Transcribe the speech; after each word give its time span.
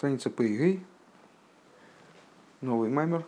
Страница 0.00 0.30
ПИГ. 0.30 0.80
Новый 2.62 2.88
маймер. 2.88 3.22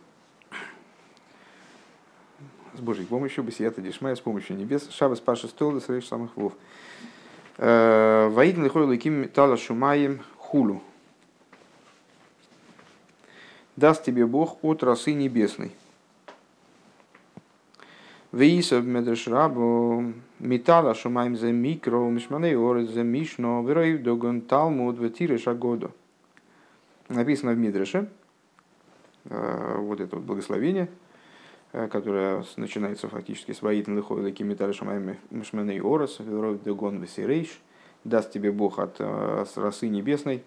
С 2.73 2.79
Божьей 2.79 3.05
помощью, 3.05 3.43
Бесията 3.43 3.79
Дишмая, 3.79 4.15
с 4.15 4.19
помощью 4.19 4.57
небес. 4.57 4.89
Шабас 4.89 5.19
Паша 5.19 5.47
Столда, 5.47 5.81
Срейш 5.81 6.07
самых 6.07 6.35
вов. 6.35 6.53
Э, 7.59 8.27
Ваидн 8.29 8.63
лихой 8.63 8.85
лаким 8.85 9.29
тала 9.29 9.55
шумаем 9.55 10.21
хулу. 10.37 10.81
Даст 13.75 14.03
тебе 14.03 14.25
Бог 14.25 14.57
от 14.63 14.81
росы 14.81 15.13
небесной. 15.13 15.75
Вейсов 18.31 18.83
медрешрабу 18.83 20.11
металла 20.39 20.95
шумаем 20.95 21.37
за 21.37 21.51
микро, 21.51 21.99
мишманей 22.09 22.55
орет 22.55 22.89
за 22.89 23.03
мишно, 23.03 23.63
верой 23.63 23.99
догон 23.99 24.41
талмуд 24.41 24.97
ветире 24.97 25.37
шагоду. 25.37 25.93
Написано 27.13 27.51
в 27.51 27.57
Мидреше, 27.57 28.09
э, 29.25 29.75
вот 29.77 29.99
это 29.99 30.15
вот 30.15 30.25
благословение, 30.25 30.89
э, 31.71 31.87
которое 31.87 32.43
начинается 32.57 33.07
фактически 33.07 33.51
с 33.51 33.61
ויתן 33.61 33.95
לך 33.95 34.23
האלקים 34.23 34.41
מטל 34.41 34.73
השמים 34.73 35.17
משמני 35.29 35.79
הארץ, 35.79 36.19
ורוב 36.19 36.57
דגן 36.57 36.99
ותירוש, 36.99 37.61
даст 38.03 38.31
тебе 38.31 38.51
Бог 38.51 38.79
от 38.79 38.95
э, 38.97 39.45
росы 39.55 39.89
небесной, 39.89 40.43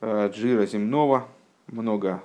жира 0.00 0.64
земного, 0.64 1.26
много 1.66 2.22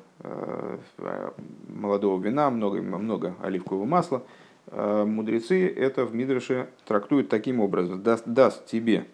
молодого 1.67 2.22
вина, 2.22 2.52
много, 2.52 2.81
много 2.84 3.36
оливкового 3.42 3.86
масла. 3.86 4.23
Мудрецы 4.72 5.67
это 5.67 6.06
в 6.06 6.14
Мидраше 6.14 6.70
трактуют 6.86 7.30
таким 7.30 7.59
образом. 7.59 8.04
Даст, 8.04 8.28
даст 8.28 8.67
тебе 8.67 9.08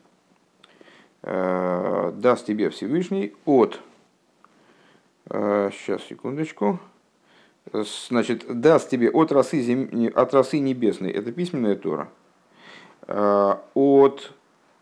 даст 1.21 2.45
тебе 2.45 2.69
Всевышний 2.69 3.33
от 3.45 3.79
сейчас 5.29 6.03
секундочку 6.03 6.79
значит 7.73 8.45
даст 8.61 8.89
тебе 8.89 9.11
от 9.11 9.31
росы, 9.31 9.59
зем... 9.61 10.11
от 10.15 10.33
росы 10.33 10.59
небесной 10.59 11.11
это 11.11 11.31
письменная 11.31 11.75
Тора 11.75 12.09
от 13.05 14.33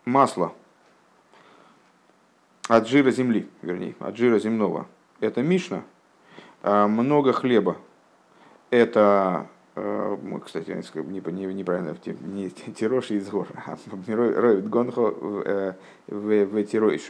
масла 0.05 0.53
от 2.67 2.87
жира 2.87 3.11
земли 3.11 3.49
вернее 3.61 3.95
от 3.99 4.15
жира 4.15 4.37
земного 4.39 4.87
это 5.19 5.41
Мишна 5.41 5.83
а, 6.63 6.87
много 6.87 7.33
хлеба. 7.33 7.77
Это, 8.69 9.45
э, 9.45 9.56
кстати, 10.43 10.71
неправильно, 10.71 11.95
не 12.21 12.49
тирош 12.49 13.11
из 13.11 13.29
гор, 13.29 13.47
а 13.65 13.77
роет 14.07 14.69
гонхо 14.69 15.13
в 16.07 16.29
э, 16.29 16.63
тироиш. 16.63 17.09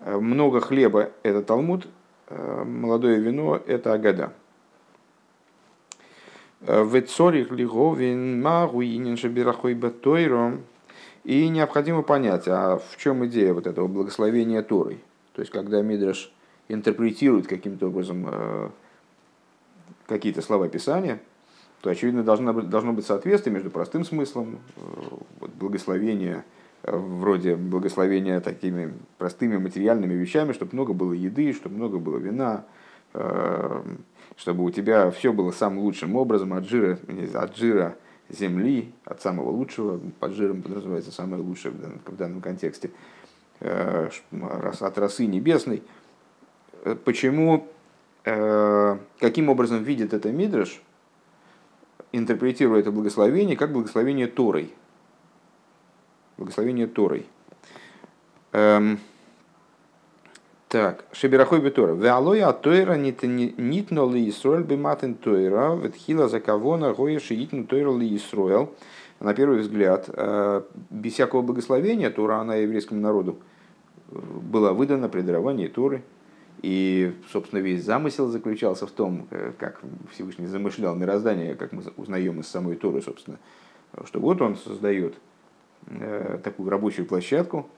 Э, 0.00 0.18
много 0.18 0.60
хлеба– 0.60 1.10
это 1.22 1.42
Талмуд, 1.42 1.88
молодое 2.30 3.18
вино– 3.18 3.60
это 3.66 3.92
Агада. 3.92 4.32
В 6.60 7.00
цорих 7.02 7.50
лиговин 7.50 8.42
магуинин 8.42 9.16
шабирахой 9.16 9.74
батойром. 9.74 10.62
И 11.26 11.48
необходимо 11.48 12.02
понять, 12.02 12.46
а 12.46 12.78
в 12.78 12.96
чем 12.98 13.26
идея 13.26 13.52
вот 13.52 13.66
этого 13.66 13.88
благословения 13.88 14.62
Торой. 14.62 15.02
То 15.34 15.42
есть, 15.42 15.50
когда 15.50 15.82
Мидраш 15.82 16.32
интерпретирует 16.68 17.48
каким-то 17.48 17.88
образом 17.88 18.26
э, 18.30 18.70
какие-то 20.06 20.42
слова 20.42 20.68
Писания, 20.68 21.20
то, 21.86 21.92
очевидно, 21.92 22.24
должно 22.24 22.52
должно 22.52 22.92
быть 22.92 23.06
соответствие 23.06 23.54
между 23.54 23.70
простым 23.70 24.04
смыслом, 24.04 24.58
э, 24.76 24.80
вот, 25.40 25.50
благословения, 25.52 26.44
э, 26.82 26.96
вроде 26.96 27.54
благословения 27.54 28.40
такими 28.40 28.92
простыми 29.18 29.56
материальными 29.56 30.14
вещами, 30.14 30.52
чтобы 30.52 30.74
много 30.74 30.92
было 30.92 31.12
еды, 31.12 31.52
чтобы 31.52 31.76
много 31.76 31.98
было 31.98 32.18
вина, 32.18 32.64
чтобы 34.36 34.64
у 34.64 34.70
тебя 34.70 35.10
все 35.10 35.32
было 35.32 35.50
самым 35.50 35.78
лучшим 35.78 36.16
образом, 36.16 36.52
от 36.52 36.68
жира, 36.68 36.98
от 37.34 37.56
жира 37.56 37.96
земли, 38.28 38.92
от 39.04 39.22
самого 39.22 39.48
лучшего, 39.50 39.98
под 40.20 40.32
жиром 40.32 40.60
подразумевается 40.60 41.12
самое 41.12 41.42
лучшее 41.42 41.72
в 41.72 41.80
данном, 41.80 42.00
в 42.04 42.16
данном 42.16 42.40
контексте, 42.42 42.90
от 43.60 44.98
росы 44.98 45.24
небесной– 45.24 45.82
Э, 46.86 46.94
почему, 46.94 47.66
э, 48.24 48.96
каким 49.18 49.48
образом 49.48 49.82
видит 49.82 50.14
это 50.14 50.30
Мидраш, 50.30 50.80
интерпретируя 52.18 52.80
это 52.80 52.90
благословение 52.90 53.56
как 53.56 53.72
благословение 53.72 54.26
Торой. 54.26 54.72
Благословение 56.36 56.86
Торой. 56.86 57.26
Эм, 58.52 58.98
так, 60.68 61.04
Шеберахой 61.12 61.60
Бетора. 61.60 61.94
Веалоя 61.94 62.52
Тойра 62.52 62.94
нитно 62.94 64.12
ли 64.12 64.28
Исруэль 64.28 64.64
биматен 64.64 65.14
Тойра, 65.14 65.74
ветхила 65.74 66.28
за 66.28 66.40
кого 66.40 66.76
на 66.76 66.92
гоя 66.92 67.20
шиитну 67.20 67.64
Тойра 67.66 67.96
ли 67.96 68.14
Исруэль. 68.16 68.68
На 69.20 69.32
первый 69.32 69.60
взгляд, 69.60 70.10
э, 70.12 70.62
без 70.90 71.14
всякого 71.14 71.40
благословения 71.40 72.10
Тора, 72.10 72.40
она 72.40 72.56
еврейскому 72.56 73.00
народу 73.00 73.38
была 74.08 74.74
выдана 74.74 75.08
при 75.08 75.22
даровании 75.22 75.68
Торы– 75.68 76.02
и, 76.62 77.14
собственно, 77.30 77.60
весь 77.60 77.84
замысел 77.84 78.28
заключался 78.28 78.86
в 78.86 78.90
том, 78.90 79.26
э, 79.30 79.52
как 79.58 79.80
Всевышний 80.12 80.46
замышлял 80.46 80.94
мироздание, 80.94 81.54
как 81.54 81.72
мы 81.72 81.82
узнаем 81.96 82.40
из 82.40 82.48
самой 82.48 82.76
Торы, 82.76 83.02
собственно, 83.02 83.38
что 84.04 84.20
вот 84.20 84.40
он 84.40 84.56
создает 84.56 85.14
э, 85.88 86.38
такую 86.42 86.70
рабочую 86.70 87.06
площадку, 87.06 87.68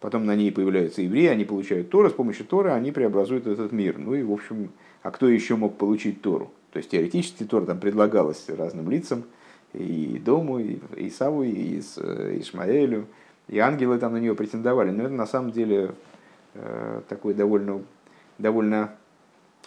потом 0.00 0.26
на 0.26 0.36
ней 0.36 0.52
появляются 0.52 1.02
евреи, 1.02 1.26
они 1.26 1.44
получают 1.44 1.90
Тору, 1.90 2.08
с 2.08 2.12
помощью 2.12 2.46
Торы 2.46 2.70
они 2.70 2.92
преобразуют 2.92 3.46
этот 3.46 3.72
мир. 3.72 3.98
Ну 3.98 4.14
и, 4.14 4.22
в 4.22 4.32
общем, 4.32 4.70
а 5.02 5.10
кто 5.10 5.28
еще 5.28 5.56
мог 5.56 5.76
получить 5.76 6.22
Тору? 6.22 6.52
То 6.72 6.78
есть 6.78 6.90
теоретически 6.90 7.44
Тора 7.44 7.66
там 7.66 7.78
предлагалась 7.78 8.48
разным 8.48 8.90
лицам, 8.90 9.24
и 9.72 10.20
Дому, 10.24 10.60
и 10.60 10.78
Исаву, 10.96 11.42
и 11.42 11.80
э, 11.96 12.38
Ишмаэлю, 12.40 13.06
и 13.48 13.58
ангелы 13.58 13.98
там 13.98 14.12
на 14.12 14.18
нее 14.18 14.36
претендовали. 14.36 14.90
Но 14.90 15.04
это 15.04 15.12
на 15.12 15.26
самом 15.26 15.50
деле 15.50 15.94
такой 17.08 17.34
довольно 17.34 17.82
довольно 18.38 18.94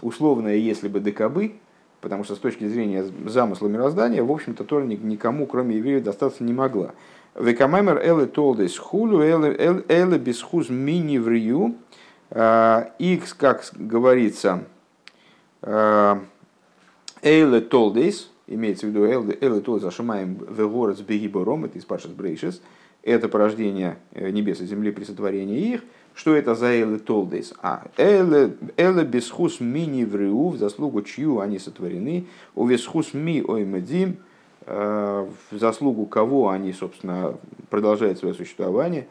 условное 0.01 0.55
«если 0.55 0.87
бы 0.87 0.99
декабы», 0.99 1.53
потому 2.01 2.23
что 2.23 2.35
с 2.35 2.39
точки 2.39 2.67
зрения 2.67 3.05
замысла 3.25 3.67
мироздания, 3.67 4.23
в 4.23 4.31
общем-то, 4.31 4.63
Тора 4.63 4.83
никому, 4.83 5.47
кроме 5.47 5.77
евреев, 5.77 6.03
достаться 6.03 6.43
не 6.43 6.53
могла. 6.53 6.93
Векамаймер 7.35 7.99
эле 7.99 8.25
толдес 8.25 8.77
хулю 8.77 9.21
эле 9.21 10.17
бесхуз 10.17 10.69
мини 10.69 11.17
врию. 11.17 11.75
Икс, 12.29 13.33
как 13.33 13.63
говорится, 13.75 14.63
эле 15.61 16.21
толдес, 17.61 18.31
имеется 18.47 18.87
в 18.87 18.89
виду 18.89 19.05
эле 19.05 19.61
толдес 19.61 19.85
ашумаем 19.85 20.37
вегорец 20.49 20.99
бегибором, 20.99 21.65
это 21.65 21.77
из 21.77 21.85
Пашас 21.85 22.11
Брейшес, 22.11 22.61
это 23.03 23.29
порождение 23.29 23.99
э, 24.11 24.31
небес 24.31 24.59
и 24.59 24.65
земли 24.65 24.91
при 24.91 25.05
сотворении 25.05 25.73
их– 25.73 25.81
что 26.17 26.35
это 26.35 26.55
за 26.55 26.73
Эле 26.73 26.97
Толдейс? 26.97 27.53
А, 27.61 27.83
Эле, 27.95 28.57
эле 28.75 29.03
Бесхус 29.03 29.59
Мини 29.59 30.03
Вриу, 30.03 30.49
в 30.49 30.57
заслугу 30.57 31.03
чью 31.03 31.39
они 31.39 31.59
сотворены, 31.59 32.25
у 32.55 32.65
Весхус 32.65 33.13
Ми 33.13 33.43
Оймедим, 33.47 34.17
э, 34.65 35.27
в 35.51 35.57
заслугу 35.57 36.07
кого 36.07 36.49
они, 36.49 36.73
собственно, 36.73 37.37
продолжают 37.69 38.17
свое 38.17 38.33
существование. 38.33 39.07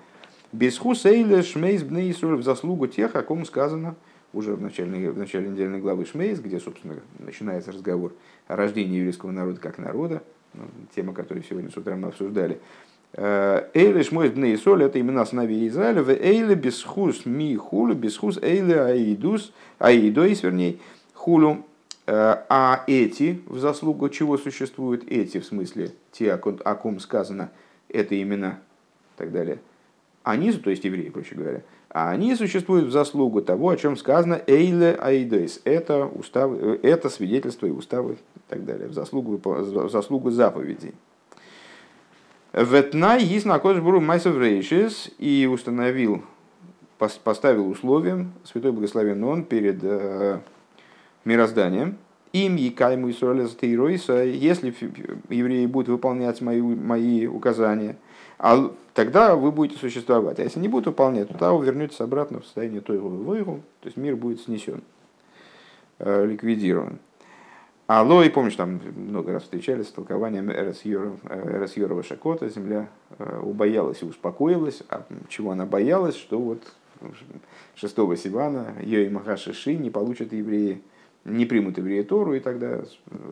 Бесхус 0.52 1.06
Эйле 1.06 1.42
Шмейс 1.42 1.84
Бнейсур, 1.84 2.34
в 2.34 2.42
заслугу 2.42 2.88
тех, 2.88 3.14
о 3.14 3.22
ком 3.22 3.44
сказано 3.44 3.94
уже 4.32 4.56
в 4.56 4.60
начале, 4.60 5.12
в 5.12 5.16
начале 5.16 5.48
недельной 5.48 5.78
главы 5.78 6.06
Шмейс, 6.06 6.40
где, 6.40 6.58
собственно, 6.58 6.96
начинается 7.20 7.70
разговор 7.70 8.14
о 8.48 8.56
рождении 8.56 8.98
еврейского 8.98 9.30
народа 9.30 9.60
как 9.60 9.78
народа, 9.78 10.24
ну, 10.54 10.64
тема, 10.94 11.14
которую 11.14 11.44
сегодня 11.44 11.70
с 11.70 11.76
утра 11.76 11.94
мы 11.94 12.08
обсуждали. 12.08 12.58
Эйле 13.16 14.02
шмой 14.02 14.28
бней 14.28 14.58
соль, 14.58 14.84
это 14.84 15.00
имена 15.00 15.24
сыновей 15.24 15.66
Израиля, 15.68 16.02
в 16.02 16.10
эйле 16.10 16.54
бесхус 16.54 17.24
ми 17.24 17.56
хулу, 17.56 17.94
бесхус 17.94 18.36
эйле 18.42 18.78
аидус, 18.78 19.54
аидоис, 19.78 20.42
вернее, 20.42 20.76
хулу, 21.14 21.64
а 22.06 22.84
эти, 22.86 23.40
в 23.46 23.58
заслугу 23.58 24.10
чего 24.10 24.36
существуют 24.36 25.04
эти, 25.08 25.40
в 25.40 25.46
смысле, 25.46 25.92
те, 26.12 26.32
о 26.34 26.74
ком, 26.74 27.00
сказано, 27.00 27.50
это 27.88 28.20
имена, 28.20 28.58
и 29.14 29.18
так 29.18 29.32
далее, 29.32 29.60
они, 30.22 30.52
то 30.52 30.68
есть 30.68 30.84
евреи, 30.84 31.08
проще 31.08 31.36
говоря, 31.36 31.62
а 31.88 32.10
они 32.10 32.34
существуют 32.34 32.88
в 32.88 32.90
заслугу 32.90 33.40
того, 33.40 33.70
о 33.70 33.76
чем 33.76 33.96
сказано 33.96 34.42
«эйле 34.46 34.92
аидейс». 34.92 35.62
Это, 35.64 36.04
устав, 36.04 36.52
это 36.82 37.08
свидетельство 37.08 37.66
и 37.66 37.70
уставы 37.70 38.14
и 38.14 38.40
так 38.48 38.66
далее, 38.66 38.88
в 38.88 38.92
заслугу, 38.92 39.40
в 39.42 39.88
заслугу 39.88 40.30
заповедей. 40.30 40.92
Ветнай 42.56 43.22
есть 43.22 43.44
на 43.44 43.58
Кодшбуру 43.58 44.00
Майсов 44.00 44.38
Рейшис 44.38 45.10
и 45.18 45.46
установил, 45.46 46.22
поставил 47.22 47.68
условием, 47.68 48.32
святой 48.44 48.72
благословен 48.72 49.22
он 49.24 49.44
перед 49.44 49.80
э, 49.82 50.38
мирозданием, 51.26 51.98
им 52.32 52.56
Якайму 52.56 53.10
Исраэля 53.10 53.46
если 54.24 54.74
евреи 55.28 55.66
будут 55.66 55.88
выполнять 55.88 56.40
мои, 56.40 56.62
мои 56.62 57.26
указания, 57.26 57.98
А 58.38 58.72
тогда 58.94 59.36
вы 59.36 59.52
будете 59.52 59.78
существовать. 59.78 60.38
А 60.38 60.42
если 60.42 60.58
не 60.58 60.68
будут 60.68 60.86
выполнять, 60.86 61.28
то 61.36 61.58
вы 61.58 61.66
вернетесь 61.66 62.00
обратно 62.00 62.40
в 62.40 62.46
состояние 62.46 62.80
той 62.80 62.98
выгу, 62.98 63.60
то 63.82 63.86
есть 63.88 63.98
мир 63.98 64.16
будет 64.16 64.40
снесен, 64.40 64.82
э, 65.98 66.24
ликвидирован. 66.24 67.00
А 67.86 68.02
Лой, 68.02 68.30
помнишь, 68.30 68.56
там 68.56 68.80
много 68.96 69.32
раз 69.32 69.44
встречались 69.44 69.86
с 69.86 69.92
толкованием 69.92 70.50
Эрес 70.50 70.82
Йорова 71.76 72.02
Шакота, 72.02 72.48
земля 72.48 72.88
э, 73.18 73.40
убоялась 73.40 74.02
и 74.02 74.04
успокоилась. 74.04 74.82
А 74.88 75.06
чего 75.28 75.52
она 75.52 75.66
боялась? 75.66 76.16
Что 76.16 76.40
вот 76.40 76.62
6 77.76 77.94
Сивана 78.18 78.74
ее 78.82 79.06
и 79.06 79.08
Махашиши 79.08 79.76
не 79.76 79.90
получат 79.90 80.32
евреи, 80.32 80.82
не 81.24 81.46
примут 81.46 81.78
евреи 81.78 82.02
Тору, 82.02 82.34
и 82.34 82.40
тогда 82.40 82.80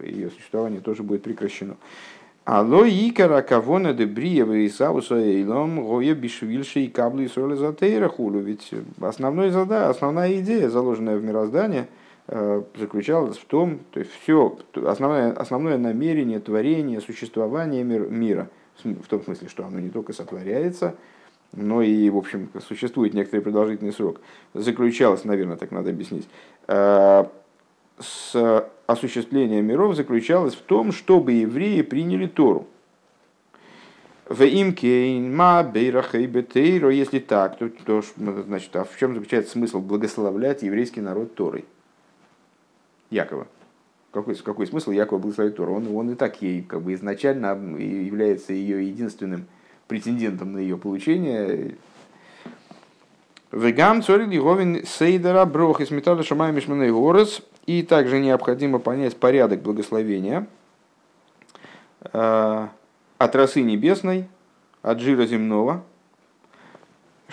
ее 0.05 0.31
существование 0.31 0.81
тоже 0.81 1.03
будет 1.03 1.25
прекращено. 1.25 1.77
Алло 2.45 2.87
икара 2.87 3.43
кавона 3.43 3.93
де 3.93 4.07
бриева 4.07 4.53
и 4.53 4.69
сауса 4.69 5.17
эйлом 5.17 5.85
гоя 5.85 6.15
бишвильши 6.15 6.81
и 6.85 6.89
каблы 6.89 7.25
и 7.25 7.29
соли 7.29 7.57
затейра 7.57 8.09
хулу. 8.09 8.39
Ведь 8.39 8.71
основной 9.00 9.50
зада, 9.50 9.89
основная 9.89 10.39
идея, 10.39 10.69
заложенная 10.69 11.17
в 11.17 11.25
мироздание– 11.25 11.89
Э, 12.26 12.62
заключалась 12.76 13.37
в 13.37 13.44
том, 13.44 13.81
то 13.91 14.00
есть 14.00 14.11
все, 14.23 14.59
основное, 14.87 15.32
основное 15.32 15.76
намерение 15.76 16.41
творения, 16.41 17.00
существования 17.00 17.85
мир, 17.85 18.09
мира, 18.09 18.49
в 18.82 19.06
том 19.09 19.23
смысле, 19.23 19.49
что 19.49 19.67
оно 19.67 19.79
не 19.79 19.91
только 19.91 20.15
сотворяется, 20.15 20.94
но 21.53 21.82
и, 21.82 22.09
в 22.09 22.17
общем, 22.17 22.49
существует 22.67 23.12
некоторый 23.12 23.41
продолжительный 23.41 23.93
срок, 23.93 24.23
заключалось, 24.55 25.25
наверное, 25.25 25.59
так 25.59 25.71
надо 25.71 25.91
объяснить, 25.91 26.26
э, 26.67 27.25
с 27.99 28.71
осуществлением 28.87 29.67
миров 29.67 29.94
заключалось 29.94 30.55
в 30.55 30.62
том, 30.62 30.93
чтобы 30.93 31.32
евреи 31.32 31.82
приняли 31.82 32.26
Тору. 32.26 32.67
В 34.26 34.43
имкейн 34.44 35.37
ма 35.37 35.62
бейрахайбетейро, 35.62 36.88
если 36.88 37.19
так, 37.19 37.59
то, 37.59 37.69
то 37.69 38.03
значит, 38.17 38.75
а 38.76 38.85
в 38.85 38.97
чем 38.99 39.12
заключается 39.12 39.53
смысл 39.53 39.81
благословлять 39.81 40.62
еврейский 40.62 41.03
народ 41.03 41.35
Торой? 41.35 41.67
Якова. 43.14 43.46
Какой, 44.12 44.34
какой 44.37 44.66
смысл 44.66 44.90
Якова 44.90 45.19
благословить 45.19 45.56
Тору? 45.56 45.75
Он, 45.75 45.96
он 45.96 46.11
и 46.11 46.14
так 46.14 46.43
ей 46.43 46.62
как 46.62 46.82
бы 46.82 46.94
изначально 46.94 47.49
является 47.78 48.52
ее 48.52 48.87
единственным 48.87 49.46
претендентом 49.88 50.52
на 50.52 50.58
ее 50.58 50.76
получение. 50.76 51.76
Вегам 53.50 54.02
цорил 54.02 54.31
Еговин 54.31 54.84
Сейдера 54.84 55.44
Брох 55.44 55.81
из 55.81 55.90
металла 55.90 56.22
Шамай 56.22 56.52
Мишманей 56.52 56.90
Горец. 56.90 57.43
И 57.66 57.82
также 57.82 58.20
необходимо 58.20 58.78
понять 58.78 59.16
порядок 59.16 59.62
благословения 59.62 60.46
э, 62.12 62.69
от 63.16 63.37
росы 63.37 63.62
небесной, 63.62 64.28
от 64.82 65.00
жира 65.00 65.25
земного– 65.25 65.82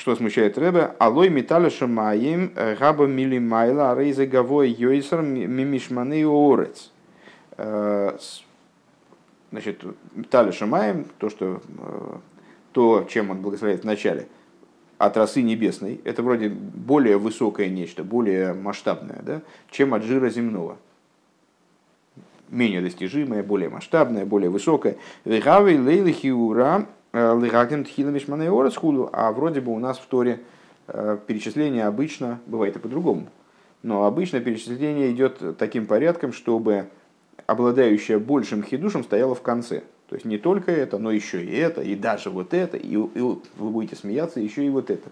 что 0.02 0.16
смущает 0.16 0.58
Рэбе, 0.58 0.96
алой 0.98 1.30
металла 1.30 1.70
шамаем 1.70 2.54
э, 2.56 2.76
габа 2.76 3.06
милимайла 3.06 3.96
рейза 3.96 4.26
гавой 4.26 4.72
йойсер 4.72 5.22
мимишманы 5.22 6.26
орец. 6.26 6.90
Э, 7.56 8.18
значит, 9.52 9.84
металла 10.16 10.52
шамаем, 10.54 11.06
то, 11.20 11.30
что, 11.30 11.62
э, 11.68 12.16
то, 12.72 13.08
чем 13.12 13.30
он 13.30 13.44
благословляет 13.44 13.84
в 13.84 13.86
начале, 13.86 14.28
от 14.98 15.18
росы 15.18 15.44
небесной, 15.44 16.02
это 16.04 16.24
вроде 16.24 16.50
более 16.50 17.20
высокое 17.20 17.70
нечто, 17.70 18.04
более 18.04 18.54
масштабное, 18.54 19.20
да, 19.22 19.42
чем 19.70 19.94
от 19.94 20.02
жира 20.02 20.32
земного 20.32 20.78
менее 22.50 22.82
достижимое, 22.82 23.44
более 23.44 23.70
масштабное, 23.70 24.26
более 24.26 24.50
высокое. 24.50 24.98
Вегавей 25.26 25.78
лейлы 25.78 26.12
хиура 26.12 26.88
Э, 26.88 27.01
Лыгагем 27.14 27.84
тхилами 27.84 28.20
шманеорец 28.20 28.76
худу, 28.78 29.10
а 29.12 29.32
вроде 29.32 29.60
бы 29.60 29.74
у 29.74 29.80
нас 29.80 29.98
в 29.98 30.06
Торе 30.06 30.40
э, 30.88 31.18
перечисление 31.28 31.86
обычно, 31.86 32.40
бывает 32.46 32.78
и 32.78 32.80
по-другому, 32.80 33.28
но 33.84 34.06
обычно 34.06 34.40
перечисление 34.40 35.12
идет 35.12 35.58
таким 35.58 35.88
порядком, 35.88 36.32
чтобы 36.32 36.88
обладающая 37.48 38.18
большим 38.18 38.64
хидушем 38.64 39.04
стояла 39.04 39.36
в 39.36 39.42
конце. 39.42 39.84
То 40.08 40.16
есть 40.16 40.26
не 40.26 40.38
только 40.38 40.72
это, 40.72 40.98
но 40.98 41.12
еще 41.12 41.44
и 41.44 41.54
это, 41.56 41.82
и 41.82 41.96
даже 41.96 42.30
вот 42.30 42.54
это, 42.54 42.78
и, 42.78 42.94
и 42.94 42.98
вы 42.98 43.40
будете 43.58 43.96
смеяться, 43.96 44.40
еще 44.40 44.66
и 44.66 44.70
вот 44.70 44.90
это. 44.90 45.10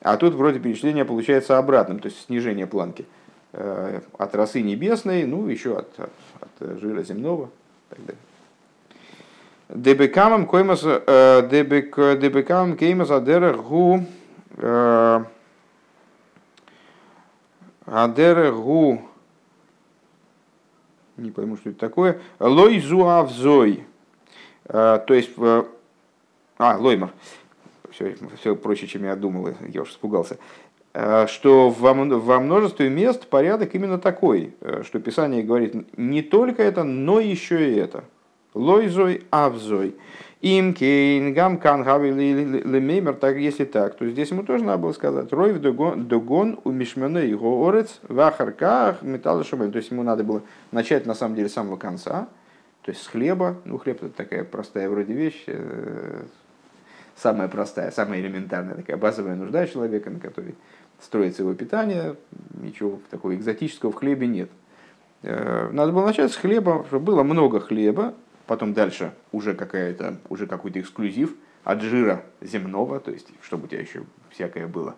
А 0.00 0.16
тут 0.16 0.34
вроде 0.34 0.58
перечисление 0.58 1.04
получается 1.04 1.58
обратным, 1.58 2.00
то 2.00 2.06
есть 2.06 2.26
снижение 2.26 2.66
планки. 2.66 3.04
Э, 3.52 4.00
от 4.18 4.34
росы 4.34 4.62
небесной, 4.62 5.24
ну 5.24 5.46
еще 5.46 5.78
от, 5.78 5.88
от, 5.98 6.12
от 6.40 6.80
жира 6.80 7.02
земного 7.02 7.46
и 7.46 7.94
так 7.94 8.06
далее. 8.06 8.22
Дебекамам 9.74 10.46
коймас 10.46 10.82
э, 10.84 11.48
дебекамам 11.48 12.76
кеймас 12.76 13.10
адера 13.10 13.54
гу 13.54 14.04
э, 14.58 15.24
адера 17.86 18.52
гу 18.52 19.00
не 21.16 21.30
пойму, 21.30 21.56
что 21.56 21.70
это 21.70 21.78
такое. 21.78 22.20
Лой 22.38 22.80
зуавзой. 22.80 23.84
Э, 24.66 25.00
то 25.06 25.14
есть, 25.14 25.30
а, 25.38 26.76
лоймар. 26.78 27.10
Все, 27.92 28.16
все 28.40 28.54
проще, 28.54 28.86
чем 28.86 29.04
я 29.04 29.16
думал, 29.16 29.54
я 29.68 29.82
уж 29.82 29.90
испугался. 29.90 30.38
Что 30.92 31.70
во, 31.70 31.94
во 31.94 32.40
множестве 32.40 32.90
мест 32.90 33.26
порядок 33.26 33.74
именно 33.74 33.98
такой, 33.98 34.54
что 34.82 35.00
Писание 35.00 35.42
говорит 35.42 35.96
не 35.96 36.20
только 36.20 36.62
это, 36.62 36.84
но 36.84 37.20
еще 37.20 37.72
и 37.72 37.76
это. 37.76 38.04
Лойзой 38.54 39.24
авзой. 39.30 39.96
Им 40.42 40.74
кейн 40.74 41.32
гам 41.34 41.56
кан 41.56 41.84
так 41.84 43.36
если 43.36 43.64
так, 43.64 43.94
то 43.94 44.08
здесь 44.08 44.30
ему 44.30 44.42
тоже 44.42 44.64
надо 44.64 44.78
было 44.82 44.92
сказать, 44.92 45.32
рой 45.32 45.52
в 45.52 45.60
догон 45.60 46.58
у 46.64 46.72
мишмене 46.72 47.28
его 47.28 47.64
орец 47.68 48.00
в 48.08 48.18
ахарках 48.18 49.02
металла 49.02 49.44
шумель. 49.44 49.70
То 49.70 49.78
есть 49.78 49.92
ему 49.92 50.02
надо 50.02 50.24
было 50.24 50.42
начать 50.72 51.06
на 51.06 51.14
самом 51.14 51.36
деле 51.36 51.48
с 51.48 51.52
самого 51.52 51.76
конца, 51.76 52.26
то 52.82 52.90
есть 52.90 53.02
с 53.02 53.06
хлеба. 53.06 53.56
Ну, 53.64 53.78
хлеб 53.78 54.02
это 54.02 54.12
такая 54.12 54.42
простая 54.42 54.90
вроде 54.90 55.12
вещь, 55.12 55.44
э, 55.46 56.24
самая 57.14 57.46
простая, 57.46 57.92
самая 57.92 58.18
элементарная, 58.18 58.74
такая 58.74 58.96
базовая 58.96 59.36
нужда 59.36 59.68
человека, 59.68 60.10
на 60.10 60.18
которой 60.18 60.56
строится 61.00 61.42
его 61.42 61.54
питание. 61.54 62.16
Ничего 62.60 62.98
такого 63.10 63.36
экзотического 63.36 63.92
в 63.92 63.94
хлебе 63.94 64.26
нет. 64.26 64.50
Э, 65.22 65.70
надо 65.70 65.92
было 65.92 66.04
начать 66.04 66.32
с 66.32 66.36
хлеба, 66.36 66.84
чтобы 66.88 67.04
было 67.04 67.22
много 67.22 67.60
хлеба, 67.60 68.14
потом 68.52 68.74
дальше 68.74 69.14
уже, 69.32 69.54
какая-то, 69.54 70.18
уже 70.28 70.46
какой-то 70.46 70.78
эксклюзив 70.78 71.34
от 71.64 71.80
жира 71.80 72.22
земного, 72.42 73.00
то 73.00 73.10
есть 73.10 73.28
чтобы 73.40 73.64
у 73.64 73.66
тебя 73.66 73.80
еще 73.80 74.02
всякое 74.28 74.66
было 74.66 74.94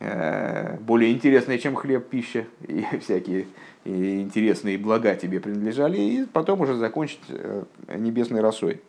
э, 0.00 0.78
более 0.78 1.12
интересное, 1.12 1.58
чем 1.58 1.76
хлеб, 1.76 2.08
пища, 2.08 2.44
и 2.66 2.84
всякие 3.00 3.46
интересные 3.84 4.78
блага 4.78 5.14
тебе 5.14 5.38
принадлежали, 5.38 5.96
и 5.96 6.24
потом 6.24 6.60
уже 6.60 6.74
закончить 6.74 7.20
э, 7.28 7.62
небесной 7.86 8.40
росой. 8.40 8.80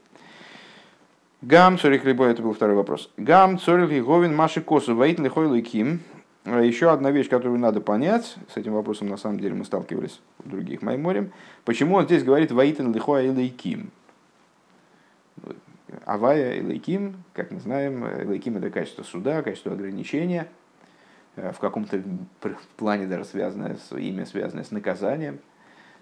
Гам 1.43 1.77
цорих 1.77 2.03
либо 2.03 2.25
это 2.25 2.41
был 2.41 2.53
второй 2.53 2.75
вопрос. 2.75 3.11
Гам 3.17 3.59
цорих 3.59 3.91
лиговин 3.91 4.35
маши 4.35 4.59
косу 4.61 4.95
ваитн 4.95 5.25
лихой 5.25 5.61
ким. 5.61 5.99
Еще 6.45 6.91
одна 6.91 7.11
вещь, 7.11 7.29
которую 7.29 7.57
надо 7.59 7.79
понять, 7.79 8.35
с 8.53 8.57
этим 8.57 8.73
вопросом 8.73 9.07
на 9.07 9.15
самом 9.15 9.39
деле 9.39 9.53
мы 9.53 9.63
сталкивались 9.63 10.19
в 10.39 10.49
других 10.49 10.81
Майморем, 10.81 11.31
почему 11.63 11.95
он 11.95 12.05
здесь 12.05 12.23
говорит 12.23 12.51
«Ваитен 12.51 12.93
лихоа 12.93 13.21
и 13.21 13.29
Авая 16.05 16.55
и 16.55 16.61
лейким, 16.61 17.23
как 17.33 17.51
мы 17.51 17.59
знаем, 17.59 18.05
лейким 18.29 18.57
это 18.57 18.69
качество 18.69 19.03
суда, 19.03 19.41
качество 19.41 19.71
ограничения, 19.71 20.47
э, 21.35 21.51
в 21.53 21.59
каком-то 21.59 22.01
плане 22.75 23.07
даже 23.07 23.25
связанное 23.25 23.77
с 23.77 23.95
имя, 23.95 24.25
связанное 24.25 24.63
с 24.63 24.71
наказанием. 24.71 25.39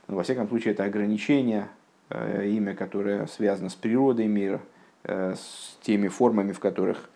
Но, 0.07 0.15
во 0.15 0.23
всяком 0.23 0.47
случае, 0.47 0.73
это 0.73 0.85
ограничение, 0.85 1.67
э, 2.09 2.47
имя, 2.47 2.73
которое 2.73 3.27
связано 3.27 3.69
с 3.69 3.75
природой 3.75 4.27
мира, 4.27 4.61
э, 5.03 5.35
с 5.35 5.77
теми 5.81 6.07
формами, 6.07 6.51
в 6.51 6.59
которых 6.59 7.09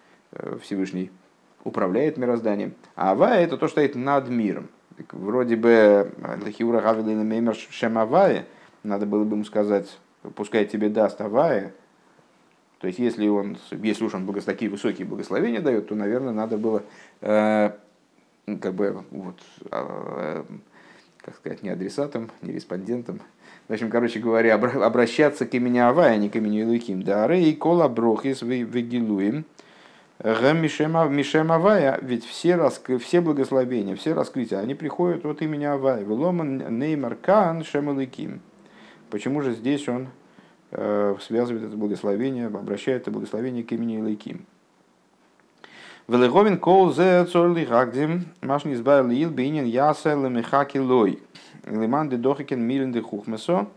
Всевышний 0.61 1.11
управляет 1.65 2.15
мирозданием. 2.15 2.73
А 2.95 3.11
Авая 3.11 3.43
это 3.43 3.57
то, 3.57 3.67
что 3.67 3.81
стоит 3.81 3.95
над 3.95 4.29
миром. 4.29 4.69
Вроде 5.11 5.57
бы 5.57 6.13
Лахиура 6.43 6.79
Гавилина 6.79 7.23
Меймер 7.23 7.55
Шем 7.55 7.97
Авая, 7.97 8.45
надо 8.83 9.05
было 9.05 9.25
бы 9.25 9.35
ему 9.35 9.43
сказать, 9.43 9.97
пускай 10.35 10.65
тебе 10.65 10.87
даст 10.87 11.19
Авая. 11.19 11.73
То 12.79 12.87
есть, 12.87 12.99
если, 12.99 13.27
он, 13.27 13.57
если 13.71 14.05
уж 14.05 14.13
он 14.13 14.25
благос, 14.25 14.43
такие 14.43 14.69
высокие 14.69 15.07
благословения 15.07 15.59
дает, 15.59 15.87
то, 15.87 15.95
наверное, 15.95 16.33
надо 16.33 16.57
было 16.57 16.83
э, 17.21 17.71
как 18.61 18.73
бы, 18.73 19.03
вот, 19.09 19.39
э, 19.71 20.43
как 21.21 21.35
сказать, 21.35 21.63
не 21.63 21.69
адресатом, 21.69 22.29
не 22.41 22.51
респондентом. 22.51 23.21
В 23.67 23.73
общем, 23.73 23.89
короче 23.89 24.19
говоря, 24.19 24.55
обращаться 24.55 25.47
к 25.47 25.53
имени 25.55 25.79
Авая, 25.79 26.13
а 26.13 26.17
не 26.17 26.29
к 26.29 26.35
имени 26.35 26.61
Илыким. 26.61 27.01
Да, 27.01 27.27
рей 27.27 27.55
кола 27.55 27.87
брохис 27.87 28.43
вегилуем. 28.43 29.45
Мишем 30.25 31.51
Авая, 31.51 31.99
ведь 32.01 32.25
все, 32.25 32.55
раскры, 32.55 32.97
все 32.97 33.21
благословения, 33.21 33.95
все 33.95 34.13
раскрытия, 34.13 34.57
они 34.57 34.73
приходят 34.73 35.23
от 35.23 35.43
имени 35.43 35.65
Авая. 35.65 36.01
Веломан 36.03 36.79
Неймар 36.79 37.13
Кан 37.13 37.63
Шемалыким. 37.63 38.41
Почему 39.11 39.41
же 39.41 39.53
здесь 39.53 39.87
он 39.87 40.07
связывает 40.71 41.65
это 41.65 41.77
благословение, 41.77 42.47
обращает 42.47 43.03
это 43.03 43.11
благословение 43.11 43.63
к 43.63 43.71
имени 43.71 43.99
Илайким. 43.99 44.47
Велеговин 46.07 46.57
кол 46.57 46.91
зе 46.91 47.25
цорли 47.25 47.63
гагдим, 47.63 48.25
маш 48.41 48.65
не 48.65 48.73
избавил 48.73 49.11
ил 49.11 49.29
бейнин 49.29 49.65
ясе 49.65 50.15
лемехаки 50.15 50.79
лой. 50.79 51.19
Лиман 51.67 52.09
де 52.09 52.17
дохикен 52.17 52.61
милен 52.61 52.91
де 52.91 53.01
хухмесо, 53.01 53.67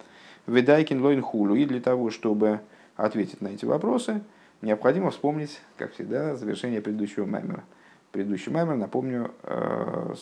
ведайкин 0.47 1.03
лойн 1.03 1.21
хулу. 1.21 1.55
И 1.57 1.67
для 1.67 1.81
того, 1.81 2.11
чтобы 2.11 2.61
ответить 2.97 3.43
на 3.43 3.49
эти 3.49 3.67
вопросы, 3.67 4.23
необходимо 4.63 5.11
вспомнить, 5.11 5.61
как 5.77 5.93
всегда, 5.93 6.37
завершение 6.37 6.81
предыдущего 6.81 7.27
маймера. 7.27 7.65
Предыдущий 8.13 8.51
маймер, 8.51 8.77
напомню, 8.77 9.33
э, 9.43 10.15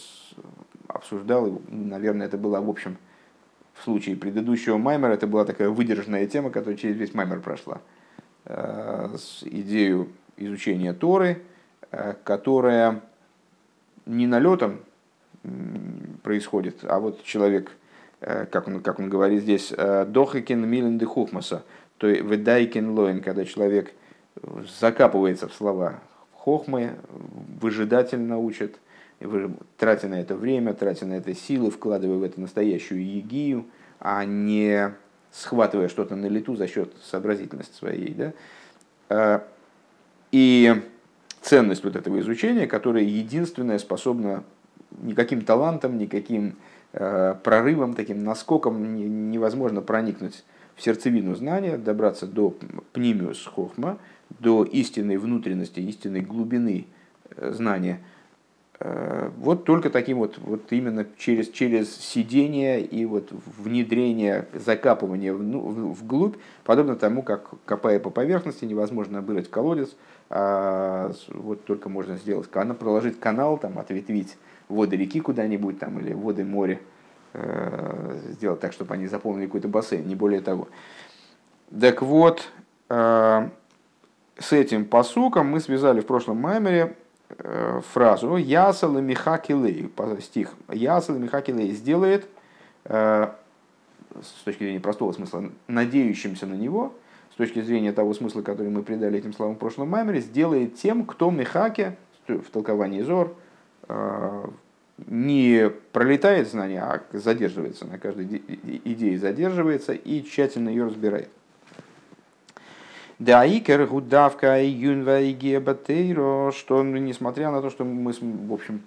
обсуждал, 0.88 1.60
наверное, 1.68 2.26
это 2.26 2.38
было 2.38 2.60
в 2.60 2.68
общем 2.68 2.96
в 3.74 3.84
случае 3.84 4.16
предыдущего 4.16 4.78
маймера, 4.78 5.12
это 5.12 5.26
была 5.26 5.44
такая 5.44 5.68
выдержанная 5.68 6.26
тема, 6.26 6.50
которая 6.50 6.76
через 6.76 6.96
весь 6.96 7.14
маймер 7.14 7.40
прошла. 7.40 7.80
Э, 8.44 9.16
идею 9.42 10.08
изучения 10.36 10.92
Торы– 10.92 11.42
Э, 11.92 12.14
которая 12.24 13.00
не 14.06 14.26
налетом 14.26 14.80
происходит, 16.22 16.78
а 16.82 16.98
вот 16.98 17.22
человек, 17.22 17.70
как 18.20 18.66
он, 18.66 18.80
как 18.80 18.98
он 18.98 19.08
говорит 19.08 19.42
здесь, 19.42 19.70
дохакен 19.70 20.68
милен 20.68 20.98
де 20.98 21.06
хухмаса, 21.06 21.64
то 21.98 22.08
есть 22.08 22.24
ведайкен 22.24 22.90
лоин, 22.90 23.22
когда 23.22 23.44
человек 23.44 23.92
закапывается 24.80 25.48
в 25.48 25.54
слова 25.54 26.00
хохмы, 26.32 26.96
выжидательно 27.60 28.38
учит, 28.38 28.78
тратя 29.78 30.08
на 30.08 30.20
это 30.20 30.36
время, 30.36 30.74
тратя 30.74 31.06
на 31.06 31.14
это 31.14 31.34
силы, 31.34 31.70
вкладывая 31.70 32.18
в 32.18 32.22
это 32.22 32.40
настоящую 32.40 33.04
егию, 33.04 33.66
а 33.98 34.24
не 34.24 34.94
схватывая 35.32 35.88
что-то 35.88 36.16
на 36.16 36.26
лету 36.26 36.56
за 36.56 36.66
счет 36.66 36.92
сообразительности 37.02 37.74
своей. 37.74 38.32
Да? 39.08 39.42
И 40.32 40.82
ценность 41.40 41.84
вот 41.84 41.96
этого 41.96 42.20
изучения, 42.20 42.66
которое 42.66 43.04
единственное 43.04 43.78
способно 43.78 44.44
никаким 45.02 45.42
талантом, 45.42 45.98
никаким 45.98 46.56
э, 46.92 47.34
прорывом, 47.42 47.94
таким 47.94 48.24
наскоком 48.24 48.96
не, 48.96 49.04
невозможно 49.04 49.82
проникнуть 49.82 50.44
в 50.74 50.82
сердцевину 50.82 51.34
знания, 51.34 51.76
добраться 51.76 52.26
до 52.26 52.54
пнимиус 52.92 53.46
хохма, 53.46 53.98
до 54.30 54.64
истинной 54.64 55.16
внутренности, 55.16 55.80
истинной 55.80 56.20
глубины 56.20 56.86
э, 57.30 57.52
знания. 57.52 58.00
Э, 58.78 59.30
вот 59.38 59.64
только 59.64 59.88
таким 59.88 60.18
вот, 60.18 60.38
вот 60.38 60.70
именно 60.70 61.06
через, 61.16 61.48
через 61.48 61.96
сидение 61.96 62.80
и 62.80 63.06
вот 63.06 63.30
внедрение, 63.58 64.46
закапывание 64.52 65.32
в, 65.32 65.42
ну, 65.42 65.92
вглубь, 65.92 66.36
подобно 66.64 66.96
тому, 66.96 67.22
как 67.22 67.54
копая 67.64 67.98
по 67.98 68.10
поверхности, 68.10 68.64
невозможно 68.64 69.22
вырыть 69.22 69.50
колодец, 69.50 69.96
а 70.28 71.12
вот 71.28 71.64
только 71.64 71.88
можно 71.88 72.16
сделать, 72.16 72.48
проложить 72.50 73.18
канал, 73.18 73.56
там, 73.58 73.78
ответвить 73.78 74.36
воды 74.68 74.96
реки 74.96 75.20
куда-нибудь 75.20 75.78
там, 75.78 75.98
или 76.00 76.12
воды 76.12 76.44
моря, 76.44 76.78
э, 77.32 78.18
сделать 78.32 78.60
так, 78.60 78.72
чтобы 78.72 78.92
они 78.94 79.06
заполнили 79.06 79.46
какой-то 79.46 79.68
бассейн, 79.68 80.06
не 80.06 80.16
более 80.16 80.40
того. 80.40 80.68
Так 81.80 82.02
вот, 82.02 82.48
с 84.38 84.52
этим 84.52 84.84
посуком 84.84 85.48
мы 85.48 85.60
связали 85.60 86.00
в 86.00 86.06
прошлом 86.06 86.38
маймере 86.38 86.96
э, 87.28 87.80
фразу 87.92 88.36
«Ясал 88.36 88.92
Михакилей», 88.92 89.90
стих 90.20 90.54
«Ясал 90.68 91.16
Михакилей» 91.16 91.72
сделает, 91.72 92.28
с 92.84 94.44
точки 94.44 94.62
зрения 94.62 94.80
простого 94.80 95.12
смысла, 95.12 95.50
надеющимся 95.66 96.46
на 96.46 96.54
него– 96.54 96.94
с 97.36 97.38
точки 97.38 97.60
зрения 97.60 97.92
того 97.92 98.14
смысла, 98.14 98.40
который 98.40 98.70
мы 98.70 98.82
придали 98.82 99.18
этим 99.18 99.34
словам 99.34 99.56
в 99.56 99.58
прошлом 99.58 99.90
маймере, 99.90 100.20
сделает 100.20 100.76
тем, 100.76 101.04
кто 101.04 101.30
мехаке, 101.30 101.98
в 102.26 102.50
толковании 102.50 103.02
Зор, 103.02 103.36
э, 103.88 104.44
не 105.06 105.68
пролетает 105.92 106.48
знание, 106.48 106.80
а 106.80 107.02
задерживается 107.12 107.86
на 107.86 107.98
каждой 107.98 108.24
идее, 108.84 109.18
задерживается 109.18 109.92
и 109.92 110.24
тщательно 110.24 110.70
ее 110.70 110.86
разбирает. 110.86 111.28
Даикер 113.18 113.86
гудавка 113.86 114.62
юнва 114.62 115.20
и 115.20 115.32
гебатейро, 115.32 116.52
что 116.52 116.82
ну, 116.82 116.96
несмотря 116.98 117.50
на 117.50 117.62
то, 117.62 117.70
что 117.70 117.84
мы, 117.84 118.12
в 118.12 118.52
общем, 118.52 118.82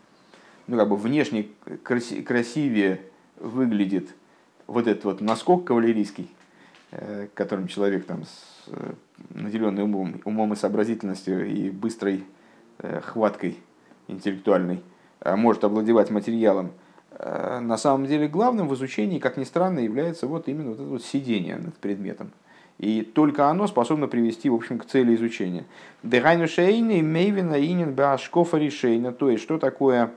ну 0.67 0.77
как 0.77 0.89
бы 0.89 0.95
внешне 0.95 1.47
красивее 1.83 3.01
выглядит 3.39 4.09
вот 4.67 4.87
этот 4.87 5.03
вот 5.05 5.21
наскок 5.21 5.65
кавалерийский, 5.65 6.29
Э, 6.91 7.27
которым 7.35 7.67
человек 7.67 8.07
там, 8.07 8.23
с 8.23 8.63
э, 8.65 8.93
наделенный 9.35 9.83
умом, 9.83 10.19
умом 10.25 10.53
и 10.53 10.55
сообразительностью 10.55 11.47
и 11.47 11.69
быстрой 11.69 12.23
э, 12.79 13.01
хваткой 13.01 13.59
интеллектуальной 14.07 14.81
может 15.23 15.65
овладевать 15.65 16.09
материалом, 16.09 16.71
на 17.11 17.77
самом 17.77 18.07
деле 18.07 18.29
главным 18.29 18.69
в 18.69 18.73
изучении, 18.73 19.19
как 19.19 19.35
ни 19.35 19.43
странно, 19.43 19.79
является 19.79 20.25
вот 20.27 20.47
именно 20.47 20.69
вот 20.69 20.79
это 20.79 20.89
вот 20.89 21.03
сидение 21.03 21.57
над 21.57 21.75
предметом. 21.75 22.31
И 22.79 23.03
только 23.03 23.47
оно 23.47 23.67
способно 23.67 24.07
привести, 24.07 24.49
в 24.49 24.55
общем, 24.55 24.79
к 24.79 24.85
цели 24.85 25.13
изучения. 25.15 25.65
Дегайну 26.01 26.47
шейни 26.47 27.01
мейвина 27.01 27.59
инин 27.63 27.93
башкофа 27.93 28.57
решейна. 28.57 29.11
То 29.11 29.29
есть, 29.29 29.43
что 29.43 29.59
такое, 29.59 30.11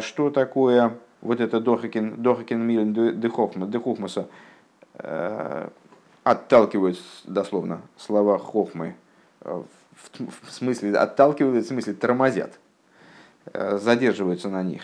что 0.00 0.30
такое 0.30 0.94
вот 1.20 1.40
это 1.40 1.60
дохакен, 1.60 2.22
дохакен 2.22 2.60
милен 2.60 3.20
дехохмаса, 3.20 4.28
Э, 4.98 5.68
отталкивают 6.24 6.98
дословно 7.24 7.82
слова 7.96 8.38
хохмы 8.38 8.96
э, 9.42 9.62
в 10.18 10.50
смысле 10.50 10.96
отталкивают, 10.96 11.64
в 11.64 11.68
смысле 11.68 11.94
тормозят, 11.94 12.58
э, 13.52 13.78
задерживаются 13.78 14.48
на 14.48 14.62
них, 14.62 14.82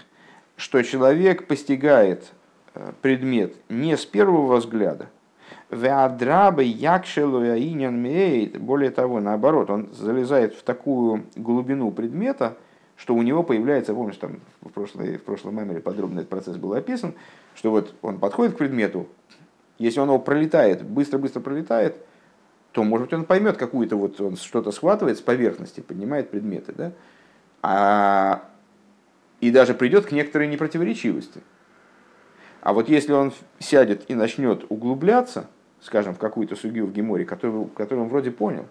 что 0.56 0.80
человек 0.82 1.46
постигает 1.46 2.32
предмет 3.02 3.54
не 3.68 3.96
с 3.96 4.04
первого 4.04 4.56
взгляда, 4.56 5.08
более 8.58 8.90
того, 8.90 9.20
наоборот, 9.20 9.70
он 9.70 9.92
залезает 9.92 10.54
в 10.54 10.62
такую 10.62 11.24
глубину 11.36 11.90
предмета, 11.90 12.56
что 12.96 13.14
у 13.14 13.22
него 13.22 13.42
появляется, 13.42 13.94
помнишь, 13.94 14.16
там 14.16 14.40
в, 14.60 14.68
прошлой, 14.70 15.16
в 15.16 15.22
прошлом 15.24 15.56
меморе 15.56 15.80
подробно 15.80 16.20
этот 16.20 16.30
процесс 16.30 16.56
был 16.56 16.74
описан, 16.74 17.14
что 17.54 17.70
вот 17.70 17.94
он 18.02 18.18
подходит 18.18 18.54
к 18.54 18.58
предмету, 18.58 19.08
если 19.78 20.00
он 20.00 20.08
его 20.08 20.18
пролетает, 20.18 20.84
быстро-быстро 20.84 21.40
пролетает, 21.40 21.96
то, 22.72 22.82
может 22.84 23.06
быть, 23.06 23.14
он 23.14 23.24
поймет 23.24 23.56
какую-то 23.56 23.96
вот, 23.96 24.20
он 24.20 24.36
что-то 24.36 24.70
схватывает 24.70 25.18
с 25.18 25.20
поверхности, 25.20 25.80
поднимает 25.80 26.30
предметы, 26.30 26.72
да? 26.72 26.92
А, 27.62 28.44
и 29.40 29.50
даже 29.50 29.74
придет 29.74 30.06
к 30.06 30.12
некоторой 30.12 30.48
непротиворечивости. 30.48 31.40
А 32.60 32.72
вот 32.72 32.88
если 32.88 33.12
он 33.12 33.32
сядет 33.58 34.10
и 34.10 34.14
начнет 34.14 34.64
углубляться, 34.70 35.48
скажем, 35.84 36.14
в 36.14 36.18
какую-то 36.18 36.56
сугию 36.56 36.86
в 36.86 36.92
Геморе, 36.92 37.24
которую, 37.24 37.66
которую 37.66 38.06
он 38.06 38.10
вроде 38.10 38.32
понял, 38.32 38.66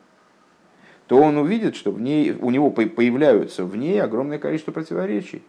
то 1.07 1.17
он 1.17 1.37
увидит, 1.37 1.77
что 1.77 1.91
в 1.91 2.01
ней, 2.01 2.31
у 2.33 2.49
него 2.49 2.69
появляются 2.69 3.63
в 3.63 3.77
ней 3.77 4.01
огромное 4.01 4.39
количество 4.39 4.71
противоречий. 4.71 5.43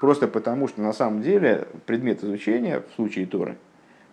Просто 0.00 0.26
потому, 0.26 0.66
что 0.66 0.82
на 0.82 0.92
самом 0.92 1.22
деле 1.22 1.68
предмет 1.86 2.24
изучения 2.24 2.80
в 2.80 2.94
случае 2.96 3.26
Торы– 3.26 3.56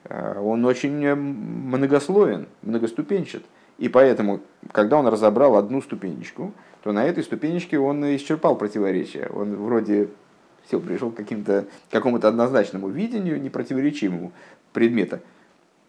Э, 0.06 0.40
он 0.40 0.66
очень 0.66 1.04
э, 1.04 1.16
многослоен, 1.16 2.48
многоступенчат. 2.62 3.44
И 3.78 3.90
поэтому, 3.90 4.42
когда 4.72 4.98
он 4.98 5.08
разобрал 5.08 5.56
одну 5.56 5.82
ступенечку, 5.82 6.54
то 6.84 6.92
на 6.92 7.06
этой 7.06 7.24
ступенечке 7.24 7.80
он 7.80 8.04
исчерпал 8.16 8.56
противоречия. 8.56 9.30
Он 9.34 9.56
вроде 9.56 10.10
все 10.66 10.80
пришел 10.80 11.12
к 11.12 11.16
каким-то, 11.16 11.66
какому-то 11.90 12.28
однозначному 12.28 12.90
видению, 12.90 13.42
непротиворечивому 13.42 14.32
предмета. 14.74 15.22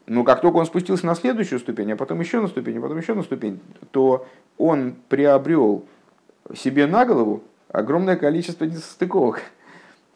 Но 0.06 0.24
как 0.24 0.40
только 0.40 0.56
он 0.56 0.66
спустился 0.66 1.06
на 1.06 1.14
следующую 1.14 1.58
ступень, 1.58 1.92
а 1.92 1.96
потом 1.96 2.20
еще 2.20 2.40
на 2.40 2.48
ступень, 2.48 2.78
а 2.78 2.80
потом 2.80 2.98
еще 2.98 3.14
на 3.14 3.22
ступень, 3.22 3.60
то 3.90 4.26
он 4.58 4.94
приобрел 5.08 5.84
себе 6.54 6.86
на 6.86 7.04
голову 7.04 7.42
огромное 7.68 8.16
количество 8.16 8.64
несостыковок. 8.64 9.42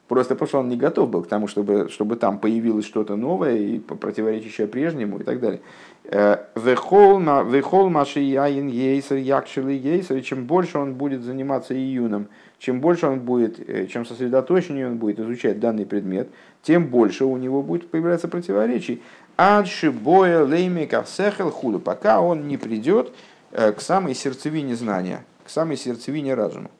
Просто 0.08 0.34
потому 0.34 0.48
что 0.48 0.58
он 0.60 0.68
не 0.68 0.76
готов 0.76 1.10
был 1.10 1.22
к 1.22 1.28
тому, 1.28 1.48
чтобы, 1.48 1.88
чтобы 1.90 2.14
там 2.14 2.38
появилось 2.38 2.84
что-то 2.84 3.16
новое 3.16 3.56
и 3.56 3.78
противоречащее 3.80 4.68
прежнему 4.68 5.18
и 5.18 5.24
так 5.24 5.40
далее. 5.40 5.60
Вехол 6.04 7.88
маши 7.88 8.20
яин 8.20 8.68
ейсер 8.68 9.16
якшили 9.16 9.72
ейсер. 9.72 10.22
Чем 10.22 10.46
больше 10.46 10.78
он 10.78 10.94
будет 10.94 11.22
заниматься 11.22 11.74
июном, 11.74 12.28
чем 12.60 12.80
больше 12.80 13.08
он 13.08 13.20
будет, 13.20 13.58
э, 13.68 13.86
чем 13.86 14.06
сосредоточеннее 14.06 14.86
он 14.86 14.98
будет 14.98 15.18
изучать 15.18 15.58
данный 15.58 15.84
предмет, 15.84 16.28
тем 16.62 16.86
больше 16.86 17.24
у 17.24 17.36
него 17.36 17.62
будет 17.62 17.90
появляться 17.90 18.28
противоречий. 18.28 19.02
Адши 19.36 19.90
боя 19.90 20.44
леймика 20.44 21.04
сехел 21.06 21.50
худу, 21.50 21.78
пока 21.78 22.20
он 22.20 22.48
не 22.48 22.56
придет 22.56 23.12
э, 23.52 23.72
к 23.72 23.82
самой 23.82 24.14
сердцевине 24.14 24.74
знания, 24.76 25.24
к 25.44 25.50
самой 25.50 25.76
сердцевине 25.76 26.34
разума. 26.34 26.70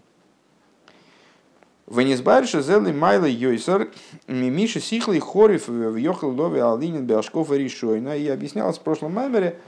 Венесбарша 1.87 2.63
зелы 2.63 2.93
майла 2.93 3.27
йойсар 3.27 3.91
мимиши 4.27 4.81
сихлый 4.81 5.21
хориф 5.21 5.69
в 5.69 5.97
йохал 5.97 6.31
лови 6.31 6.59
алинин 6.59 7.07
беашков 7.07 7.53
решойна. 7.53 8.17
И 8.17 8.27
объяснялось 8.27 8.79
в 8.79 8.81
прошлом 8.81 9.13
маймере, 9.15 9.59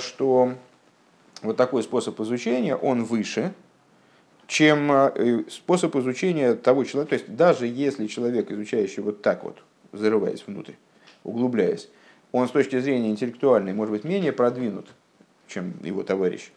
что 0.00 0.54
вот 1.42 1.56
такой 1.56 1.84
способ 1.84 2.18
изучения, 2.20 2.74
он 2.74 3.04
выше, 3.04 3.52
чем 4.48 5.12
способ 5.50 5.94
изучения 5.94 6.54
того 6.54 6.82
человека. 6.82 7.10
То 7.10 7.22
есть 7.22 7.36
даже 7.36 7.68
если 7.68 8.08
человек, 8.08 8.50
изучающий 8.50 9.02
вот 9.02 9.22
так 9.22 9.44
вот, 9.44 9.62
зарываясь 9.92 10.42
внутрь, 10.44 10.72
углубляясь, 11.22 11.88
он 12.32 12.48
с 12.48 12.50
точки 12.50 12.80
зрения 12.80 13.10
интеллектуальной 13.10 13.74
может 13.74 13.92
быть 13.92 14.04
менее 14.04 14.32
продвинут, 14.32 14.88
чем 15.46 15.74
его 15.82 16.02
товарищ, 16.02 16.50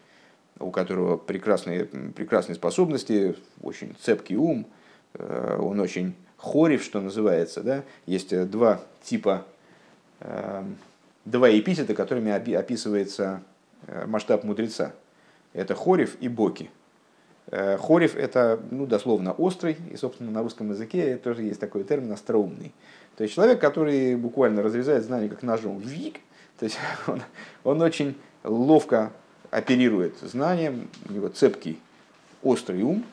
у 0.59 0.71
которого 0.71 1.17
прекрасные, 1.17 1.85
прекрасные 1.85 2.55
способности, 2.55 3.35
очень 3.61 3.93
цепкий 3.99 4.37
ум, 4.37 4.65
э, 5.13 5.57
он 5.61 5.79
очень 5.81 6.15
хорев, 6.37 6.81
что 6.81 7.01
называется. 7.01 7.61
Да? 7.61 7.83
Есть 8.05 8.31
э, 8.31 8.45
два 8.45 8.81
типа, 9.03 9.45
эм, 10.21 10.77
два 11.25 11.49
эпитета, 11.51 11.93
которыми 11.93 12.31
описывается 12.31 13.41
э, 13.87 14.05
масштаб 14.05 14.45
мудреца. 14.45 14.93
Это 15.53 15.75
хорев 15.75 16.15
и 16.21 16.27
боки. 16.27 16.69
Хорев– 17.51 18.15
это 18.17 18.59
ну, 18.71 18.87
дословно 18.87 19.31
острый, 19.31 19.77
и, 19.91 19.95
собственно, 19.97 20.31
на 20.31 20.41
русском 20.41 20.71
языке 20.71 21.15
тоже 21.17 21.43
есть 21.43 21.59
такой 21.59 21.83
термин 21.83 22.11
«остроумный». 22.11 22.73
То 23.17 23.23
есть 23.23 23.35
человек, 23.35 23.59
который 23.59 24.15
буквально 24.15 24.61
разрезает 24.61 25.03
знания 25.03 25.29
как 25.29 25.41
ножом. 25.43 25.79
Вик, 25.79 26.19
то 26.59 26.65
есть 26.65 26.77
он, 27.07 27.21
он 27.63 27.81
очень 27.81 28.15
ловко 28.43 29.11
оперирует 29.51 30.17
знанием, 30.21 30.89
у 31.07 31.13
него 31.13 31.29
цепкий, 31.29 31.79
острый 32.43 32.81
ум. 32.83 33.05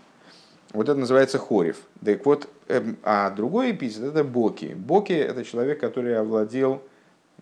Вот 0.72 0.88
это 0.88 0.98
называется 0.98 1.38
хорев. 1.38 1.76
Так 2.04 2.24
вот, 2.24 2.48
эм, 2.68 2.96
а 3.02 3.30
другой 3.30 3.72
эпитет 3.72 4.02
это 4.02 4.24
боки. 4.24 4.74
Боки 4.74 5.12
это 5.12 5.44
человек, 5.44 5.78
который 5.78 6.18
овладел 6.18 6.82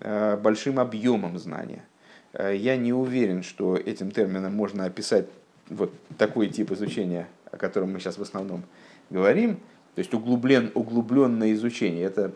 э, 0.00 0.36
большим 0.36 0.80
объемом 0.80 1.38
знания. 1.38 1.84
Э, 2.32 2.54
я 2.54 2.76
не 2.76 2.92
уверен, 2.92 3.42
что 3.42 3.76
этим 3.76 4.10
термином 4.10 4.54
можно 4.54 4.84
описать 4.84 5.26
вот 5.68 5.92
такой 6.18 6.48
тип 6.48 6.72
изучения, 6.72 7.28
о 7.52 7.56
котором 7.56 7.92
мы 7.92 8.00
сейчас 8.00 8.18
в 8.18 8.22
основном 8.22 8.64
говорим, 9.10 9.60
то 9.94 9.98
есть 9.98 10.14
углублен, 10.14 10.70
углубленное 10.74 11.52
изучение, 11.52 12.04
это, 12.04 12.32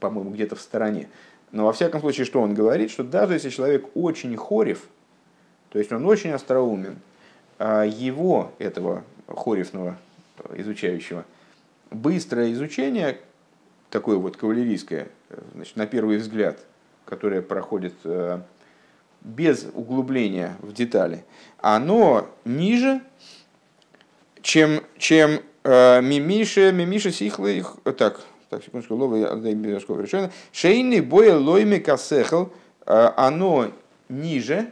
по-моему, 0.00 0.30
где-то 0.30 0.56
в 0.56 0.60
стороне. 0.60 1.08
Но 1.52 1.66
во 1.66 1.72
всяком 1.72 2.00
случае, 2.00 2.26
что 2.26 2.40
он 2.40 2.54
говорит, 2.54 2.90
что 2.90 3.04
даже 3.04 3.34
если 3.34 3.50
человек 3.50 3.86
очень 3.94 4.36
хорев, 4.36 4.82
то 5.70 5.78
есть 5.78 5.92
он 5.92 6.04
очень 6.04 6.30
остроумен, 6.30 6.98
а 7.58 7.84
его, 7.84 8.52
этого 8.58 9.04
хоревного 9.28 9.96
изучающего, 10.56 11.24
быстрое 11.90 12.52
изучение, 12.52 13.18
такое 13.90 14.16
вот 14.16 14.36
кавалерийское, 14.36 15.08
значит, 15.54 15.76
на 15.76 15.86
первый 15.86 16.16
взгляд, 16.16 16.58
которое 17.04 17.42
проходит 17.42 17.94
э, 18.04 18.40
без 19.20 19.66
углубления 19.72 20.56
в 20.60 20.72
детали, 20.72 21.24
оно 21.58 22.28
ниже, 22.44 23.00
чем, 24.42 24.80
чем 24.98 25.40
мимиша, 25.64 26.72
мимиша 26.72 27.10
сихлы 27.10 27.58
их... 27.58 27.76
Так, 27.96 28.20
так, 28.54 28.62
секундочку, 28.62 28.94
лова 28.94 29.16
решено. 29.16 30.30
Шейный 30.52 31.00
боя 31.00 31.36
лойми 31.36 31.78
касехл, 31.78 32.46
э, 32.86 33.10
оно 33.16 33.70
ниже, 34.08 34.70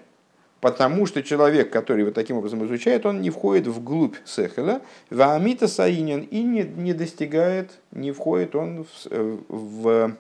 потому 0.61 1.07
что 1.07 1.23
человек, 1.23 1.71
который 1.71 2.05
вот 2.05 2.15
таким 2.15 2.37
образом 2.37 2.65
изучает, 2.67 3.07
он 3.07 3.21
не 3.21 3.31
входит 3.31 3.67
вглубь 3.67 4.17
сехеля, 4.25 4.83
ваамита 5.11 5.67
саинин 5.67 6.21
и 6.21 6.43
не, 6.43 6.63
не 6.63 6.93
достигает, 6.93 7.73
не 7.91 8.13
входит 8.13 8.55
он 8.55 8.85
в, 8.85 8.89
э, 9.11 9.39
в 9.49 10.17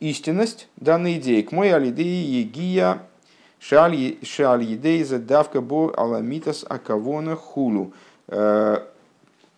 истинность 0.00 0.68
данной 0.76 1.14
идеи. 1.14 1.42
К 1.42 1.52
моей 1.52 1.72
алидеи 1.72 2.40
егия 2.40 2.98
шаль 3.60 3.94
едей 3.94 5.04
задавка 5.04 5.62
бо 5.62 5.94
аламитас 5.96 6.66
акавона 6.68 7.34
хулу 7.34 7.94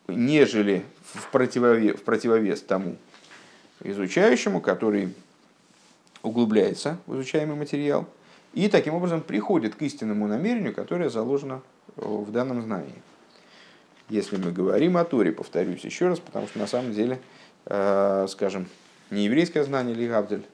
нежели 0.09 0.85
в 1.03 1.31
противовес, 1.31 1.97
в 1.97 2.03
противовес 2.03 2.63
тому 2.63 2.97
изучающему, 3.83 4.61
который 4.61 5.15
углубляется 6.23 6.99
в 7.07 7.15
изучаемый 7.15 7.57
материал 7.57 8.07
и 8.55 8.69
таким 8.69 8.95
образом 8.95 9.21
приходит 9.21 9.75
к 9.75 9.83
истинному 9.83 10.27
намерению, 10.27 10.75
которое 10.75 11.11
заложено 11.11 11.63
в 11.97 12.31
данном 12.31 12.63
знании. 12.63 12.95
Если 14.09 14.37
мы 14.37 14.53
говорим 14.53 14.97
о 14.97 15.05
Торе, 15.05 15.33
повторюсь 15.33 15.85
еще 15.85 16.09
раз, 16.09 16.21
потому 16.21 16.47
что 16.47 16.59
на 16.59 16.67
самом 16.67 16.93
деле, 16.93 17.21
э, 17.67 18.27
скажем, 18.29 18.67
не 19.11 19.25
еврейское 19.25 19.65
знание 19.65 19.95
или 19.95 20.07
Гавдель, 20.07 20.47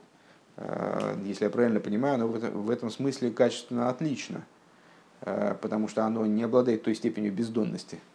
э, 0.56 1.16
если 1.24 1.44
я 1.44 1.50
правильно 1.50 1.78
понимаю, 1.78 2.14
оно 2.14 2.28
в 2.28 2.70
этом 2.70 2.90
смысле 2.90 3.30
качественно 3.30 3.90
отлично, 3.90 4.42
э, 5.20 5.54
потому 5.60 5.86
что 5.86 6.04
оно 6.04 6.24
не 6.24 6.42
обладает 6.42 6.82
той 6.82 6.94
степенью 6.94 7.32
бездонности, 7.32 7.98
Э, 7.98 8.11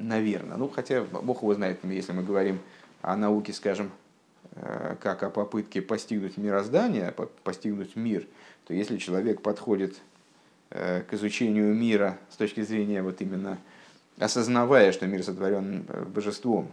наверное. 0.00 0.56
Ну, 0.56 0.68
хотя 0.68 1.02
Бог 1.02 1.42
его 1.42 1.54
знает, 1.54 1.78
если 1.84 2.12
мы 2.12 2.22
говорим 2.22 2.60
о 3.02 3.16
науке, 3.16 3.52
скажем, 3.52 3.90
э, 4.52 4.96
как 5.00 5.22
о 5.22 5.30
попытке 5.30 5.82
постигнуть 5.82 6.36
мироздание, 6.36 7.14
постигнуть 7.44 7.96
мир, 7.96 8.26
то 8.66 8.74
если 8.74 8.96
человек 8.96 9.42
подходит 9.42 10.00
э, 10.70 11.02
к 11.02 11.14
изучению 11.14 11.74
мира 11.74 12.18
с 12.30 12.36
точки 12.36 12.62
зрения 12.62 13.02
вот 13.02 13.20
именно 13.20 13.58
осознавая, 14.18 14.92
что 14.92 15.06
мир 15.06 15.22
сотворен 15.22 15.86
божеством, 16.14 16.70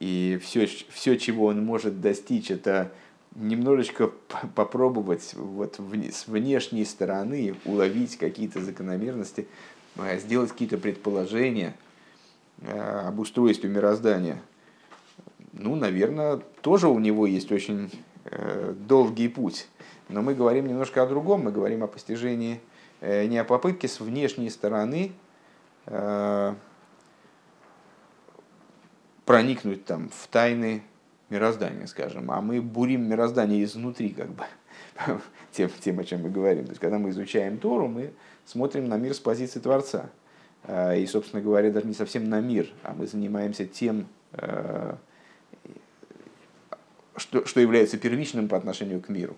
и 0.00 0.38
все, 0.42 0.66
все, 0.66 1.16
чего 1.18 1.46
он 1.46 1.64
может 1.64 2.00
достичь, 2.00 2.50
это 2.50 2.90
немножечко 3.34 4.12
попробовать 4.54 5.34
вот 5.34 5.78
с 5.78 6.26
внешней 6.26 6.84
стороны 6.84 7.56
уловить 7.64 8.16
какие-то 8.16 8.60
закономерности, 8.60 9.46
Э, 9.46 9.73
сделать 10.16 10.50
какие-то 10.50 10.78
предположения 10.78 11.74
э, 12.62 13.06
об 13.08 13.18
устройстве 13.18 13.68
мироздания, 13.68 14.40
ну, 15.52 15.76
наверное, 15.76 16.38
тоже 16.62 16.88
у 16.88 16.98
него 16.98 17.26
есть 17.26 17.52
очень 17.52 17.90
э, 18.24 18.74
долгий 18.76 19.28
путь. 19.28 19.68
Но 20.08 20.20
мы 20.22 20.34
говорим 20.34 20.66
немножко 20.66 21.02
о 21.02 21.06
другом, 21.06 21.44
мы 21.44 21.52
говорим 21.52 21.82
о 21.82 21.86
постижении, 21.86 22.60
не 23.00 23.38
о 23.38 23.44
попытке 23.44 23.88
с 23.88 24.00
внешней 24.00 24.50
стороны 24.50 25.12
проникнуть 29.24 29.84
там 29.84 30.10
в 30.10 30.28
тайны 30.28 30.82
мироздания, 31.30 31.86
скажем, 31.86 32.30
а 32.30 32.40
мы 32.40 32.60
бурим 32.60 33.08
мироздание 33.08 33.62
изнутри, 33.64 34.10
как 34.10 34.28
бы, 34.28 34.44
тем, 35.52 35.70
тем, 35.80 35.98
о 35.98 36.04
чем 36.04 36.22
мы 36.22 36.30
говорим. 36.30 36.64
То 36.64 36.70
есть, 36.70 36.80
когда 36.80 36.98
мы 36.98 37.10
изучаем 37.10 37.58
Тору, 37.58 37.88
мы 37.88 38.12
смотрим 38.44 38.88
на 38.88 38.96
мир 38.96 39.14
с 39.14 39.20
позиции 39.20 39.60
Творца. 39.60 40.10
А, 40.64 40.94
и, 40.94 41.06
собственно 41.06 41.42
говоря, 41.42 41.70
даже 41.70 41.86
не 41.86 41.94
совсем 41.94 42.28
на 42.28 42.40
мир, 42.40 42.70
а 42.82 42.94
мы 42.94 43.06
занимаемся 43.06 43.66
тем, 43.66 44.06
э, 44.32 44.94
что, 47.16 47.44
что 47.44 47.60
является 47.60 47.98
первичным 47.98 48.48
по 48.48 48.56
отношению 48.56 49.00
к 49.00 49.08
миру. 49.08 49.36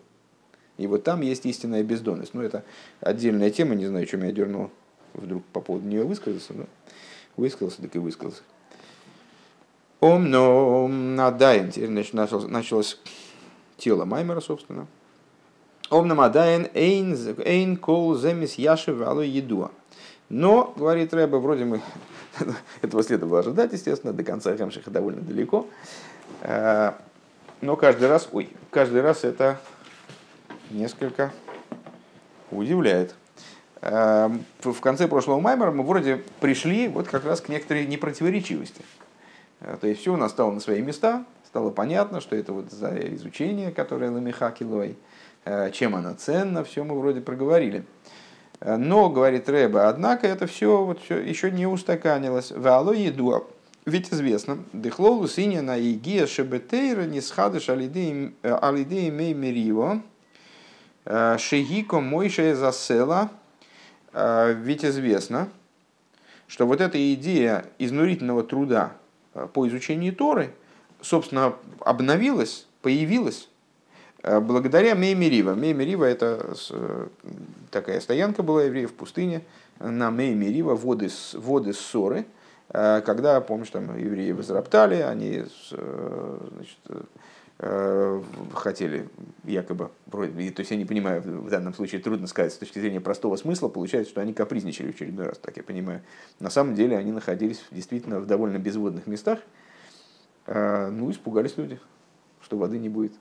И 0.78 0.86
вот 0.86 1.04
там 1.04 1.22
есть 1.22 1.46
истинная 1.46 1.82
бездонность. 1.82 2.34
Ну, 2.34 2.42
это 2.42 2.64
отдельная 3.00 3.50
тема, 3.50 3.74
не 3.74 3.86
знаю, 3.86 4.06
чем 4.06 4.22
я 4.24 4.32
дернул 4.32 4.70
вдруг 5.14 5.44
по 5.46 5.60
поводу 5.60 5.88
нее 5.88 6.04
высказаться, 6.04 6.52
но 6.52 6.66
высказался, 7.36 7.82
так 7.82 7.94
и 7.96 7.98
высказался. 7.98 8.42
Ом, 10.00 10.30
но 10.30 10.86
надаем, 10.88 11.70
теперь 11.70 11.90
началось, 11.90 12.46
началось 12.46 13.00
тело 13.78 14.04
Маймера, 14.04 14.40
собственно. 14.40 14.86
Ом 15.88 16.08
намадаен 16.08 16.68
эйн, 16.74 17.76
кол 17.76 18.16
земис 18.16 18.54
яшев 18.54 19.00
ало 19.02 19.20
едуа. 19.20 19.70
Но, 20.28 20.74
говорит 20.76 21.14
Рэба, 21.14 21.36
вроде 21.36 21.64
мы 21.64 21.80
этого 22.82 23.04
следовало 23.04 23.40
ожидать, 23.40 23.72
естественно, 23.72 24.12
до 24.12 24.24
конца 24.24 24.56
Хемшиха 24.56 24.90
довольно 24.90 25.20
далеко. 25.20 25.66
Э, 26.40 26.92
но 27.60 27.76
каждый 27.76 28.08
раз, 28.08 28.28
ой, 28.32 28.50
каждый 28.70 29.00
раз 29.00 29.22
это 29.22 29.60
несколько 30.70 31.32
удивляет. 32.50 33.14
Э, 33.80 34.28
в 34.62 34.80
конце 34.80 35.06
прошлого 35.06 35.38
маймера 35.38 35.70
мы 35.70 35.84
вроде 35.84 36.24
пришли 36.40 36.88
вот 36.88 37.06
как 37.06 37.24
раз 37.24 37.40
к 37.40 37.48
некоторой 37.48 37.86
непротиворечивости. 37.86 38.82
Э, 39.60 39.76
то 39.80 39.86
есть 39.86 40.00
все 40.00 40.12
у 40.12 40.16
нас 40.16 40.32
стало 40.32 40.50
на 40.50 40.58
свои 40.58 40.82
места, 40.82 41.24
стало 41.46 41.70
понятно, 41.70 42.20
что 42.20 42.34
это 42.34 42.52
вот 42.52 42.72
за 42.72 42.96
изучение, 43.14 43.70
которое 43.70 44.10
Ламиха 44.10 44.50
Килой, 44.50 44.96
чем 45.72 45.94
она 45.94 46.14
ценна, 46.14 46.64
все 46.64 46.82
мы 46.82 46.98
вроде 46.98 47.20
проговорили. 47.20 47.84
Э, 48.60 48.76
но, 48.76 49.08
говорит 49.10 49.48
Рэба, 49.48 49.88
однако 49.88 50.26
это 50.26 50.46
все, 50.46 50.84
вот 50.84 51.00
все 51.00 51.18
еще 51.18 51.50
не 51.50 51.66
устаканилось. 51.66 52.52
Вало 52.52 52.92
еду, 52.92 53.46
ведь 53.84 54.12
известно, 54.12 54.58
дыхлолу 54.72 55.28
синя 55.28 55.62
на 55.62 55.78
игия 55.78 56.26
шебетейра 56.26 57.02
не 57.02 57.20
схадыш 57.20 57.68
алидеи 57.68 58.34
э, 58.42 59.10
мей 59.10 59.34
мериво, 59.34 60.02
шегико 61.04 62.00
мойшая 62.00 62.56
засела, 62.56 63.30
ведь 64.12 64.84
известно, 64.84 65.48
что 66.48 66.66
вот 66.66 66.80
эта 66.80 67.14
идея 67.14 67.64
изнурительного 67.78 68.42
труда 68.42 68.94
по 69.52 69.68
изучению 69.68 70.16
Торы, 70.16 70.52
собственно, 71.00 71.54
обновилась, 71.78 72.66
появилась 72.82 73.48
благодаря 74.22 74.94
Меймерива. 74.94 75.54
Меймерива 75.54 76.04
это 76.04 76.56
такая 77.70 78.00
стоянка 78.00 78.42
была 78.42 78.64
евреев 78.64 78.90
в 78.90 78.94
пустыне 78.94 79.42
на 79.78 80.10
Меймерива, 80.10 80.74
воды, 80.74 81.10
воды 81.34 81.72
Ссоры, 81.72 82.26
когда, 82.68 83.40
помнишь, 83.40 83.70
там 83.70 83.96
евреи 83.96 84.32
возроптали, 84.32 84.96
они 84.96 85.44
значит, 85.70 86.78
Э, 87.58 88.22
хотели 88.52 89.08
якобы, 89.44 89.90
вроде, 90.04 90.50
то 90.50 90.60
есть 90.60 90.70
я 90.70 90.76
не 90.76 90.84
понимаю, 90.84 91.22
в 91.22 91.48
данном 91.48 91.72
случае 91.72 92.02
трудно 92.02 92.26
сказать 92.26 92.52
с 92.52 92.58
точки 92.58 92.78
зрения 92.78 93.00
простого 93.00 93.36
смысла, 93.36 93.68
получается, 93.68 94.10
что 94.10 94.20
они 94.20 94.34
капризничали 94.34 94.92
в 94.92 94.94
очередной 94.94 95.28
раз, 95.28 95.38
так 95.38 95.56
я 95.56 95.62
понимаю. 95.62 96.02
На 96.38 96.50
самом 96.50 96.74
деле 96.74 96.98
они 96.98 97.12
находились 97.12 97.64
действительно 97.70 98.20
в 98.20 98.26
довольно 98.26 98.58
безводных 98.58 99.06
местах, 99.06 99.38
э, 100.44 100.90
ну, 100.90 101.10
испугались 101.10 101.56
люди, 101.56 101.80
что 102.42 102.58
воды 102.58 102.78
не 102.78 102.90
будет. 102.90 103.14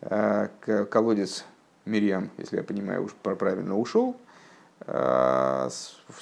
Э, 0.00 0.48
колодец 0.90 1.44
Мириам, 1.84 2.30
если 2.38 2.56
я 2.56 2.62
понимаю, 2.62 3.04
уж 3.04 3.12
правильно 3.14 3.78
ушел, 3.78 4.16
в 4.86 5.70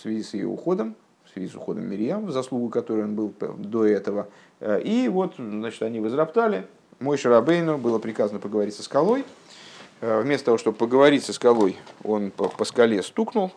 связи 0.00 0.22
с 0.22 0.32
ее 0.32 0.46
уходом, 0.46 0.94
в 1.24 1.30
связи 1.30 1.48
с 1.48 1.54
уходом 1.54 1.88
Мириам, 1.88 2.26
в 2.26 2.30
заслугу 2.30 2.70
которой 2.70 3.04
он 3.04 3.14
был 3.14 3.34
до 3.58 3.84
этого. 3.84 4.28
И 4.60 5.10
вот, 5.12 5.34
значит, 5.36 5.82
они 5.82 6.00
возроптали, 6.00 6.66
мой 6.98 7.18
Шарабейну 7.18 7.76
было 7.76 7.98
приказано 7.98 8.38
поговорить 8.38 8.74
со 8.74 8.82
скалой. 8.82 9.24
Э, 10.00 10.22
вместо 10.22 10.46
того, 10.46 10.58
чтобы 10.58 10.78
поговорить 10.78 11.24
со 11.24 11.32
скалой, 11.32 11.76
он 12.02 12.30
по, 12.30 12.64
скале 12.64 13.02
стукнул. 13.02 13.52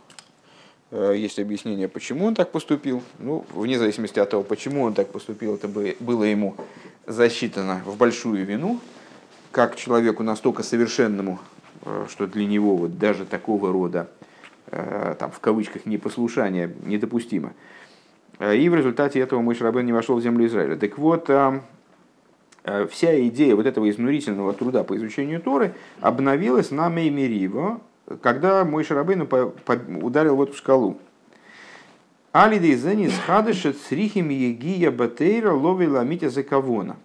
Э, 0.91 1.13
есть 1.15 1.39
объяснение, 1.39 1.88
почему 1.88 2.25
он 2.25 2.36
так 2.36 2.51
поступил. 2.51 3.01
Ну, 3.17 3.45
вне 3.53 3.79
зависимости 3.79 4.19
от 4.19 4.29
того, 4.29 4.43
почему 4.43 4.84
он 4.84 4.93
так 4.93 5.08
поступил, 5.08 5.55
это 5.55 5.67
было 5.67 6.23
ему 6.23 6.55
засчитано 7.08 7.82
в 7.86 7.95
большую 7.95 8.45
вину, 8.45 8.82
как 9.51 9.75
человеку 9.75 10.23
настолько 10.23 10.63
совершенному, 10.63 11.39
э, 11.85 12.05
что 12.09 12.27
для 12.27 12.45
него 12.45 12.75
вот 12.75 12.97
даже 12.97 13.25
такого 13.25 13.71
рода, 13.71 14.09
там, 15.17 15.31
в 15.31 15.39
кавычках, 15.39 15.88
непослушание 15.88 16.71
недопустимо. 16.85 17.53
И 18.39 18.69
в 18.69 18.75
результате 18.75 19.19
этого 19.19 19.41
мой 19.41 19.55
Шарабейн 19.55 19.83
не 19.83 19.93
вошел 19.93 20.15
в 20.15 20.21
землю 20.21 20.45
Израиля. 20.45 20.75
Так 20.75 20.99
вот, 20.99 21.27
Э, 22.63 22.88
вся 22.88 23.19
идея 23.27 23.55
вот 23.55 23.65
этого 23.65 23.89
изнурительного 23.89 24.53
труда 24.53 24.83
по 24.83 24.95
изучению 24.95 25.41
Торы 25.41 25.73
обновилась 26.01 26.71
на 26.71 26.89
Меймериво, 26.89 27.81
когда 28.21 28.65
мой 28.65 28.83
Шарабейну 28.83 29.27
ударил 30.01 30.35
в 30.35 30.41
эту 30.43 30.53
скалу. 30.53 30.97
Алидей 32.31 32.75
зенис 32.75 33.13
хадышет 33.25 33.77
срихим 33.77 34.29
егия 34.29 34.91
батейра 34.91 35.51
ловила 35.51 36.03
митя 36.03 36.29
закавона. 36.29 36.97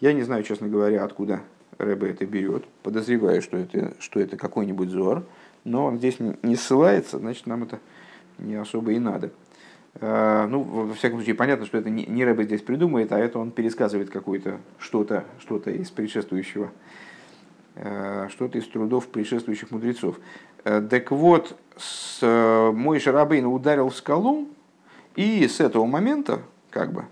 Я 0.00 0.12
не 0.12 0.22
знаю, 0.22 0.42
честно 0.42 0.68
говоря, 0.68 1.04
откуда 1.04 1.40
Рэбе 1.78 2.10
это 2.10 2.26
берет. 2.26 2.64
Подозреваю, 2.82 3.42
что 3.42 3.56
это, 3.56 3.94
что 3.98 4.20
это 4.20 4.36
какой-нибудь 4.36 4.90
зор. 4.90 5.24
Но 5.64 5.86
он 5.86 5.98
здесь 5.98 6.16
не 6.18 6.56
ссылается, 6.56 7.18
значит, 7.18 7.46
нам 7.46 7.62
это 7.62 7.80
не 8.38 8.54
особо 8.54 8.92
и 8.92 8.98
надо. 8.98 9.30
Э, 10.00 10.46
ну, 10.48 10.62
во 10.62 10.94
всяком 10.94 11.18
случае, 11.18 11.34
понятно, 11.34 11.66
что 11.66 11.78
это 11.78 11.88
не 11.88 12.24
Рэбе 12.24 12.44
здесь 12.44 12.62
придумает, 12.62 13.12
а 13.12 13.18
это 13.18 13.38
он 13.38 13.50
пересказывает 13.50 14.10
какое-то 14.10 14.58
что-то 14.78 15.24
что 15.38 15.58
из 15.70 15.90
предшествующего, 15.90 16.72
э, 17.76 18.28
что-то 18.30 18.58
из 18.58 18.66
трудов 18.66 19.06
предшествующих 19.08 19.70
мудрецов. 19.70 20.18
Э, 20.64 20.80
так 20.88 21.10
вот, 21.10 21.56
мой 22.20 23.00
Шарабейн 23.00 23.46
ударил 23.46 23.88
в 23.88 23.96
скалу, 23.96 24.48
и 25.16 25.46
с 25.46 25.60
этого 25.60 25.86
момента, 25.86 26.40
как 26.70 26.92
бы, 26.92 27.04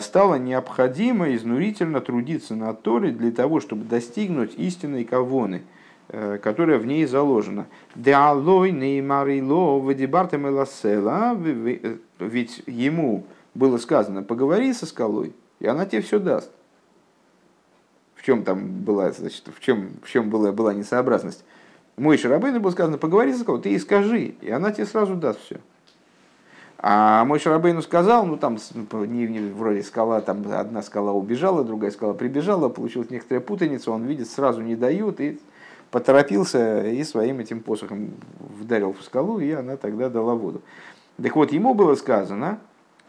стало 0.00 0.36
необходимо 0.36 1.34
изнурительно 1.34 2.00
трудиться 2.00 2.54
над 2.54 2.82
Торой 2.82 3.12
для 3.12 3.30
того, 3.30 3.60
чтобы 3.60 3.84
достигнуть 3.84 4.54
истинной 4.56 5.04
кавоны– 5.04 5.62
Э, 6.08 6.38
которая 6.40 6.78
в 6.78 6.86
ней 6.86 7.04
заложена. 7.04 7.66
Деалой 7.96 8.70
неймарило 8.70 9.80
вадибартем 9.80 10.46
эласела, 10.46 11.36
э, 11.36 11.96
ведь 12.20 12.62
ему 12.66 13.24
было 13.54 13.76
сказано, 13.78 14.22
поговори 14.22 14.72
со 14.72 14.86
скалой, 14.86 15.34
и 15.58 15.66
она 15.66 15.84
тебе 15.84 16.02
все 16.02 16.20
даст. 16.20 16.52
В 18.14 18.22
чем 18.22 18.44
там 18.44 18.68
была, 18.84 19.10
значит, 19.10 19.48
в 19.52 19.58
чем, 19.58 19.90
в 20.00 20.08
чем 20.08 20.30
была, 20.30 20.52
была 20.52 20.74
несообразность? 20.74 21.44
Мой 21.96 22.18
Шарабейну 22.18 22.60
было 22.60 22.70
сказано, 22.70 22.98
поговори 22.98 23.32
со 23.32 23.40
скалой, 23.40 23.62
ты 23.62 23.70
и 23.70 23.78
скажи, 23.80 24.36
и 24.40 24.48
она 24.48 24.70
тебе 24.70 24.86
сразу 24.86 25.16
даст 25.16 25.40
все. 25.40 25.58
А 26.88 27.24
мой 27.24 27.40
Шарабейну 27.40 27.82
сказал, 27.82 28.24
ну 28.26 28.36
там 28.36 28.58
не, 28.92 29.26
не, 29.26 29.40
вроде 29.50 29.82
скала, 29.82 30.20
там 30.20 30.44
одна 30.52 30.82
скала 30.82 31.10
убежала, 31.10 31.64
другая 31.64 31.90
скала 31.90 32.14
прибежала, 32.14 32.68
получилась 32.68 33.10
некоторая 33.10 33.40
путаница, 33.40 33.90
он 33.90 34.04
видит, 34.04 34.30
сразу 34.30 34.62
не 34.62 34.76
дают, 34.76 35.20
и 35.20 35.40
поторопился 35.90 36.86
и 36.86 37.02
своим 37.02 37.40
этим 37.40 37.58
посохом 37.58 38.10
вдарил 38.38 38.92
в 38.92 39.02
скалу, 39.02 39.40
и 39.40 39.50
она 39.50 39.76
тогда 39.76 40.08
дала 40.08 40.36
воду. 40.36 40.62
Так 41.20 41.34
вот, 41.34 41.50
ему 41.50 41.74
было 41.74 41.96
сказано, 41.96 42.60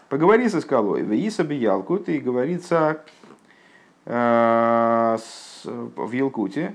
поговори 0.10 0.50
со 0.50 0.60
скалой, 0.62 1.04
веиса 1.04 1.44
биялку, 1.44 1.98
и 1.98 2.18
говорится 2.18 3.04
э, 4.06 5.18
с, 5.20 5.66
в 5.66 6.12
Елкуте, 6.14 6.74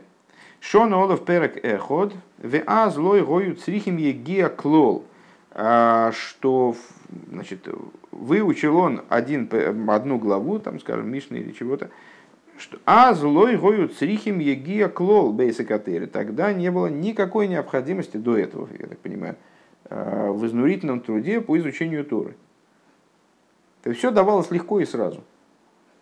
Шон 0.61 0.95
Олов 0.95 1.25
Перек 1.25 1.65
Эход, 1.65 2.15
Веа 2.39 2.91
злой 2.91 3.25
гою 3.25 3.57
црихим 3.57 3.97
егия 3.97 4.49
клол, 4.49 5.05
что 5.55 6.75
значит, 7.31 7.69
выучил 8.11 8.77
он 8.77 9.03
один, 9.09 9.51
одну 9.89 10.19
главу, 10.19 10.59
там, 10.59 10.81
скажем, 10.81 11.11
Мишны 11.11 11.37
или 11.37 11.53
чего-то, 11.53 11.91
что 12.59 12.79
а 12.87 13.15
злой 13.15 13.57
гою 13.57 13.89
црихим 13.89 14.39
егия 14.39 14.89
клол 14.89 15.33
бейсакатери. 15.33 16.07
Тогда 16.07 16.53
не 16.53 16.71
было 16.71 16.87
никакой 16.87 17.49
необходимости 17.49 18.17
до 18.17 18.37
этого, 18.39 18.69
я 18.79 18.87
так 18.87 18.99
понимаю, 18.99 19.37
э, 19.91 20.31
в 20.31 20.47
изнурительном 20.47 21.01
труде 21.01 21.41
по 21.41 21.59
изучению 21.59 22.05
Торы. 22.05 22.37
То 23.83 23.91
есть 23.91 23.99
все 23.99 24.11
давалось 24.11 24.51
легко 24.51 24.81
и 24.81 24.85
сразу. 24.85 25.23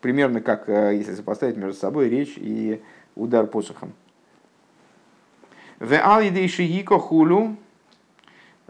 Примерно 0.01 0.41
как, 0.41 0.69
э, 0.69 0.97
если 0.97 1.15
сопоставить 1.15 1.57
между 1.57 1.79
собой 1.79 2.09
речь 2.09 2.35
и 2.37 2.83
удар 3.15 3.47
посохом. 3.47 3.93
В 5.79 5.97
хулю 6.99 7.57
э, 7.57 7.57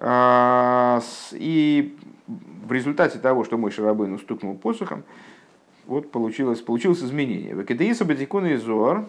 и 0.02 1.98
в 2.64 2.72
результате 2.72 3.18
того, 3.18 3.44
что 3.44 3.58
мой 3.58 3.70
Шарабын 3.70 4.14
устукнул 4.14 4.56
посохом, 4.56 5.04
вот 5.86 6.10
получилось, 6.10 6.60
получилось 6.60 7.02
изменение. 7.02 7.54
Векедеиса 7.54 8.04
Батикун 8.04 8.46
и 8.46 8.56
Зор. 8.56 9.06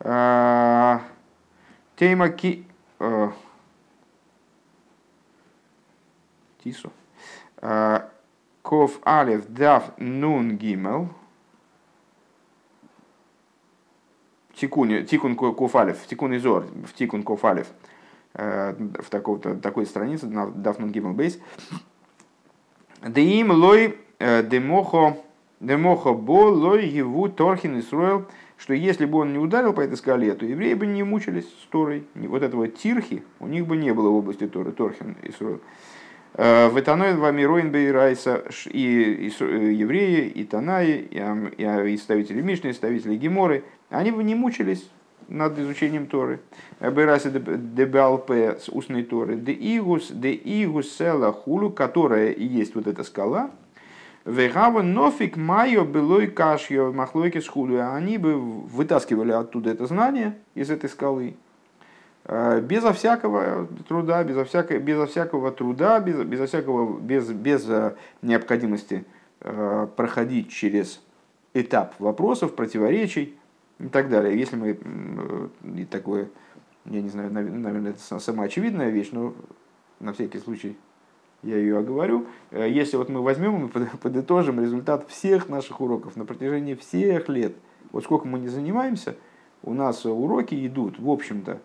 А, 0.00 1.02
тейма 1.96 2.28
ки... 2.30 2.66
А, 2.98 3.32
Тису. 6.62 6.92
А, 7.58 8.10
ков 8.62 8.98
алев 9.04 9.46
дав 9.48 9.92
нун 9.98 10.56
гимел. 10.56 11.08
Тикун, 14.54 15.06
тикун 15.06 15.34
ков 15.34 15.74
алев, 15.74 16.06
тикун 16.06 16.36
изор, 16.36 16.66
в 16.86 16.92
тикун 16.92 17.22
ков 17.22 17.44
алев. 17.44 17.66
В 18.34 19.10
такой-то 19.10 19.56
такой 19.56 19.86
странице, 19.86 20.26
дав 20.26 20.78
нун 20.78 20.90
гимел 20.90 21.12
бейс. 21.12 21.38
Деим 23.06 23.50
лой 23.50 23.98
демохо 24.18 25.16
Демоха 25.62 26.12
бо 26.12 26.50
лой 26.50 26.88
его 26.88 27.28
торхин 27.28 27.78
Исруэл, 27.78 28.26
что 28.58 28.74
если 28.74 29.06
бы 29.06 29.18
он 29.18 29.32
не 29.32 29.38
ударил 29.38 29.72
по 29.72 29.80
этой 29.80 29.96
скале, 29.96 30.34
то 30.34 30.44
евреи 30.44 30.74
бы 30.74 30.86
не 30.86 31.04
мучились 31.04 31.44
с 31.44 31.66
Торой. 31.70 32.04
Вот 32.16 32.42
этого 32.42 32.66
тирхи 32.66 33.22
у 33.38 33.46
них 33.46 33.68
бы 33.68 33.76
не 33.76 33.94
было 33.94 34.08
в 34.08 34.14
области 34.16 34.48
Торы, 34.48 34.72
Торхин 34.72 35.16
Исруэл. 35.22 35.60
Э, 36.34 36.68
Этаной 36.76 37.14
Вамироин 37.14 37.70
Бейрайса 37.70 38.42
и 38.66 39.32
э, 39.38 39.72
евреи, 39.72 40.26
и 40.28 40.42
Танаи, 40.42 41.08
и 41.12 41.96
ставители 41.96 42.40
Мишны, 42.40 42.70
и 42.70 42.72
ставители 42.72 43.16
Геморы, 43.16 43.62
они 43.88 44.10
бы 44.10 44.24
не 44.24 44.34
мучились 44.34 44.90
над 45.28 45.58
изучением 45.58 46.06
Торы. 46.06 46.40
Бейрайса 46.80 47.30
Дебалпе 47.30 48.58
с 48.60 48.68
устной 48.68 49.04
Торы, 49.04 49.36
де 49.36 49.52
Игус, 49.52 50.10
де 50.10 50.32
Игус 50.32 50.90
Села 50.92 51.32
Хулу, 51.32 51.70
которая 51.70 52.30
и 52.30 52.44
есть 52.44 52.74
вот 52.74 52.86
эта 52.86 53.04
скала, 53.04 53.50
Вегава 54.24 54.82
нофик 54.82 55.36
майо 55.36 55.84
былой 55.84 56.28
кашьо 56.28 56.92
махлойки 56.92 57.40
схуду. 57.40 57.82
Они 57.82 58.18
бы 58.18 58.38
вытаскивали 58.38 59.32
оттуда 59.32 59.70
это 59.70 59.86
знание 59.86 60.38
из 60.54 60.70
этой 60.70 60.88
скалы. 60.88 61.34
Э, 62.24 62.60
безо 62.60 62.92
всякого 62.92 63.66
труда, 63.88 64.22
безо, 64.22 64.44
всякого, 64.44 64.78
безо 64.78 65.06
всякого 65.06 65.50
труда, 65.50 65.98
без, 65.98 66.16
безо 66.24 66.46
всякого, 66.46 67.00
без, 67.00 67.30
без 67.30 67.68
э, 67.68 67.94
необходимости 68.22 69.04
э, 69.40 69.88
проходить 69.96 70.50
через 70.50 71.02
этап 71.52 71.94
вопросов, 71.98 72.54
противоречий 72.54 73.36
и 73.78 73.88
так 73.88 74.08
далее. 74.08 74.38
Если 74.38 74.56
мы 74.56 74.78
и 75.80 75.84
такое, 75.84 76.28
я 76.84 77.02
не 77.02 77.08
знаю, 77.08 77.32
наверное, 77.32 77.92
это 77.92 78.20
самая 78.20 78.48
очевидная 78.48 78.90
вещь, 78.90 79.10
но 79.12 79.34
на 80.00 80.12
всякий 80.12 80.38
случай 80.38 80.76
я 81.42 81.56
ее 81.56 81.78
оговорю. 81.78 82.26
Э, 82.50 82.68
если 82.68 82.96
вот 82.96 83.08
мы 83.08 83.22
возьмем 83.22 83.66
и 83.66 83.96
подытожим 83.98 84.60
результат 84.60 85.08
всех 85.08 85.48
наших 85.48 85.80
уроков 85.80 86.16
на 86.16 86.24
протяжении 86.24 86.74
всех 86.74 87.28
лет, 87.28 87.54
вот 87.90 88.04
сколько 88.04 88.26
мы 88.26 88.38
не 88.38 88.48
занимаемся, 88.48 89.16
у 89.62 89.74
нас 89.74 90.04
уроки 90.04 90.66
идут, 90.66 90.98
в 90.98 91.08
общем-то, 91.08 91.60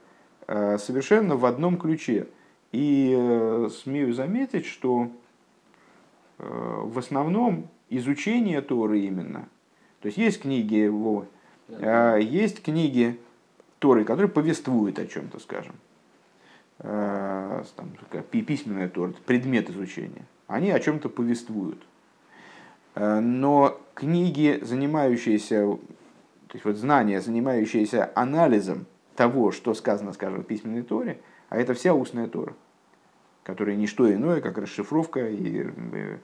совершенно 0.77 1.35
в 1.35 1.45
одном 1.45 1.77
ключе. 1.77 2.27
И 2.71 3.67
смею 3.81 4.13
заметить, 4.13 4.65
что 4.65 5.09
в 6.37 6.99
основном 6.99 7.69
изучение 7.89 8.61
Торы 8.61 8.99
именно. 8.99 9.47
То 10.01 10.07
есть 10.07 10.17
есть 10.17 10.41
книги, 10.41 10.87
есть 11.67 12.63
книги 12.63 13.19
Торы, 13.79 14.05
которые 14.05 14.29
повествуют 14.29 14.99
о 14.99 15.07
чем-то, 15.07 15.39
скажем. 15.39 15.75
Там, 16.79 17.91
письменная 18.31 18.87
Тора, 18.89 19.13
предмет 19.25 19.69
изучения. 19.69 20.25
Они 20.47 20.71
о 20.71 20.79
чем-то 20.79 21.09
повествуют. 21.09 21.83
Но 22.95 23.79
книги, 23.93 24.59
занимающиеся, 24.61 25.65
то 25.65 26.53
есть 26.53 26.65
вот 26.65 26.77
знания, 26.77 27.21
занимающиеся 27.21 28.11
анализом 28.15 28.85
того, 29.15 29.51
что 29.51 29.73
сказано, 29.73 30.13
скажем, 30.13 30.41
в 30.41 30.45
письменной 30.45 30.83
Торе, 30.83 31.19
а 31.49 31.57
это 31.57 31.73
вся 31.73 31.93
устная 31.93 32.27
Тора, 32.27 32.53
которая 33.43 33.75
не 33.75 33.87
что 33.87 34.11
иное, 34.11 34.41
как 34.41 34.57
расшифровка 34.57 35.27
и 35.27 35.65
э, 35.65 36.17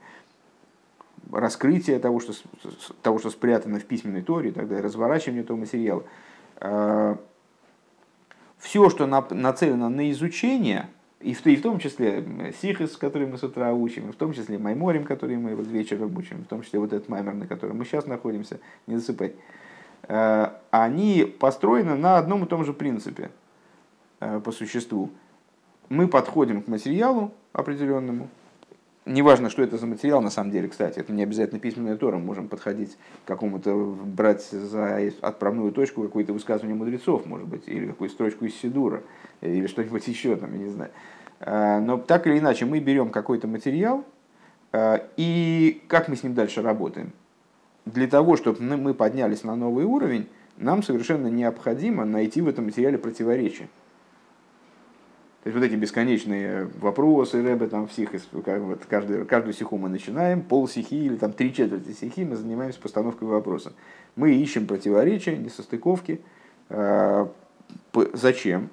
раскрытие 1.32 1.98
того, 1.98 2.20
что, 2.20 2.32
того, 3.02 3.18
что 3.18 3.30
спрятано 3.30 3.78
в 3.78 3.84
письменной 3.84 4.22
Торе, 4.22 4.50
и 4.50 4.52
так 4.52 4.68
далее, 4.68 4.84
разворачивание 4.84 5.42
этого 5.42 5.56
материала. 5.56 6.04
А, 6.56 7.18
Все, 8.58 8.88
что 8.90 9.06
нацелено 9.06 9.88
на 9.88 10.10
изучение, 10.10 10.88
и 11.20 11.34
в, 11.34 11.46
и 11.46 11.56
в 11.56 11.62
том 11.62 11.78
числе 11.78 12.52
Сихис, 12.60 12.96
который 12.96 13.26
мы 13.26 13.38
с 13.38 13.42
утра 13.42 13.72
учим, 13.72 14.08
и 14.08 14.12
в 14.12 14.16
том 14.16 14.32
числе 14.32 14.58
Майморим, 14.58 15.04
который 15.04 15.36
мы 15.36 15.54
вот 15.54 15.66
вечером 15.66 16.16
учим, 16.16 16.44
в 16.44 16.46
том 16.46 16.62
числе 16.62 16.78
вот 16.78 16.92
этот 16.92 17.08
Маймер, 17.08 17.34
на 17.34 17.46
котором 17.46 17.78
мы 17.78 17.84
сейчас 17.84 18.06
находимся, 18.06 18.60
не 18.86 18.96
засыпать, 18.96 19.32
а, 20.06 20.60
они 20.70 21.24
построены 21.24 21.94
на 21.94 22.18
одном 22.18 22.44
и 22.44 22.46
том 22.46 22.64
же 22.64 22.72
принципе 22.72 23.30
а, 24.20 24.40
по 24.40 24.52
существу. 24.52 25.10
Мы 25.88 26.08
подходим 26.08 26.62
к 26.62 26.68
материалу 26.68 27.32
определенному, 27.52 28.28
Неважно, 29.06 29.50
что 29.50 29.62
это 29.62 29.76
за 29.76 29.86
материал 29.86 30.22
на 30.22 30.30
самом 30.30 30.50
деле, 30.50 30.68
кстати, 30.68 30.98
это 30.98 31.12
не 31.12 31.22
обязательно 31.22 31.60
письменная 31.60 31.96
Тора, 31.96 32.16
мы 32.16 32.24
можем 32.24 32.48
подходить 32.48 32.96
к 33.24 33.28
какому-то, 33.28 33.74
брать 33.74 34.42
за 34.44 35.12
отправную 35.20 35.72
точку 35.72 36.02
какое-то 36.02 36.32
высказывание 36.32 36.74
мудрецов, 36.74 37.26
может 37.26 37.46
быть, 37.46 37.64
или 37.66 37.88
какую-то 37.88 38.14
строчку 38.14 38.46
из 38.46 38.54
Сидура, 38.56 39.02
или 39.42 39.66
что-нибудь 39.66 40.06
еще 40.08 40.36
там, 40.36 40.52
я 40.52 40.58
не 40.58 40.70
знаю. 40.70 40.90
А, 41.40 41.80
но 41.80 41.98
так 41.98 42.26
или 42.26 42.38
иначе, 42.38 42.64
мы 42.64 42.80
берем 42.80 43.10
какой-то 43.10 43.46
материал, 43.46 44.04
а, 44.72 45.06
и 45.18 45.82
как 45.86 46.08
мы 46.08 46.16
с 46.16 46.22
ним 46.22 46.32
дальше 46.32 46.62
работаем? 46.62 47.12
Для 47.84 48.06
того, 48.06 48.38
чтобы 48.38 48.62
мы 48.62 48.94
поднялись 48.94 49.44
на 49.44 49.54
новый 49.54 49.84
уровень, 49.84 50.28
нам 50.56 50.82
совершенно 50.82 51.26
необходимо 51.26 52.06
найти 52.06 52.40
в 52.40 52.48
этом 52.48 52.64
материале 52.64 52.96
противоречие. 52.96 53.68
То 55.44 55.50
есть 55.50 55.60
вот 55.60 55.66
эти 55.66 55.74
бесконечные 55.74 56.70
вопросы 56.80 57.42
Рэбе, 57.42 57.66
там 57.66 57.86
всех, 57.86 58.12
вот 58.32 58.86
каждый, 58.88 59.26
каждую 59.26 59.52
сиху 59.52 59.76
мы 59.76 59.90
начинаем, 59.90 60.40
пол 60.40 60.66
сихи 60.66 60.94
или 60.94 61.16
там 61.16 61.34
три 61.34 61.52
четверти 61.52 61.92
сихи 61.92 62.24
мы 62.24 62.36
занимаемся 62.36 62.80
постановкой 62.80 63.28
вопроса. 63.28 63.74
Мы 64.16 64.32
ищем 64.32 64.66
противоречия, 64.66 65.36
несостыковки. 65.36 66.22
А, 66.70 67.30
зачем? 68.14 68.70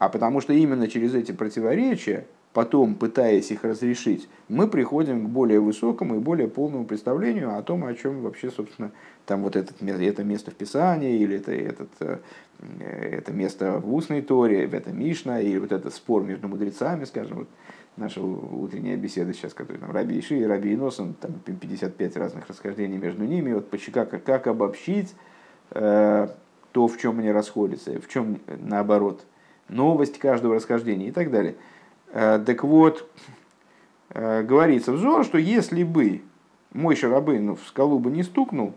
А 0.00 0.08
потому 0.08 0.40
что 0.40 0.52
именно 0.52 0.88
через 0.88 1.14
эти 1.14 1.30
противоречия 1.30 2.26
потом, 2.52 2.96
пытаясь 2.96 3.50
их 3.50 3.62
разрешить, 3.64 4.28
мы 4.48 4.66
приходим 4.66 5.26
к 5.26 5.28
более 5.28 5.60
высокому 5.60 6.16
и 6.16 6.18
более 6.18 6.48
полному 6.48 6.84
представлению 6.84 7.56
о 7.56 7.62
том, 7.62 7.84
о 7.84 7.94
чем 7.94 8.22
вообще, 8.22 8.50
собственно, 8.50 8.90
там 9.26 9.42
вот 9.42 9.54
этот, 9.54 9.80
это 9.80 10.24
место 10.24 10.50
в 10.50 10.54
Писании, 10.54 11.20
или 11.20 11.36
это, 11.36 11.52
этот, 11.52 11.90
э, 12.00 12.18
это 12.80 13.32
место 13.32 13.78
в 13.78 13.94
устной 13.94 14.22
Торе, 14.22 14.64
это 14.64 14.90
Мишна, 14.90 15.40
или 15.40 15.58
вот 15.58 15.70
этот 15.70 15.94
спор 15.94 16.24
между 16.24 16.48
мудрецами, 16.48 17.04
скажем, 17.04 17.38
вот 17.38 17.48
наша 17.96 18.20
утренняя 18.20 18.96
беседа 18.96 19.32
сейчас, 19.32 19.54
которая 19.54 19.80
там 19.80 19.92
Раби 19.92 20.18
Иши 20.18 20.38
и 20.38 20.44
Раби 20.44 20.74
Иносан, 20.74 21.14
там 21.14 21.32
55 21.44 22.16
разных 22.16 22.48
расхождений 22.48 22.98
между 22.98 23.24
ними, 23.24 23.52
вот 23.52 23.68
как, 23.92 24.24
как 24.24 24.46
обобщить 24.48 25.14
э, 25.70 26.28
то, 26.72 26.88
в 26.88 26.98
чем 26.98 27.20
они 27.20 27.30
расходятся, 27.30 28.00
в 28.00 28.08
чем, 28.08 28.40
наоборот, 28.46 29.24
новость 29.68 30.18
каждого 30.18 30.56
расхождения 30.56 31.08
и 31.08 31.12
так 31.12 31.30
далее– 31.30 31.54
Э, 31.64 31.69
так 32.12 32.64
вот, 32.64 33.08
э, 34.10 34.42
говорится 34.42 34.92
в 34.92 34.98
Зор, 34.98 35.24
что 35.24 35.38
если 35.38 35.84
бы 35.84 36.22
мой 36.72 36.96
Шарабейн 36.96 37.54
в 37.54 37.60
скалу 37.66 37.98
бы 37.98 38.10
не 38.10 38.22
стукнул, 38.22 38.74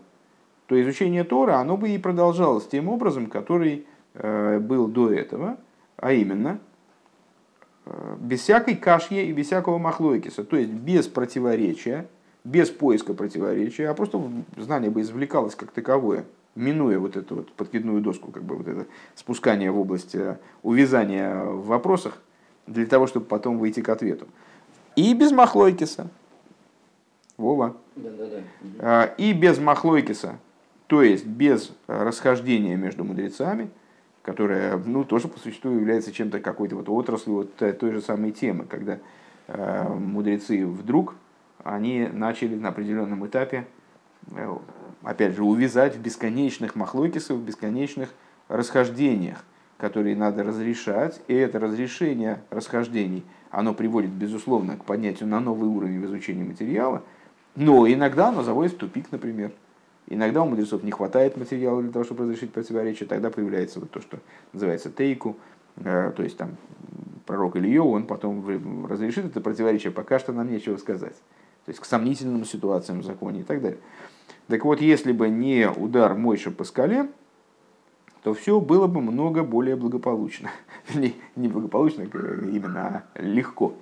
то 0.66 0.80
изучение 0.80 1.24
Тора, 1.24 1.56
оно 1.56 1.76
бы 1.76 1.90
и 1.90 1.98
продолжалось 1.98 2.66
тем 2.66 2.88
образом, 2.88 3.26
который 3.26 3.86
э, 4.14 4.58
был 4.60 4.86
до 4.86 5.12
этого, 5.12 5.58
а 5.96 6.12
именно, 6.12 6.58
без 8.18 8.40
всякой 8.40 8.76
кашьи 8.76 9.26
и 9.26 9.32
без 9.32 9.46
всякого 9.46 9.76
махлойкиса, 9.76 10.42
то 10.42 10.56
есть 10.56 10.70
без 10.70 11.06
противоречия, 11.06 12.08
без 12.42 12.70
поиска 12.70 13.12
противоречия, 13.12 13.88
а 13.88 13.94
просто 13.94 14.22
знание 14.56 14.90
бы 14.90 15.02
извлекалось 15.02 15.54
как 15.54 15.70
таковое, 15.70 16.24
минуя 16.54 16.98
вот 16.98 17.16
эту 17.16 17.36
вот 17.36 17.52
подкидную 17.52 18.00
доску, 18.00 18.32
как 18.32 18.42
бы 18.42 18.56
вот 18.56 18.68
это 18.68 18.86
спускание 19.14 19.70
в 19.70 19.78
область 19.78 20.16
увязания 20.62 21.44
в 21.44 21.66
вопросах, 21.66 22.22
для 22.66 22.86
того, 22.86 23.06
чтобы 23.06 23.26
потом 23.26 23.58
выйти 23.58 23.80
к 23.80 23.88
ответу. 23.88 24.26
И 24.96 25.12
без 25.14 25.32
махлойкиса. 25.32 26.08
Вова. 27.36 27.76
Да, 27.96 28.10
да, 28.10 28.42
да. 28.62 29.04
И 29.18 29.32
без 29.32 29.58
махлойкиса, 29.58 30.38
то 30.86 31.02
есть 31.02 31.26
без 31.26 31.72
расхождения 31.86 32.76
между 32.76 33.04
мудрецами, 33.04 33.70
которая 34.22 34.76
ну, 34.78 35.04
тоже 35.04 35.28
по 35.28 35.38
существу 35.38 35.72
является 35.72 36.12
чем-то 36.12 36.40
какой-то 36.40 36.76
вот 36.76 36.88
отраслью 36.88 37.34
вот 37.36 37.56
той 37.56 37.92
же 37.92 38.00
самой 38.00 38.30
темы, 38.30 38.64
когда 38.64 38.98
э, 39.48 39.88
мудрецы 39.88 40.64
вдруг 40.66 41.14
они 41.62 42.08
начали 42.12 42.54
на 42.54 42.68
определенном 42.68 43.26
этапе, 43.26 43.66
э, 44.30 44.56
опять 45.02 45.34
же, 45.34 45.42
увязать 45.42 45.96
в 45.96 46.00
бесконечных 46.00 46.74
махлойкисах, 46.74 47.36
в 47.36 47.42
бесконечных 47.42 48.14
расхождениях 48.48 49.44
которые 49.78 50.16
надо 50.16 50.42
разрешать, 50.42 51.20
и 51.28 51.34
это 51.34 51.58
разрешение 51.58 52.42
расхождений, 52.50 53.24
оно 53.50 53.74
приводит, 53.74 54.10
безусловно, 54.10 54.76
к 54.76 54.84
поднятию 54.84 55.28
на 55.28 55.40
новый 55.40 55.68
уровень 55.68 56.00
в 56.00 56.06
изучении 56.06 56.44
материала, 56.44 57.02
но 57.56 57.86
иногда 57.86 58.28
оно 58.28 58.42
заводит 58.42 58.72
в 58.72 58.78
тупик, 58.78 59.12
например. 59.12 59.52
Иногда 60.06 60.42
у 60.42 60.46
мудрецов 60.46 60.82
не 60.82 60.90
хватает 60.90 61.36
материала 61.36 61.80
для 61.80 61.90
того, 61.90 62.04
чтобы 62.04 62.24
разрешить 62.24 62.52
противоречие, 62.52 63.08
тогда 63.08 63.30
появляется 63.30 63.80
вот 63.80 63.90
то, 63.90 64.00
что 64.00 64.18
называется 64.52 64.90
тейку, 64.90 65.36
э, 65.76 66.12
то 66.14 66.22
есть 66.22 66.36
там 66.36 66.56
пророк 67.26 67.56
Ильё, 67.56 67.84
он 67.84 68.06
потом 68.06 68.86
разрешит 68.86 69.24
это 69.24 69.40
противоречие, 69.40 69.92
пока 69.92 70.18
что 70.18 70.32
нам 70.32 70.50
нечего 70.50 70.76
сказать. 70.76 71.16
То 71.64 71.70
есть 71.70 71.80
к 71.80 71.84
сомнительным 71.86 72.44
ситуациям 72.44 73.00
в 73.00 73.04
законе 73.04 73.40
и 73.40 73.44
так 73.44 73.62
далее. 73.62 73.78
Так 74.48 74.64
вот, 74.64 74.82
если 74.82 75.12
бы 75.12 75.30
не 75.30 75.70
удар 75.70 76.14
Мойша 76.14 76.50
по 76.50 76.64
скале, 76.64 77.08
то 78.24 78.32
все 78.32 78.58
было 78.58 78.86
бы 78.86 79.02
много 79.02 79.44
более 79.44 79.76
благополучно. 79.76 80.50
не, 80.94 81.14
не 81.36 81.46
благополучно 81.46 82.04
именно, 82.04 83.04
а 83.14 83.22
легко. 83.22 83.74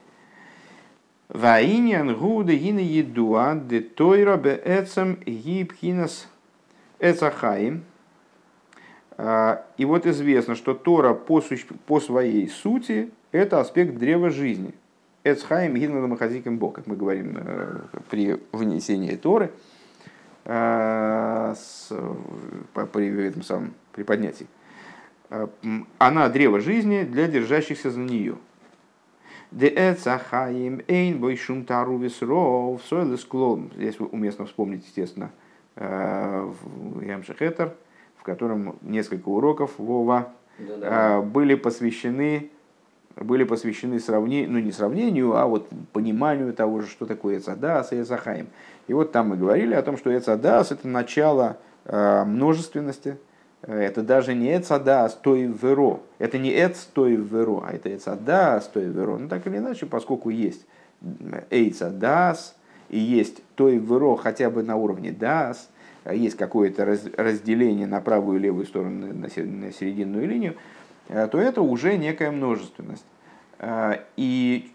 Ваинян 1.29 2.15
гуды 2.17 2.57
гина 2.57 2.81
едуа 2.81 3.55
де 3.55 3.81
тойра 3.81 4.37
бе 4.37 4.61
эцем 4.65 5.17
гибхинас 5.25 6.29
эцахаим. 6.99 7.85
А, 9.17 9.65
и 9.77 9.85
вот 9.85 10.07
известно, 10.07 10.57
что 10.57 10.75
Тора 10.75 11.15
по, 11.15 11.41
по 11.87 12.01
своей 12.01 12.49
сути 12.49 13.11
это 13.31 13.61
аспект 13.61 13.97
древа 13.97 14.31
жизни. 14.31 14.75
Эцхаим 15.23 15.77
гинна 15.77 16.05
махазиким 16.09 16.59
бог, 16.59 16.75
как 16.75 16.89
мы 16.89 16.97
говорим 16.97 17.39
э, 17.39 17.81
при 18.11 18.41
вынесении 18.51 19.15
Торы, 19.15 19.53
э, 20.45 21.55
с, 21.57 21.93
при 22.93 23.29
этом 23.29 23.43
самом 23.45 23.75
при 23.93 24.03
поднятии. 24.03 24.47
Э, 25.33 25.49
она 25.99 26.29
древо 26.29 26.61
жизни 26.61 27.05
для 27.05 27.27
держащихся 27.27 27.91
за 27.91 28.01
нее. 28.01 28.37
Деэцахаим 29.51 30.83
эйн 30.89 31.19
бойшум 31.19 31.65
тару 31.65 31.99
висров 31.99 32.83
сойлес 32.85 33.25
клон. 33.25 33.71
Здесь 33.75 33.99
уместно 33.99 34.47
вспомнить, 34.47 34.85
естественно, 34.87 35.31
э, 35.77 36.53
Ямшехетер, 37.03 37.75
в 38.17 38.23
котором 38.23 38.77
несколько 38.83 39.29
уроков 39.29 39.73
Вова 39.79 40.33
э, 40.59 41.21
были 41.23 41.55
посвящены 41.55 42.51
были 43.15 43.45
посвящены 43.45 44.01
сравнению, 44.01 44.53
ну 44.53 44.59
не 44.59 44.73
сравнению, 44.73 45.37
а 45.37 45.47
вот 45.47 45.69
пониманию 45.93 46.55
того 46.55 46.81
же, 46.81 46.87
что 46.87 47.05
такое 47.05 47.37
Эцадас 47.37 47.93
и 47.93 48.01
Эцахаим. 48.01 48.47
И 48.87 48.95
вот 48.95 49.13
там 49.13 49.29
мы 49.29 49.37
говорили 49.37 49.75
о 49.75 49.83
том, 49.83 49.99
что 49.99 50.17
Эцадас 50.17 50.73
это 50.73 50.89
начало 50.89 51.59
множественности, 51.85 53.19
это 53.63 54.03
даже 54.03 54.35
не 54.35 54.57
эцада, 54.57 55.05
а 55.05 55.09
стой 55.09 55.45
веро. 55.45 56.01
Это 56.19 56.39
не 56.39 56.51
эц 56.51 56.81
стой 56.81 57.15
веро, 57.15 57.63
а 57.67 57.73
это 57.73 57.95
эцада, 57.95 58.61
стой 58.61 58.85
веро. 58.85 59.17
Ну 59.19 59.29
так 59.29 59.47
или 59.47 59.59
иначе, 59.59 59.87
поскольку 59.87 60.31
есть 60.31 60.67
эйцадас 61.51 62.57
и 62.89 62.99
есть 62.99 63.43
той 63.55 63.79
веро 63.79 64.17
хотя 64.17 64.51
бы 64.51 64.63
на 64.63 64.77
уровне 64.77 65.13
дас, 65.13 65.71
есть 66.11 66.37
какое-то 66.37 66.85
разделение 66.85 67.87
на 67.87 68.01
правую 68.01 68.39
и 68.39 68.43
левую 68.43 68.67
сторону, 68.67 69.13
на 69.15 69.29
серединную 69.31 70.27
линию, 70.29 70.57
то 71.09 71.39
это 71.39 71.63
уже 71.63 71.97
некая 71.97 72.33
множественность. 72.33 73.05
И 74.17 74.73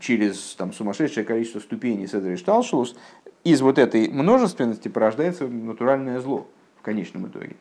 через 0.00 0.54
там, 0.54 0.72
сумасшедшее 0.72 1.24
количество 1.24 1.58
ступеней 1.58 2.06
Седри 2.06 2.36
Шталшус 2.36 2.96
из 3.42 3.62
вот 3.62 3.78
этой 3.78 4.08
множественности 4.08 4.88
порождается 4.88 5.48
натуральное 5.48 6.20
зло 6.20 6.46
в 6.78 6.82
конечном 6.82 7.26
итоге. 7.26 7.56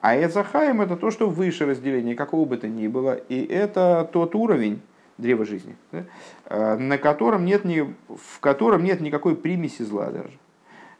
А 0.00 0.16
Эцахаем 0.16 0.80
это 0.80 0.96
то, 0.96 1.10
что 1.10 1.28
выше 1.28 1.66
разделения, 1.66 2.14
какого 2.14 2.46
бы 2.46 2.56
то 2.56 2.68
ни 2.68 2.88
было, 2.88 3.14
и 3.14 3.44
это 3.44 4.08
тот 4.10 4.34
уровень 4.34 4.80
древа 5.18 5.44
жизни, 5.44 5.76
да, 5.92 6.04
э, 6.46 6.76
на 6.76 6.96
котором 6.96 7.44
нет 7.44 7.64
ни, 7.64 7.82
в 8.08 8.40
котором 8.40 8.82
нет 8.82 9.00
никакой 9.00 9.36
примеси 9.36 9.82
зла 9.82 10.10
даже. 10.10 10.32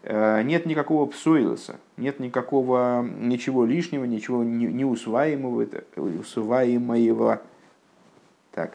Э, 0.02 0.42
нет 0.42 0.66
никакого 0.66 1.06
псоилоса, 1.06 1.76
нет 1.96 2.20
никакого 2.20 3.02
ничего 3.02 3.64
лишнего, 3.64 4.04
ничего 4.04 4.44
неусваиваемого, 4.44 5.66
усваиваемого. 5.96 7.40
Так. 8.52 8.72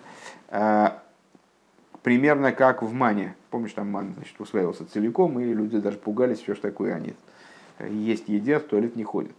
Э, 0.49 0.89
примерно 2.01 2.51
как 2.51 2.81
в 2.81 2.91
мане. 2.93 3.35
Помнишь, 3.51 3.73
там 3.73 3.91
ман 3.91 4.13
значит, 4.15 4.39
усваивался 4.39 4.87
целиком, 4.87 5.39
и 5.39 5.53
люди 5.53 5.77
даже 5.77 5.97
пугались, 5.97 6.39
все 6.39 6.55
что 6.55 6.63
такое 6.63 6.95
они 6.95 7.13
есть 7.79 8.29
едят, 8.29 8.63
в 8.63 8.67
туалет 8.67 8.95
не 8.95 9.03
ходят. 9.03 9.31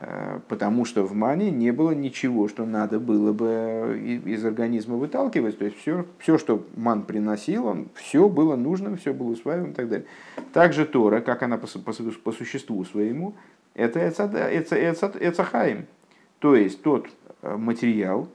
Э, 0.00 0.38
потому 0.46 0.84
что 0.84 1.02
в 1.02 1.12
мане 1.12 1.50
не 1.50 1.72
было 1.72 1.90
ничего, 1.90 2.46
что 2.46 2.64
надо 2.64 3.00
было 3.00 3.32
бы 3.32 4.00
из 4.24 4.44
организма 4.44 4.96
выталкивать. 4.96 5.58
То 5.58 5.64
есть 5.64 5.76
все, 5.78 6.06
все 6.18 6.38
что 6.38 6.64
ман 6.76 7.02
приносил, 7.02 7.66
он, 7.66 7.88
все 7.94 8.28
было 8.28 8.54
нужным, 8.54 8.96
все 8.96 9.12
было 9.12 9.30
усваиваем 9.30 9.72
и 9.72 9.74
так 9.74 9.88
далее. 9.88 10.06
Также 10.52 10.86
Тора, 10.86 11.20
как 11.20 11.42
она 11.42 11.58
по, 11.58 11.66
по, 11.66 11.92
по 11.92 12.32
существу 12.32 12.84
своему, 12.84 13.34
это 13.74 14.08
эцахаим. 14.08 15.86
То 16.38 16.54
есть 16.54 16.80
тот 16.82 17.08
э, 17.42 17.56
материал, 17.56 18.28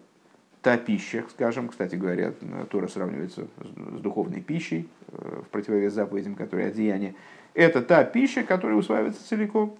та 0.62 0.76
пища, 0.76 1.24
скажем, 1.30 1.70
кстати 1.70 1.96
говоря, 1.96 2.34
Тора 2.72 2.88
сравнивается 2.88 3.48
с 3.62 4.02
духовной 4.02 4.42
пищей, 4.42 4.90
э, 5.14 5.42
в 5.46 5.48
противовес 5.48 5.94
заповедям, 5.94 6.36
которые 6.36 6.68
одеяние, 6.68 7.16
это 7.54 7.82
та 7.82 8.04
пища, 8.04 8.44
которая 8.44 8.76
усваивается 8.76 9.26
целиком. 9.26 9.78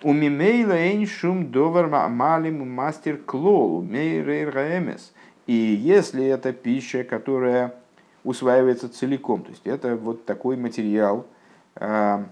У 0.00 0.12
мимейла 0.12 0.74
эйн 0.74 1.06
шум 1.06 1.50
довар 1.50 1.88
малим 1.88 2.70
мастер 2.70 3.16
клол, 3.16 3.82
мейрейргаэмес. 3.82 5.12
И 5.48 5.52
если 5.52 6.24
это 6.24 6.52
пища, 6.52 7.02
которая 7.02 7.74
усваивается 8.22 8.88
целиком, 8.88 9.42
то 9.42 9.50
есть 9.50 9.66
это 9.66 9.96
вот 9.96 10.24
такой 10.24 10.56
материал, 10.56 11.26
а, 11.74 12.26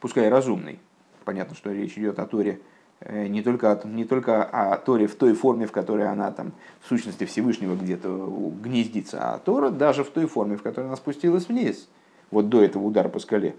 пускай 0.00 0.30
разумный, 0.30 0.78
понятно, 1.26 1.54
что 1.54 1.70
речь 1.70 1.98
идет 1.98 2.18
о 2.18 2.26
Торе, 2.26 2.60
э, 3.00 3.26
не 3.26 3.42
только, 3.42 3.78
не 3.84 4.04
только 4.04 4.42
о 4.42 4.76
Торе 4.78 5.06
в 5.06 5.16
той 5.16 5.34
форме, 5.34 5.66
в 5.66 5.72
которой 5.72 6.08
она 6.08 6.30
там 6.30 6.52
в 6.80 6.88
сущности 6.88 7.24
Всевышнего 7.24 7.74
где-то 7.74 8.52
гнездится, 8.62 9.34
а 9.34 9.38
Тора 9.38 9.68
даже 9.68 10.02
в 10.02 10.10
той 10.10 10.26
форме, 10.26 10.56
в 10.56 10.62
которой 10.62 10.86
она 10.86 10.96
спустилась 10.96 11.48
вниз, 11.48 11.88
вот 12.30 12.48
до 12.48 12.62
этого 12.62 12.84
удара 12.84 13.10
по 13.10 13.18
скале 13.18 13.54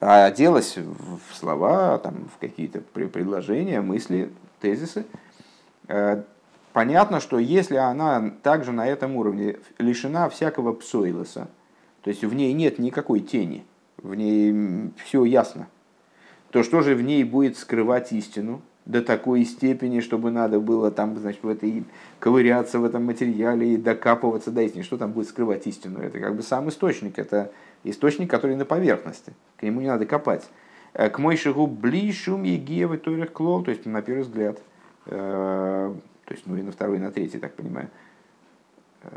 а 0.00 0.26
оделась 0.26 0.76
в 0.76 1.34
слова, 1.34 1.98
там, 1.98 2.28
в 2.34 2.38
какие-то 2.38 2.80
предложения, 2.80 3.80
мысли, 3.80 4.30
тезисы. 4.60 5.06
Э, 5.88 6.22
понятно, 6.72 7.20
что 7.20 7.38
если 7.38 7.76
она 7.76 8.32
также 8.42 8.72
на 8.72 8.86
этом 8.86 9.16
уровне 9.16 9.56
лишена 9.78 10.28
всякого 10.28 10.72
псоилоса, 10.72 11.48
то 12.02 12.10
есть 12.10 12.24
в 12.24 12.34
ней 12.34 12.52
нет 12.52 12.78
никакой 12.78 13.20
тени, 13.20 13.64
в 13.96 14.14
ней 14.14 14.92
все 15.04 15.24
ясно, 15.24 15.68
то 16.50 16.62
что 16.62 16.82
же 16.82 16.94
в 16.94 17.02
ней 17.02 17.24
будет 17.24 17.56
скрывать 17.56 18.12
истину 18.12 18.62
до 18.84 19.02
такой 19.02 19.44
степени, 19.44 20.00
чтобы 20.00 20.30
надо 20.30 20.60
было 20.60 20.90
там, 20.92 21.18
значит, 21.18 21.42
в 21.42 21.48
этой 21.48 21.84
ковыряться 22.20 22.78
в 22.78 22.84
этом 22.84 23.04
материале 23.04 23.74
и 23.74 23.76
докапываться 23.76 24.52
до 24.52 24.62
истины. 24.62 24.84
Что 24.84 24.96
там 24.96 25.12
будет 25.12 25.28
скрывать 25.28 25.66
истину? 25.66 25.98
Это 25.98 26.20
как 26.20 26.36
бы 26.36 26.42
сам 26.42 26.68
источник, 26.68 27.18
это 27.18 27.50
источник, 27.90 28.30
который 28.30 28.56
на 28.56 28.64
поверхности, 28.64 29.32
к 29.56 29.62
нему 29.62 29.80
не 29.80 29.88
надо 29.88 30.06
копать. 30.06 30.48
Э, 30.96 31.10
к 31.10 31.18
мой 31.18 31.36
шагу 31.36 31.66
блишум 31.66 32.42
егевы 32.42 32.98
торих 32.98 33.32
клол, 33.32 33.62
то 33.62 33.70
есть 33.70 33.84
на 33.86 34.02
первый 34.02 34.22
взгляд, 34.22 34.60
э, 35.06 35.94
то 36.24 36.34
есть 36.34 36.46
ну 36.46 36.56
и 36.56 36.62
на 36.62 36.72
второй, 36.72 36.96
и 36.96 37.00
на 37.00 37.10
третий, 37.10 37.38
так 37.38 37.54
понимаю. 37.54 37.90
Э, 39.02 39.08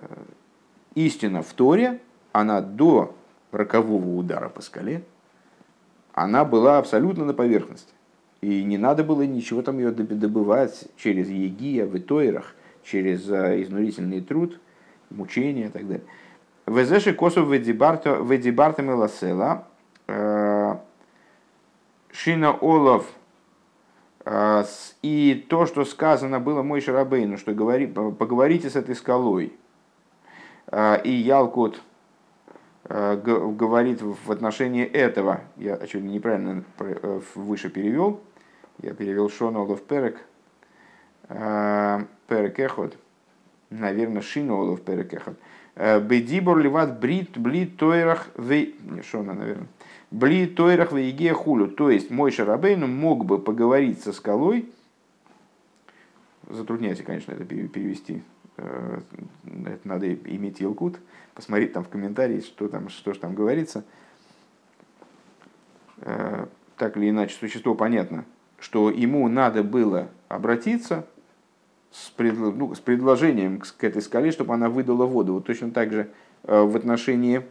истина 0.96 1.42
в 1.42 1.54
Торе, 1.54 2.00
она 2.32 2.62
до 2.62 3.16
рокового 3.52 4.16
удара 4.16 4.50
по 4.50 4.62
скале, 4.62 5.04
она 6.14 6.44
была 6.44 6.78
абсолютно 6.80 7.24
на 7.24 7.34
поверхности. 7.34 7.94
И 8.42 8.64
не 8.64 8.78
надо 8.78 9.04
было 9.04 9.24
ничего 9.24 9.62
там 9.62 9.80
ее 9.80 9.92
добывать 9.92 10.86
через 10.98 11.30
егия 11.30 11.86
в 11.86 12.00
Тойрах, 12.00 12.56
через 12.84 13.30
изнурительный 13.30 14.22
труд, 14.22 14.60
мучения 15.10 15.68
и 15.68 15.70
так 15.70 15.88
далее. 15.88 16.06
Везеши 16.70 17.14
косов 17.14 17.50
ведибарта 17.50 18.82
меласела. 18.82 19.66
Э, 20.08 20.76
Шина 22.12 22.52
Олов 22.52 23.08
э, 24.24 24.64
и 25.02 25.46
то, 25.50 25.66
что 25.66 25.84
сказано 25.84 26.40
было 26.40 26.62
мой 26.62 26.82
Шарабейну, 26.82 27.38
что 27.38 27.54
говори, 27.54 27.88
поговорите 27.88 28.70
с 28.70 28.76
этой 28.76 28.96
скалой. 28.96 29.54
Э, 30.68 31.02
и 31.04 31.12
Ялкут 31.12 31.82
говорит 32.86 34.02
в 34.02 34.32
отношении 34.32 34.84
этого, 34.84 35.42
я 35.58 35.76
очевидно 35.76 36.10
неправильно 36.10 36.64
выше 37.36 37.70
перевел, 37.70 38.20
я 38.82 38.96
перевел 38.96 39.30
Шона 39.30 39.60
Олов 39.60 39.84
Перек, 39.84 40.18
Перек 41.28 42.60
Эхот, 42.60 42.98
наверное, 43.70 44.24
Шина 44.24 44.56
Олов 44.56 44.82
Перек 44.82 45.14
Эхот. 45.14 45.38
Бедибор 45.76 46.58
ливат 46.60 47.00
брит 47.00 47.38
бли 47.38 47.66
тойрах 47.66 48.28
вей... 48.38 48.76
Что 49.02 49.22
она, 49.22 49.34
наверное? 49.34 49.68
Бли 50.12 50.48
тойрах 50.48 50.92
вейге 50.92 51.34
хулю. 51.34 51.68
То 51.68 51.90
есть 51.90 52.10
мой 52.10 52.32
Шарабейну 52.32 52.88
мог 52.88 53.26
бы 53.26 53.40
поговорить 53.40 54.02
со 54.02 54.12
скалой. 54.12 54.70
Затрудняйте, 56.50 57.04
конечно, 57.04 57.32
это 57.32 57.46
перевести. 57.46 58.24
Э, 58.58 59.00
это 59.66 59.88
надо 59.88 60.14
иметь 60.14 60.60
Елкут, 60.60 61.00
посмотреть 61.34 61.74
там 61.74 61.84
в 61.84 61.90
комментарии, 61.90 62.42
что 62.42 62.68
там, 62.68 62.90
что 62.90 63.14
же 63.14 63.20
там 63.20 63.36
говорится. 63.36 63.84
Э, 65.98 66.48
так 66.78 66.98
или 66.98 67.10
иначе, 67.10 67.36
существо 67.36 67.76
понятно, 67.76 68.26
что 68.60 68.90
ему 68.90 69.28
надо 69.28 69.64
было 69.64 70.10
обратиться 70.28 71.08
с, 71.92 72.10
пред, 72.10 72.38
ну, 72.38 72.74
с 72.74 72.80
предложением 72.80 73.60
к, 73.60 73.76
к 73.76 73.84
этой 73.84 74.02
скале, 74.02 74.32
чтобы 74.32 74.54
она 74.54 74.70
выдала 74.70 75.06
воду. 75.06 75.36
Вот 75.36 75.46
точно 75.46 75.72
так 75.72 75.92
же 75.92 76.10
э, 76.44 76.62
в 76.62 76.76
отношении 76.76 77.44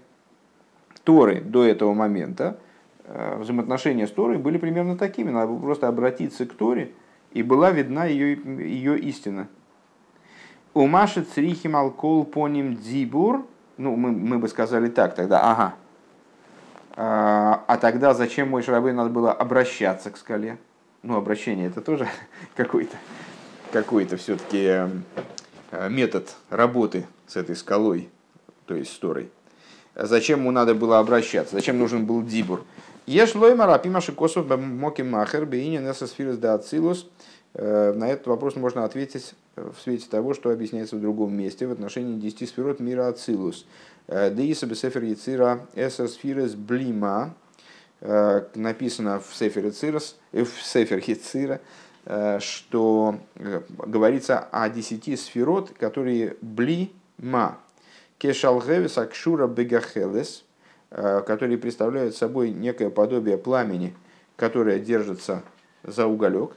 Торы 1.04 1.40
до 1.40 1.64
этого 1.64 1.94
момента 1.94 2.58
э, 3.04 3.38
взаимоотношения 3.38 4.06
с 4.06 4.10
Торой 4.10 4.38
были 4.38 4.58
примерно 4.58 4.96
такими. 4.96 5.30
Надо 5.30 5.48
было 5.48 5.58
просто 5.58 5.88
обратиться 5.88 6.46
к 6.46 6.52
Торе, 6.52 6.92
и 7.32 7.42
была 7.42 7.70
видна 7.70 8.04
ее, 8.04 8.34
ее 8.34 8.98
истина. 8.98 9.48
У 10.74 10.86
Маши 10.86 11.22
Црихим 11.22 11.76
Алкол 11.76 12.24
Поним 12.24 12.76
Дзибур, 12.76 13.46
ну, 13.76 13.96
мы, 13.96 14.12
мы 14.12 14.38
бы 14.38 14.48
сказали 14.48 14.88
так 14.88 15.14
тогда, 15.14 15.50
ага. 15.50 15.74
А, 16.94 17.64
а 17.66 17.76
тогда 17.78 18.12
зачем 18.12 18.50
мой 18.50 18.62
шрабы 18.62 18.92
надо 18.92 19.10
было 19.10 19.32
обращаться 19.32 20.10
к 20.10 20.16
скале? 20.16 20.58
Ну, 21.02 21.16
обращение 21.16 21.68
это 21.68 21.80
тоже 21.80 22.08
какой-то 22.56 22.96
какой-то 23.72 24.16
все-таки 24.16 24.88
э, 25.70 25.88
метод 25.88 26.34
работы 26.50 27.06
с 27.26 27.36
этой 27.36 27.56
скалой, 27.56 28.08
то 28.66 28.74
есть 28.74 28.92
с 28.92 28.98
Торой. 28.98 29.30
Зачем 29.94 30.40
ему 30.40 30.50
надо 30.50 30.74
было 30.74 30.98
обращаться? 30.98 31.54
Зачем 31.54 31.78
нужен 31.78 32.06
был 32.06 32.22
дибур? 32.22 32.64
Еш 33.06 33.34
лоймар 33.34 33.70
апимаши 33.70 34.12
косов 34.12 34.46
моки 34.48 35.02
махер 35.02 35.44
бейни 35.46 35.78
несосфирис 35.78 36.38
да 36.38 36.54
ацилус. 36.54 37.08
Э, 37.54 37.92
на 37.92 38.08
этот 38.08 38.26
вопрос 38.26 38.56
можно 38.56 38.84
ответить 38.84 39.34
в 39.56 39.74
свете 39.82 40.06
того, 40.08 40.34
что 40.34 40.50
объясняется 40.50 40.96
в 40.96 41.00
другом 41.00 41.34
месте 41.36 41.66
в 41.66 41.72
отношении 41.72 42.18
10 42.18 42.48
сферот 42.48 42.80
мира 42.80 43.08
ацилус. 43.08 43.66
Э, 44.06 44.30
Деиса 44.30 44.66
бесефер 44.66 45.02
яцира 45.04 45.66
эсосфирис 45.74 46.54
блима. 46.54 47.34
Написано 48.54 49.18
в 49.18 49.34
сефере 49.34 49.72
цирос, 49.72 50.14
в 50.30 50.46
сефер 50.62 51.02
яцира, 51.04 51.60
Э, 51.60 51.64
что 52.40 53.18
э, 53.34 53.60
говорится 53.68 54.38
о 54.50 54.70
десяти 54.70 55.14
сферот, 55.14 55.72
которые 55.78 56.36
бли 56.40 56.90
ма, 57.18 57.58
кешалгевис 58.16 58.96
акшура 58.96 59.46
бегахелес, 59.46 60.44
э, 60.90 61.22
которые 61.26 61.58
представляют 61.58 62.16
собой 62.16 62.48
некое 62.48 62.88
подобие 62.88 63.36
пламени, 63.36 63.94
которое 64.36 64.78
держится 64.78 65.42
за 65.82 66.06
уголек. 66.06 66.52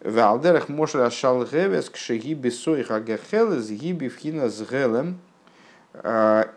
В 0.00 0.18
алдерах 0.18 0.68
мошра 0.68 1.08
шалгевес 1.08 1.88
кшеги 1.88 2.34
бесой 2.34 2.82
хагахелес 2.82 3.70
гиби 3.70 4.08
вхина 4.08 4.50
с 4.50 4.60
гелем. 4.60 5.18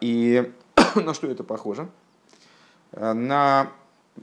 И 0.02 0.52
на 0.96 1.14
что 1.14 1.28
это 1.28 1.46
похоже? 1.46 1.88
На 2.92 3.72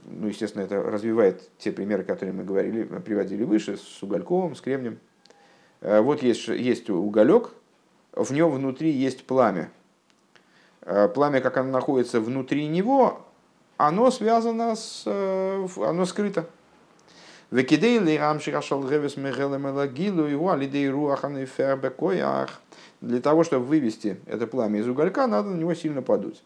ну, 0.04 0.28
естественно, 0.28 0.62
это 0.62 0.82
развивает 0.82 1.50
те 1.58 1.72
примеры, 1.72 2.04
которые 2.04 2.32
мы 2.32 2.44
говорили, 2.44 2.84
приводили 2.84 3.44
выше, 3.44 3.76
с 3.76 4.02
угольком, 4.02 4.54
с 4.54 4.60
кремнем. 4.60 4.98
Вот 5.80 6.22
есть, 6.22 6.48
есть 6.48 6.90
уголек, 6.90 7.50
в 8.12 8.32
нем 8.32 8.50
внутри 8.50 8.90
есть 8.90 9.26
пламя. 9.26 9.70
Пламя, 10.80 11.40
как 11.40 11.56
оно 11.56 11.70
находится 11.70 12.20
внутри 12.20 12.66
него, 12.66 13.24
оно 13.76 14.10
связано 14.10 14.76
с... 14.76 15.04
оно 15.06 16.04
скрыто. 16.06 16.46
Для 23.00 23.20
того, 23.20 23.44
чтобы 23.44 23.66
вывести 23.66 24.16
это 24.26 24.46
пламя 24.46 24.80
из 24.80 24.88
уголька, 24.88 25.26
надо 25.26 25.50
на 25.50 25.56
него 25.56 25.74
сильно 25.74 26.02
подуть. 26.02 26.42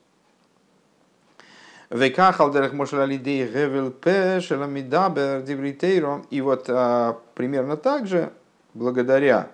Векахал 1.90 2.52
дерах 2.52 2.72
мошел 2.72 3.00
алидей 3.00 3.46
гевел 3.46 3.90
пешел 3.90 4.62
амидабер 4.62 5.42
дивритейро. 5.42 6.22
И 6.30 6.40
вот 6.40 6.66
а, 6.68 7.18
примерно 7.34 7.76
так 7.76 8.06
же, 8.06 8.30
благодаря 8.74 9.50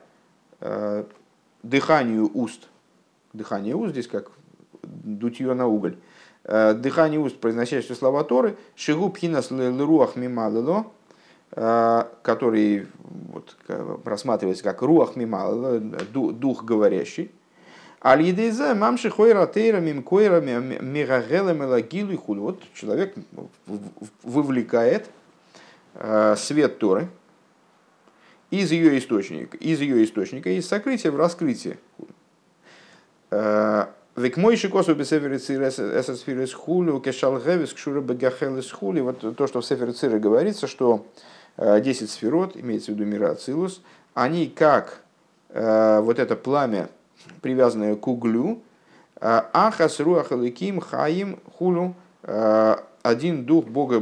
а, 0.60 1.06
дыханию 1.62 2.30
уст, 2.34 2.68
дыхание 3.32 3.74
уст 3.74 3.92
здесь 3.92 4.08
как 4.08 4.30
дутье 4.82 5.54
на 5.54 5.66
уголь, 5.66 5.96
а, 6.44 6.74
дыхание 6.74 7.20
уст, 7.20 7.38
произносящие 7.38 7.94
слова 7.94 8.24
Торы, 8.24 8.56
шигу 8.74 9.10
пхинас 9.10 9.50
леруах 9.50 10.16
мималыло, 10.16 10.86
Э, 11.56 12.06
который 12.22 12.88
вот, 13.28 13.56
рассматривается 14.04 14.64
как 14.64 14.82
руах 14.82 15.14
мимал, 15.14 15.78
дух 15.78 16.64
говорящий. 16.64 17.30
Аль-Едейзе 18.04 18.74
мамши 18.74 19.08
хойра 19.08 19.46
тейра 19.46 19.80
мим 19.80 20.02
койра 20.02 20.40
мегагела 20.42 21.54
мелагилу 21.54 22.12
и 22.12 22.16
худ. 22.16 22.38
Вот 22.38 22.62
человек 22.74 23.14
вывлекает 24.22 25.08
э, 25.94 26.36
свет 26.36 26.78
Торы 26.78 27.08
из 28.50 28.70
ее 28.72 28.98
источника, 28.98 29.56
из 29.56 29.80
ее 29.80 30.04
источника, 30.04 30.50
из 30.50 30.68
сокрытия 30.68 31.10
в 31.10 31.16
раскрытие. 31.16 31.78
Э, 33.30 33.86
Век 34.16 34.36
мой 34.36 34.56
шикосу 34.56 34.94
бесефер 34.94 35.36
эсэсфирис 35.36 36.52
хулю 36.52 37.00
кешалгевис 37.00 37.72
кшура 37.72 38.02
бегахелис 38.02 38.70
хули. 38.70 39.00
Вот 39.00 39.34
то, 39.34 39.46
что 39.46 39.62
в 39.62 39.66
Сефер 39.66 39.94
Цире 39.94 40.18
говорится, 40.18 40.66
что 40.66 41.06
10 41.56 42.02
э, 42.02 42.06
сферот, 42.06 42.54
имеется 42.54 42.92
в 42.92 42.94
виду 42.96 43.06
мира 43.06 43.30
Ацилус, 43.30 43.80
они 44.12 44.46
как 44.46 45.00
вот 45.48 46.18
это 46.18 46.34
пламя, 46.34 46.88
привязанное 47.42 47.96
к 47.96 48.06
углю, 48.06 48.62
э, 49.20 49.42
ахас 49.52 50.00
руахаликим 50.00 50.80
хаим 50.80 51.38
хулу, 51.56 51.94
один 53.02 53.44
дух 53.44 53.66
Бога, 53.66 54.00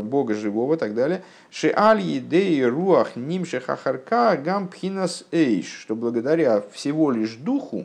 Бога 0.00 0.32
живого 0.32 0.74
и 0.74 0.78
так 0.78 0.94
далее. 0.94 1.22
Шиаль 1.50 2.00
едеи 2.00 2.62
руах 2.62 3.14
ним 3.14 3.44
шехахарка 3.44 4.40
гам 4.42 4.68
пхинас 4.68 5.26
эйш, 5.32 5.66
что 5.66 5.94
благодаря 5.94 6.62
всего 6.72 7.10
лишь 7.10 7.34
духу, 7.34 7.84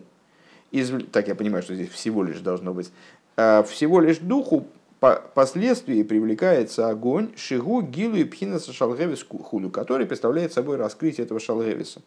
из, 0.72 0.90
так 1.12 1.28
я 1.28 1.36
понимаю, 1.36 1.64
что 1.64 1.76
здесь 1.76 1.90
всего 1.90 2.24
лишь 2.24 2.40
должно 2.40 2.74
быть, 2.74 2.94
всего 3.36 4.00
лишь 4.00 4.20
духу 4.20 4.66
Впоследствии 5.04 6.02
привлекается 6.02 6.88
огонь 6.88 7.34
Шигу 7.36 7.82
Гилу 7.82 8.16
и 8.16 8.24
Пхинаса 8.24 8.72
Шалгевис 8.72 9.26
Хулю, 9.28 9.70
который 9.70 10.06
представляет 10.06 10.54
собой 10.54 10.78
раскрытие 10.78 11.26
этого 11.26 11.42
Шалгевиса. 11.42 12.02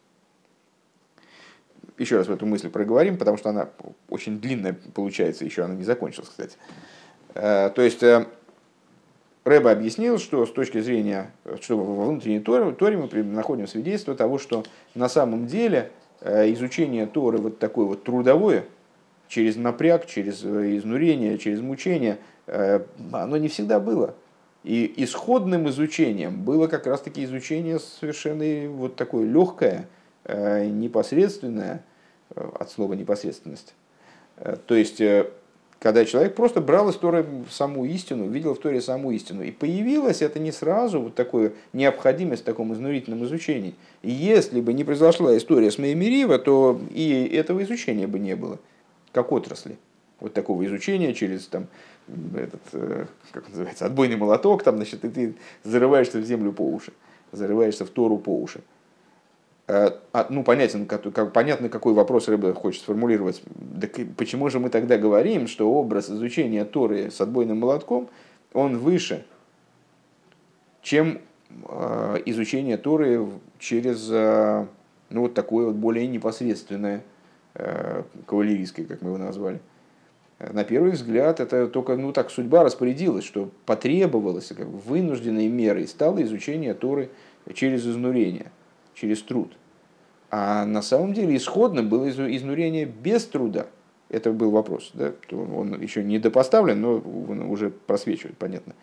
Еще 1.98 2.16
раз 2.16 2.28
эту 2.28 2.46
мысль 2.46 2.68
проговорим, 2.68 3.16
потому 3.16 3.36
что 3.36 3.50
она 3.50 3.68
очень 4.08 4.38
длинная 4.38 4.76
получается, 4.94 5.44
еще 5.44 5.62
она 5.62 5.74
не 5.74 5.84
закончилась, 5.84 6.28
кстати. 6.28 6.56
Э, 7.34 7.70
то 7.74 7.82
есть 7.82 8.02
э, 8.02 8.26
Рэба 9.44 9.70
объяснил, 9.70 10.18
что 10.18 10.44
с 10.44 10.52
точки 10.52 10.80
зрения, 10.80 11.30
что 11.60 11.78
во 11.78 12.06
внутренней 12.06 12.40
Торе, 12.40 12.72
Торе 12.72 12.96
мы 12.96 13.22
находим 13.22 13.66
свидетельство 13.66 14.14
того, 14.14 14.38
что 14.38 14.64
на 14.94 15.08
самом 15.08 15.46
деле 15.46 15.90
э, 16.20 16.52
изучение 16.52 17.06
Торы 17.06 17.38
вот 17.38 17.58
такое 17.58 17.86
вот 17.86 18.04
трудовое, 18.04 18.64
через 19.28 19.56
напряг, 19.56 20.06
через 20.06 20.44
изнурение, 20.44 21.38
через 21.38 21.60
мучение– 21.60 22.18
оно 23.12 23.36
не 23.36 23.48
всегда 23.48 23.80
было. 23.80 24.14
И 24.64 24.92
исходным 24.96 25.68
изучением 25.68 26.42
было 26.42 26.66
как 26.66 26.86
раз-таки 26.86 27.24
изучение 27.24 27.78
совершенно 27.78 28.68
вот 28.70 28.96
такое 28.96 29.24
легкое, 29.24 29.88
непосредственное, 30.28 31.82
э, 32.34 32.48
от 32.58 32.70
слова 32.70 32.94
непосредственность. 32.94 33.74
То 34.66 34.74
есть, 34.74 35.00
когда 35.78 36.04
человек 36.04 36.34
просто 36.34 36.60
брал 36.60 36.90
из 36.90 36.96
Торы 36.96 37.24
саму 37.50 37.84
истину, 37.84 38.28
видел 38.28 38.54
в 38.54 38.58
Торе 38.58 38.80
саму 38.80 39.12
истину. 39.12 39.42
И 39.42 39.50
появилось 39.50 40.22
это 40.22 40.38
не 40.38 40.52
сразу, 40.52 41.00
вот 41.00 41.14
такое 41.14 41.52
необходимость 41.72 42.42
в 42.42 42.44
таком 42.44 42.72
изнурительном 42.74 43.24
изучении. 43.24 43.74
И 44.02 44.10
если 44.10 44.60
бы 44.60 44.72
не 44.72 44.84
произошла 44.84 45.36
история 45.36 45.70
с 45.70 45.78
Меймерива, 45.78 46.38
то 46.38 46.80
и 46.90 47.30
этого 47.32 47.62
изучения 47.62 48.06
бы 48.06 48.18
не 48.18 48.36
было, 48.36 48.58
как 49.12 49.32
отрасли. 49.32 49.78
Вот 50.20 50.32
такого 50.32 50.64
изучения 50.66 51.12
через 51.12 51.46
там, 51.46 51.66
этот, 52.34 52.62
э, 52.72 53.06
как 53.32 53.48
называется, 53.48 53.86
отбойный 53.86 54.16
молоток, 54.16 54.62
там, 54.62 54.76
значит, 54.76 55.04
и 55.04 55.08
ты 55.08 55.34
зарываешься 55.62 56.18
в 56.18 56.24
землю 56.24 56.52
по 56.52 56.62
уши, 56.62 56.92
зарываешься 57.32 57.84
в 57.84 57.90
Тору 57.90 58.16
по 58.16 58.34
уши. 58.34 58.60
Э, 59.68 59.90
а, 60.12 60.26
ну, 60.30 60.44
понятен, 60.44 60.86
как, 60.86 61.32
понятно, 61.32 61.68
какой 61.68 61.92
вопрос 61.92 62.28
Рыба 62.28 62.54
хочет 62.54 62.82
сформулировать. 62.82 63.42
Так 63.80 63.96
почему 64.16 64.48
же 64.48 64.60
мы 64.60 64.70
тогда 64.70 64.96
говорим, 64.96 65.48
что 65.48 65.72
образ 65.72 66.08
изучения 66.08 66.64
Торы 66.64 67.10
с 67.10 67.20
отбойным 67.20 67.58
молотком, 67.58 68.08
он 68.52 68.78
выше, 68.78 69.26
чем 70.82 71.18
э, 71.68 72.22
изучение 72.26 72.76
Торы 72.76 73.26
через 73.58 74.08
ну, 74.08 75.20
вот 75.20 75.34
такое 75.34 75.66
вот 75.66 75.76
более 75.76 76.06
непосредственное, 76.06 77.02
кавалерийское, 78.26 78.86
как 78.86 79.02
мы 79.02 79.10
его 79.10 79.18
назвали. 79.18 79.60
На 80.38 80.64
первый 80.64 80.92
взгляд, 80.92 81.40
это 81.40 81.68
только 81.68 81.96
ну, 81.96 82.12
так 82.12 82.30
судьба 82.30 82.64
распорядилась, 82.64 83.24
что 83.24 83.50
потребовалось 83.64 84.48
как 84.48 84.66
вынужденной 84.66 85.48
мерой 85.48 85.86
стало 85.86 86.22
изучение 86.22 86.74
Торы 86.74 87.08
через 87.54 87.86
изнурение, 87.86 88.50
через 88.96 89.22
труд. 89.22 89.52
А 90.30 90.64
на 90.64 90.82
самом 90.82 91.14
деле 91.14 91.36
исходным 91.36 91.88
было 91.88 92.10
изнурение 92.10 92.84
без 92.84 93.24
труда. 93.26 93.66
Это 94.08 94.32
был 94.32 94.50
вопрос. 94.50 94.90
Да? 94.94 95.12
Он 95.30 95.80
еще 95.80 96.02
не 96.02 96.18
допоставлен, 96.18 96.80
но 96.80 96.96
он 96.96 97.42
уже 97.42 97.70
просвечивает, 97.70 98.36
понятно. 98.36 98.74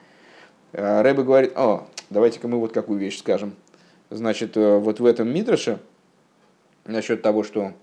А 0.71 1.03
Рэбе 1.03 1.23
говорит, 1.23 1.57
о, 1.57 1.87
давайте-ка 2.09 2.47
мы 2.47 2.59
вот 2.59 2.71
какую 2.71 2.99
вещь 2.99 3.19
скажем. 3.19 3.53
Значит, 4.09 4.55
э, 4.55 4.77
вот 4.77 4.99
в 4.99 5.05
этом 5.05 5.27
Мидраше, 5.33 5.79
насчет 6.85 7.21
того, 7.21 7.43
что 7.43 7.73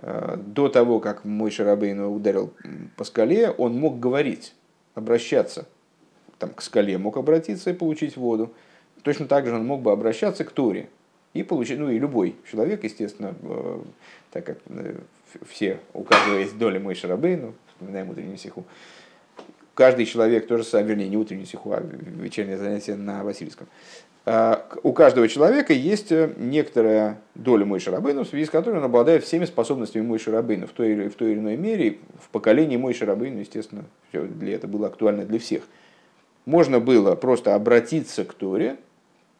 Э, 0.00 0.36
до 0.36 0.68
того, 0.68 1.00
как 1.00 1.24
мой 1.24 1.50
Шарабейн 1.50 2.00
ударил 2.00 2.52
по 2.96 3.04
скале, 3.04 3.50
он 3.50 3.74
мог 3.74 3.98
говорить, 3.98 4.54
обращаться 4.94 5.66
там, 6.38 6.50
к 6.50 6.62
скале, 6.62 6.98
мог 6.98 7.16
обратиться 7.16 7.70
и 7.70 7.74
получить 7.74 8.16
воду. 8.16 8.52
Точно 9.02 9.26
так 9.26 9.46
же 9.46 9.56
он 9.56 9.66
мог 9.66 9.82
бы 9.82 9.90
обращаться 9.90 10.44
к 10.44 10.50
Торе 10.50 10.88
и 11.34 11.42
получить, 11.42 11.78
ну 11.78 11.90
и 11.90 11.98
любой 11.98 12.36
человек, 12.50 12.84
естественно, 12.84 13.34
э, 13.42 13.80
так 14.32 14.44
как 14.44 14.58
э, 14.68 14.96
все, 15.48 15.80
у 15.94 16.02
каждого 16.02 16.38
есть 16.38 16.58
доля 16.58 16.80
мой 16.80 16.94
Шарабейну, 16.94 17.54
вспоминаем 17.68 18.10
утреннюю 18.10 18.38
сиху, 18.38 18.64
каждый 19.74 20.06
человек 20.06 20.46
тоже 20.46 20.64
сам, 20.64 20.86
вернее, 20.86 21.08
не 21.08 21.16
утреннюю 21.16 21.46
сиху, 21.46 21.72
а 21.72 21.80
вечернее 21.80 22.58
занятие 22.58 22.96
на 22.96 23.22
Васильевском. 23.24 23.68
А, 24.30 24.66
у 24.82 24.92
каждого 24.92 25.26
человека 25.26 25.72
есть 25.72 26.12
э, 26.12 26.30
некоторая 26.36 27.18
доля 27.34 27.64
Мой 27.64 27.80
Шарабейна, 27.80 28.24
в 28.24 28.28
связи 28.28 28.44
с 28.44 28.50
которой 28.50 28.76
он 28.76 28.84
обладает 28.84 29.24
всеми 29.24 29.46
способностями 29.46 30.02
Мой 30.02 30.18
Шарабейна 30.18 30.66
в 30.66 30.70
той, 30.72 30.92
или, 30.92 31.08
в 31.08 31.14
той 31.14 31.32
или 31.32 31.38
иной 31.38 31.56
мере. 31.56 31.96
В 32.20 32.28
поколении 32.28 32.76
Мой 32.76 32.92
Шарабейна, 32.92 33.38
естественно, 33.38 33.84
для 34.12 34.54
это 34.54 34.66
было 34.66 34.88
актуально 34.88 35.24
для 35.24 35.38
всех. 35.38 35.62
Можно 36.44 36.78
было 36.78 37.14
просто 37.14 37.54
обратиться 37.54 38.24
к 38.24 38.34
Торе 38.34 38.76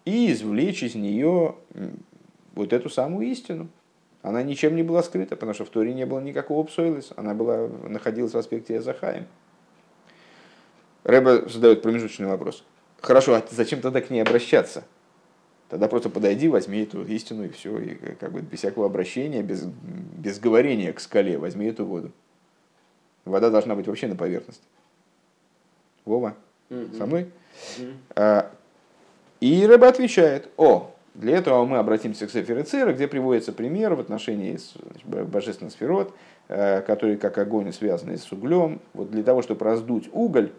и 0.09 0.33
извлечь 0.33 0.83
из 0.83 0.95
нее 0.95 1.55
вот 2.55 2.73
эту 2.73 2.89
самую 2.89 3.27
истину. 3.29 3.69
Она 4.23 4.43
ничем 4.43 4.77
не 4.77 4.83
была 4.83 5.03
скрыта, 5.03 5.37
потому 5.37 5.55
что 5.55 5.65
в 5.65 5.69
Торе 5.69 5.95
не 5.95 6.07
было 6.07 6.21
никакого 6.21 6.65
псойлиса. 6.65 7.15
Она 7.17 7.35
была, 7.35 7.69
находилась 7.89 8.33
в 8.33 8.39
аспекте 8.39 8.79
Азахаем. 8.79 9.27
Рэба 11.05 11.49
задает 11.49 11.83
промежуточный 11.83 12.27
вопрос– 12.27 12.65
Хорошо, 13.01 13.35
а 13.35 13.45
зачем 13.51 13.81
тогда 13.81 14.01
к 14.01 14.11
ней 14.11 14.21
обращаться? 14.21 14.85
Тогда 15.69 15.87
просто 15.87 16.09
подойди, 16.09 16.49
возьми 16.49 16.83
эту 16.83 17.05
истину 17.05 17.45
и 17.45 17.49
все, 17.51 17.79
и 17.79 17.95
как 18.15 18.33
бы 18.33 18.41
без 18.41 18.59
всякого 18.59 18.87
обращения, 18.87 19.43
без, 19.43 19.65
без 19.65 20.39
говорения 20.41 20.93
к 20.93 21.01
скале, 21.01 21.39
возьми 21.39 21.67
эту 21.67 21.85
воду. 21.85 22.11
Вода 23.25 23.51
должна 23.51 23.75
быть 23.75 23.87
вообще 23.87 24.07
на 24.07 24.17
поверхности. 24.17 24.65
Вова, 26.07 26.35
со 26.69 27.07
мной? 27.07 27.31
А, 28.17 28.51
и 29.41 29.67
рыба 29.67 29.89
отвечает, 29.89 30.49
о, 30.57 30.95
для 31.15 31.37
этого 31.37 31.65
мы 31.65 31.79
обратимся 31.79 32.27
к 32.27 32.31
Сефер 32.31 32.65
Цира, 32.65 32.93
где 32.93 33.09
приводится 33.09 33.53
пример 33.53 33.95
в 33.95 34.01
отношении 34.01 34.59
божественных 35.05 35.73
сферот, 35.73 36.15
э, 36.49 36.81
которые 36.83 37.17
как 37.17 37.39
огонь 37.39 37.73
связаны 37.73 38.17
с 38.17 38.31
углем. 38.31 38.81
Вот 38.95 39.11
для 39.11 39.23
того, 39.23 39.43
чтобы 39.43 39.65
раздуть 39.65 40.09
уголь, 40.13 40.53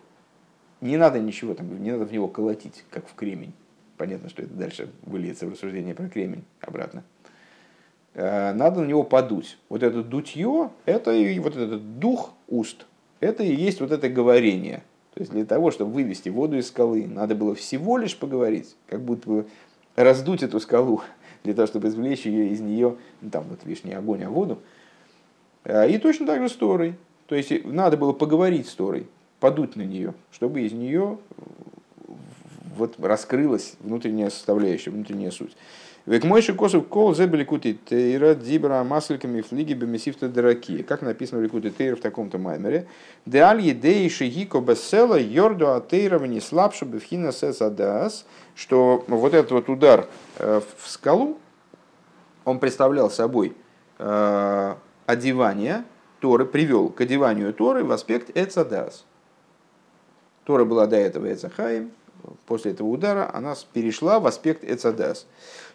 не 0.82 0.98
надо 0.98 1.20
ничего, 1.20 1.54
там, 1.54 1.82
не 1.82 1.92
надо 1.92 2.06
в 2.06 2.12
него 2.12 2.28
колотить, 2.28 2.84
как 2.90 3.08
в 3.08 3.16
кремень. 3.16 3.54
Понятно, 3.98 4.30
что 4.30 4.44
это 4.44 4.54
дальше 4.54 4.90
выльется 5.04 5.46
в 5.46 5.52
рассуждение 5.52 5.94
про 5.94 6.08
кремень 6.10 6.44
обратно. 6.62 7.04
Э, 8.14 8.54
надо 8.54 8.82
на 8.82 8.86
него 8.86 9.04
подуть. 9.04 9.58
Вот 9.70 9.84
это 9.84 10.04
дутье, 10.04 10.72
это 10.86 11.12
и 11.12 11.40
вот 11.40 11.56
этот 11.56 12.00
дух 12.00 12.34
уст, 12.48 12.86
это 13.20 13.44
и 13.44 13.54
есть 13.54 13.80
вот 13.82 13.92
это 13.92 14.10
говорение. 14.10 14.84
То 15.20 15.24
есть 15.24 15.34
для 15.34 15.44
того, 15.44 15.70
чтобы 15.70 15.92
вывести 15.92 16.30
воду 16.30 16.58
из 16.58 16.70
скалы, 16.70 17.06
надо 17.06 17.36
было 17.36 17.54
всего 17.54 17.98
лишь 17.98 18.16
поговорить, 18.16 18.74
как 18.88 19.02
будто 19.02 19.28
бы 19.30 19.48
раздуть 19.98 20.44
эту 20.44 20.62
скалу, 20.62 21.02
для 21.44 21.54
того, 21.54 21.68
чтобы 21.68 21.90
извлечь 21.90 22.26
ее 22.26 22.48
из 22.48 22.62
нее, 22.62 22.96
ну, 23.20 23.30
там 23.30 23.44
вот 23.50 23.60
не 23.84 23.92
огонь, 23.92 24.24
а 24.24 24.30
воду. 24.30 24.60
Э, 25.66 25.92
и 25.92 25.98
точно 25.98 26.26
так 26.26 26.42
же 26.42 26.48
с 26.48 26.54
Торой. 26.54 26.96
То 27.28 27.36
есть 27.36 27.66
надо 27.66 27.98
было 27.98 28.14
поговорить 28.14 28.70
с 28.70 28.74
Торой, 28.74 29.08
подуть 29.42 29.76
на 29.76 29.82
нее, 29.82 30.14
чтобы 30.32 30.62
из 30.62 30.72
нее 30.72 31.18
вот 32.78 32.98
раскрылась 32.98 33.76
внутренняя 33.82 34.30
составляющая, 34.30 34.92
внутренняя 34.92 35.32
суть. 35.32 35.52
Век 36.10 36.24
мойши 36.24 36.56
косов 36.56 36.88
кол 36.88 37.14
зебели 37.14 37.44
кути 37.44 37.76
тейра 37.76 38.34
дибра 38.34 38.84
масликами 38.84 39.42
флиги 39.42 39.74
бемесифта 39.74 40.28
драки. 40.28 40.82
Как 40.82 41.04
написано 41.04 41.40
в 41.40 41.44
Ликуте 41.44 41.70
Тейра 41.70 41.96
в 41.96 42.00
таком-то 42.00 42.40
маймере. 42.40 42.88
Де 43.28 43.42
аль 43.42 43.62
едей 43.62 44.10
шигико 44.10 44.60
бессела 44.60 45.20
йорду 45.20 45.72
атейра 45.72 46.18
не 46.26 46.42
слабшу 46.42 46.88
бифхина 46.88 47.32
сесадас. 47.32 48.26
Что 48.56 49.04
вот 49.08 49.36
этот 49.36 49.52
вот 49.52 49.70
удар 49.70 50.08
э, 50.40 50.62
в 50.80 50.90
скалу, 50.90 51.38
он 52.44 52.58
представлял 52.58 53.12
собой 53.12 53.56
э, 54.00 54.76
одевание 55.06 55.84
Торы, 56.22 56.46
привел 56.46 56.90
к 56.90 57.02
одеванию 57.02 57.54
Торы 57.54 57.84
в 57.84 57.92
аспект 57.92 58.36
Эцадас. 58.36 59.06
Тора 60.44 60.66
была 60.66 60.88
до 60.88 60.96
этого 60.96 61.32
Эцахаем, 61.32 61.92
после 62.46 62.72
этого 62.72 62.88
удара 62.88 63.30
она 63.34 63.56
перешла 63.74 64.20
в 64.20 64.28
аспект 64.28 64.64
Эцадас. 64.64 65.26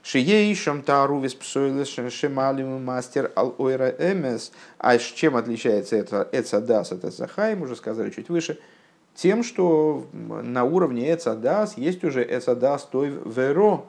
Шией 0.03 0.55
шамтару 0.55 1.21
виспсойлес 1.21 1.89
шемалим 1.89 2.85
мастер 2.85 3.33
ал 3.37 3.55
ойра 3.59 3.89
эмес. 3.91 4.53
А 4.79 4.99
чем 4.99 5.37
отличается 5.37 5.97
это 5.97 6.29
Эцадас 6.33 6.93
от 6.93 7.05
Эцахаим, 7.05 7.63
уже 7.63 7.77
сказали 7.77 8.11
чуть 8.11 8.29
выше, 8.29 8.59
тем, 9.15 9.43
что 9.43 10.07
на 10.13 10.65
уровне 10.65 11.13
Эцадас 11.13 11.79
есть 11.79 12.05
уже 12.05 12.23
Эцадас 12.23 12.85
той 12.85 13.11
веро, 13.25 13.87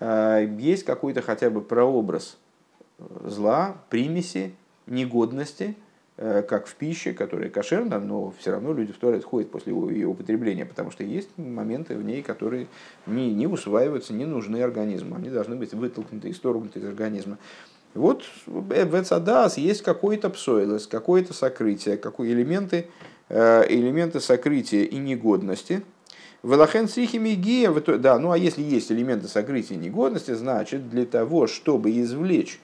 э, 0.00 0.46
есть 0.58 0.84
какой-то 0.84 1.22
хотя 1.22 1.50
бы 1.50 1.60
прообраз 1.60 2.36
зла, 3.24 3.76
примеси, 3.90 4.54
негодности, 4.86 5.76
Э, 5.76 5.83
как 6.16 6.68
в 6.68 6.76
пище, 6.76 7.12
которая 7.12 7.50
кошерна, 7.50 7.98
но 7.98 8.32
все 8.38 8.52
равно 8.52 8.72
люди 8.72 8.92
в 8.92 8.98
туалет 8.98 9.24
ходят 9.24 9.50
после 9.50 9.72
ее 9.72 10.06
употребления, 10.06 10.64
потому 10.64 10.92
что 10.92 11.02
есть 11.02 11.28
моменты 11.36 11.96
в 11.96 12.04
ней, 12.04 12.22
которые 12.22 12.68
не, 13.06 13.34
не 13.34 13.48
усваиваются, 13.48 14.12
не 14.12 14.24
нужны 14.24 14.62
организму, 14.62 15.16
они 15.16 15.28
должны 15.28 15.56
быть 15.56 15.74
вытолкнуты, 15.74 16.30
исторгнуты 16.30 16.78
из 16.78 16.84
организма. 16.84 17.38
Вот 17.94 18.24
в 18.46 19.00
Эцадас 19.00 19.56
есть 19.56 19.82
какой-то 19.82 20.28
псойлес, 20.30 20.86
какое-то 20.86 21.32
сокрытие, 21.32 21.96
какие 21.96 22.32
элементы, 22.32 22.88
э, 23.28 23.64
элементы 23.68 24.20
сокрытия 24.20 24.84
и 24.84 24.96
негодности. 24.96 25.82
Велахен 26.42 26.88
срихимигия, 26.88 27.72
да, 27.98 28.18
ну 28.18 28.32
а 28.32 28.38
если 28.38 28.62
есть 28.62 28.90
элементы 28.92 29.28
сокрытия 29.28 29.76
и 29.76 29.80
негодности, 29.80 30.32
значит 30.32 30.90
для 30.90 31.06
того, 31.06 31.46
чтобы 31.46 31.90
извлечь 31.90 32.60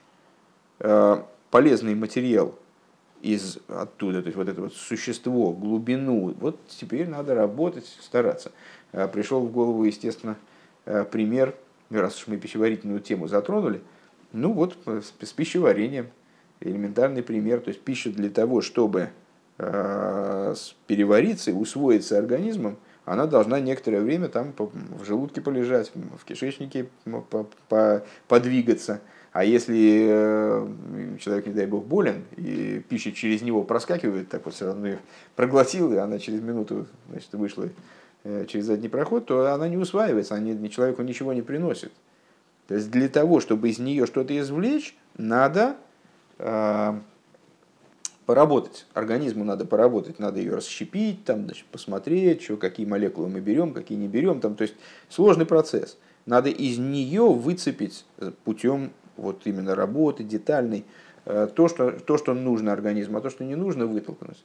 э, 0.80 1.22
полезный 1.50 1.94
материал 1.94 2.54
из 3.20 3.58
оттуда, 3.68 4.22
то 4.22 4.26
есть 4.26 4.36
вот 4.36 4.48
это 4.48 4.60
вот 4.62 4.74
существо, 4.74 5.52
глубину, 5.52 6.34
вот 6.40 6.58
теперь 6.68 7.08
надо 7.08 7.34
работать, 7.34 7.86
стараться. 8.00 8.52
А, 8.92 9.08
пришел 9.08 9.40
в 9.40 9.52
голову, 9.52 9.84
естественно, 9.84 10.36
а, 10.86 11.04
пример, 11.04 11.54
раз 11.90 12.16
уж 12.20 12.28
мы 12.28 12.38
пищеварительную 12.38 13.00
тему 13.00 13.28
затронули, 13.28 13.82
ну 14.32 14.52
вот 14.52 14.76
с 14.86 15.32
пищеварением, 15.32 16.08
элементарный 16.60 17.22
пример, 17.22 17.60
то 17.60 17.68
есть 17.68 17.80
пища 17.82 18.10
для 18.10 18.30
того, 18.30 18.60
чтобы 18.62 19.10
а, 19.58 20.54
перевариться 20.86 21.50
и 21.50 21.54
усвоиться 21.54 22.18
организмом, 22.18 22.78
она 23.04 23.26
должна 23.26 23.60
некоторое 23.60 24.00
время 24.00 24.28
там 24.28 24.54
в 24.56 25.04
желудке 25.04 25.40
полежать, 25.40 25.90
в 26.18 26.24
кишечнике 26.24 26.88
подвигаться. 28.28 29.00
А 29.32 29.44
если 29.44 30.08
э, 30.08 30.68
человек, 31.20 31.46
не 31.46 31.52
дай 31.52 31.66
бог, 31.66 31.84
болен, 31.86 32.24
и 32.36 32.82
пища 32.88 33.12
через 33.12 33.42
него 33.42 33.62
проскакивает, 33.62 34.28
так 34.28 34.44
вот 34.44 34.54
все 34.54 34.66
равно 34.66 34.96
проглотил, 35.36 35.92
и 35.92 35.96
она 35.96 36.18
через 36.18 36.40
минуту 36.40 36.86
значит, 37.08 37.32
вышла 37.34 37.68
э, 38.24 38.46
через 38.48 38.64
задний 38.64 38.88
проход, 38.88 39.26
то 39.26 39.54
она 39.54 39.68
не 39.68 39.76
усваивается, 39.76 40.34
она 40.34 40.50
ни 40.52 40.68
человеку 40.68 41.02
ничего 41.02 41.32
не 41.32 41.42
приносит. 41.42 41.92
То 42.66 42.74
есть 42.74 42.90
для 42.90 43.08
того, 43.08 43.38
чтобы 43.38 43.68
из 43.68 43.78
нее 43.78 44.06
что-то 44.06 44.36
извлечь, 44.36 44.96
надо 45.16 45.76
э, 46.38 46.98
поработать. 48.26 48.86
Организму 48.94 49.44
надо 49.44 49.64
поработать, 49.64 50.18
надо 50.18 50.40
ее 50.40 50.56
расщепить, 50.56 51.24
там, 51.24 51.44
значит, 51.44 51.66
посмотреть, 51.66 52.42
что, 52.42 52.56
какие 52.56 52.84
молекулы 52.84 53.28
мы 53.28 53.38
берем, 53.38 53.74
какие 53.74 53.96
не 53.96 54.08
берем. 54.08 54.40
Там, 54.40 54.56
то 54.56 54.62
есть 54.62 54.74
сложный 55.08 55.46
процесс. 55.46 55.98
Надо 56.26 56.48
из 56.48 56.78
нее 56.78 57.32
выцепить 57.32 58.04
путем 58.44 58.90
вот 59.20 59.42
именно 59.44 59.74
работы, 59.74 60.24
детальной, 60.24 60.84
э, 61.26 61.48
то 61.54 61.68
что, 61.68 61.92
то, 61.92 62.18
что 62.18 62.34
нужно 62.34 62.72
организму, 62.72 63.18
а 63.18 63.20
то, 63.20 63.30
что 63.30 63.44
не 63.44 63.54
нужно, 63.54 63.86
вытолкнуть. 63.86 64.42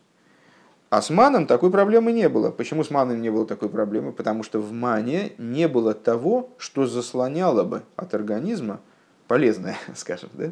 А 0.89 1.01
с 1.01 1.09
маном 1.09 1.47
такой 1.47 1.71
проблемы 1.71 2.11
не 2.11 2.29
было. 2.29 2.51
Почему 2.51 2.83
с 2.83 2.91
маном 2.91 3.21
не 3.21 3.29
было 3.29 3.45
такой 3.45 3.69
проблемы? 3.69 4.11
Потому 4.11 4.43
что 4.43 4.59
в 4.59 4.71
мане 4.71 5.31
не 5.37 5.67
было 5.67 5.93
того, 5.93 6.49
что 6.57 6.85
заслоняло 6.85 7.63
бы 7.63 7.81
от 7.95 8.13
организма 8.13 8.79
полезное, 9.27 9.77
скажем. 9.95 10.29
Да? 10.33 10.51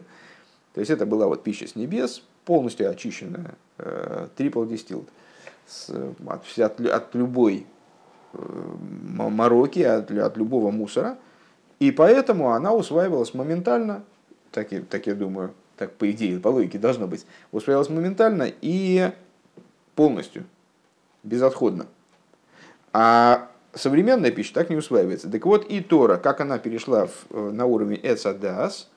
То 0.73 0.79
есть 0.79 0.89
это 0.89 1.05
была 1.05 1.27
вот 1.27 1.43
пища 1.43 1.67
с 1.67 1.75
небес, 1.75 2.23
полностью 2.45 2.89
очищенная, 2.89 3.55
трипл 4.35 4.65
дистилд, 4.65 5.07
от, 6.27 6.57
от, 6.57 6.81
от 6.81 7.15
любой 7.15 7.65
э, 8.33 8.37
мороки, 9.07 9.79
от, 9.79 10.11
от 10.11 10.37
любого 10.37 10.71
мусора. 10.71 11.17
И 11.79 11.91
поэтому 11.91 12.51
она 12.51 12.73
усваивалась 12.73 13.33
моментально, 13.33 14.03
так, 14.53 14.71
я, 14.71 14.81
так 14.81 15.07
я 15.07 15.15
думаю, 15.15 15.53
так 15.77 15.93
по 15.93 16.09
идее, 16.09 16.39
по 16.39 16.49
логике 16.49 16.77
должно 16.77 17.07
быть, 17.07 17.25
усваивалось 17.51 17.89
моментально 17.89 18.49
и 18.61 19.11
полностью, 19.95 20.45
безотходно. 21.23 21.87
А 22.93 23.49
современная 23.73 24.31
пища 24.31 24.53
так 24.53 24.69
не 24.69 24.75
усваивается. 24.75 25.29
Так 25.29 25.45
вот 25.45 25.65
и 25.65 25.81
Тора, 25.81 26.17
как 26.17 26.41
она 26.41 26.59
перешла 26.59 27.07
в, 27.07 27.25
э, 27.31 27.49
на 27.51 27.65
уровень 27.65 27.99
Эцадас, 28.03 28.91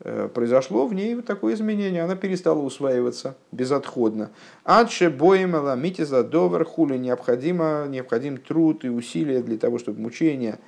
э, 0.00 0.28
произошло 0.32 0.86
в 0.86 0.94
ней 0.94 1.20
такое 1.22 1.54
изменение. 1.54 2.04
Она 2.04 2.14
перестала 2.14 2.60
усваиваться 2.60 3.36
безотходно. 3.50 4.30
Адше 4.64 5.10
боемела 5.10 5.74
митиза 5.74 6.22
довер 6.22 6.64
хули 6.64 6.96
необходимо, 6.96 7.86
необходим 7.88 8.36
труд 8.36 8.84
и 8.84 8.88
усилия 8.88 9.42
для 9.42 9.58
того, 9.58 9.78
чтобы 9.78 10.00
мучение, 10.00 10.60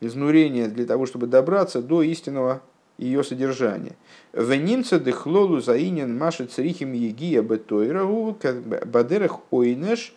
изнурение 0.00 0.68
для 0.68 0.84
того, 0.84 1.06
чтобы 1.06 1.26
добраться 1.26 1.80
до 1.80 2.02
истинного 2.02 2.60
ее 2.98 3.24
содержание. 3.24 3.96
В 4.32 4.54
немце 4.54 5.00
дехлолу 5.00 5.60
заинен 5.60 6.16
маши 6.16 6.46
црихим 6.46 6.92
егия 6.92 7.42
бетойрагу 7.42 8.38
бадерах 8.86 9.40
ойнеш. 9.50 10.14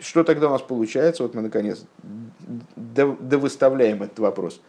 Что 0.00 0.22
тогда 0.22 0.48
у 0.48 0.50
нас 0.50 0.62
получается? 0.62 1.24
Вот 1.24 1.34
мы 1.34 1.42
наконец 1.42 1.84
довыставляем 2.76 4.02
этот 4.02 4.18
вопрос. 4.20 4.60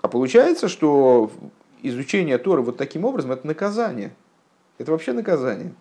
А 0.00 0.08
получается, 0.08 0.68
что 0.68 1.32
изучение 1.82 2.38
Торы 2.38 2.62
вот 2.62 2.76
таким 2.76 3.04
образом 3.04 3.32
это 3.32 3.46
наказание. 3.46 4.14
Это 4.78 4.92
вообще 4.92 5.12
наказание. 5.12 5.74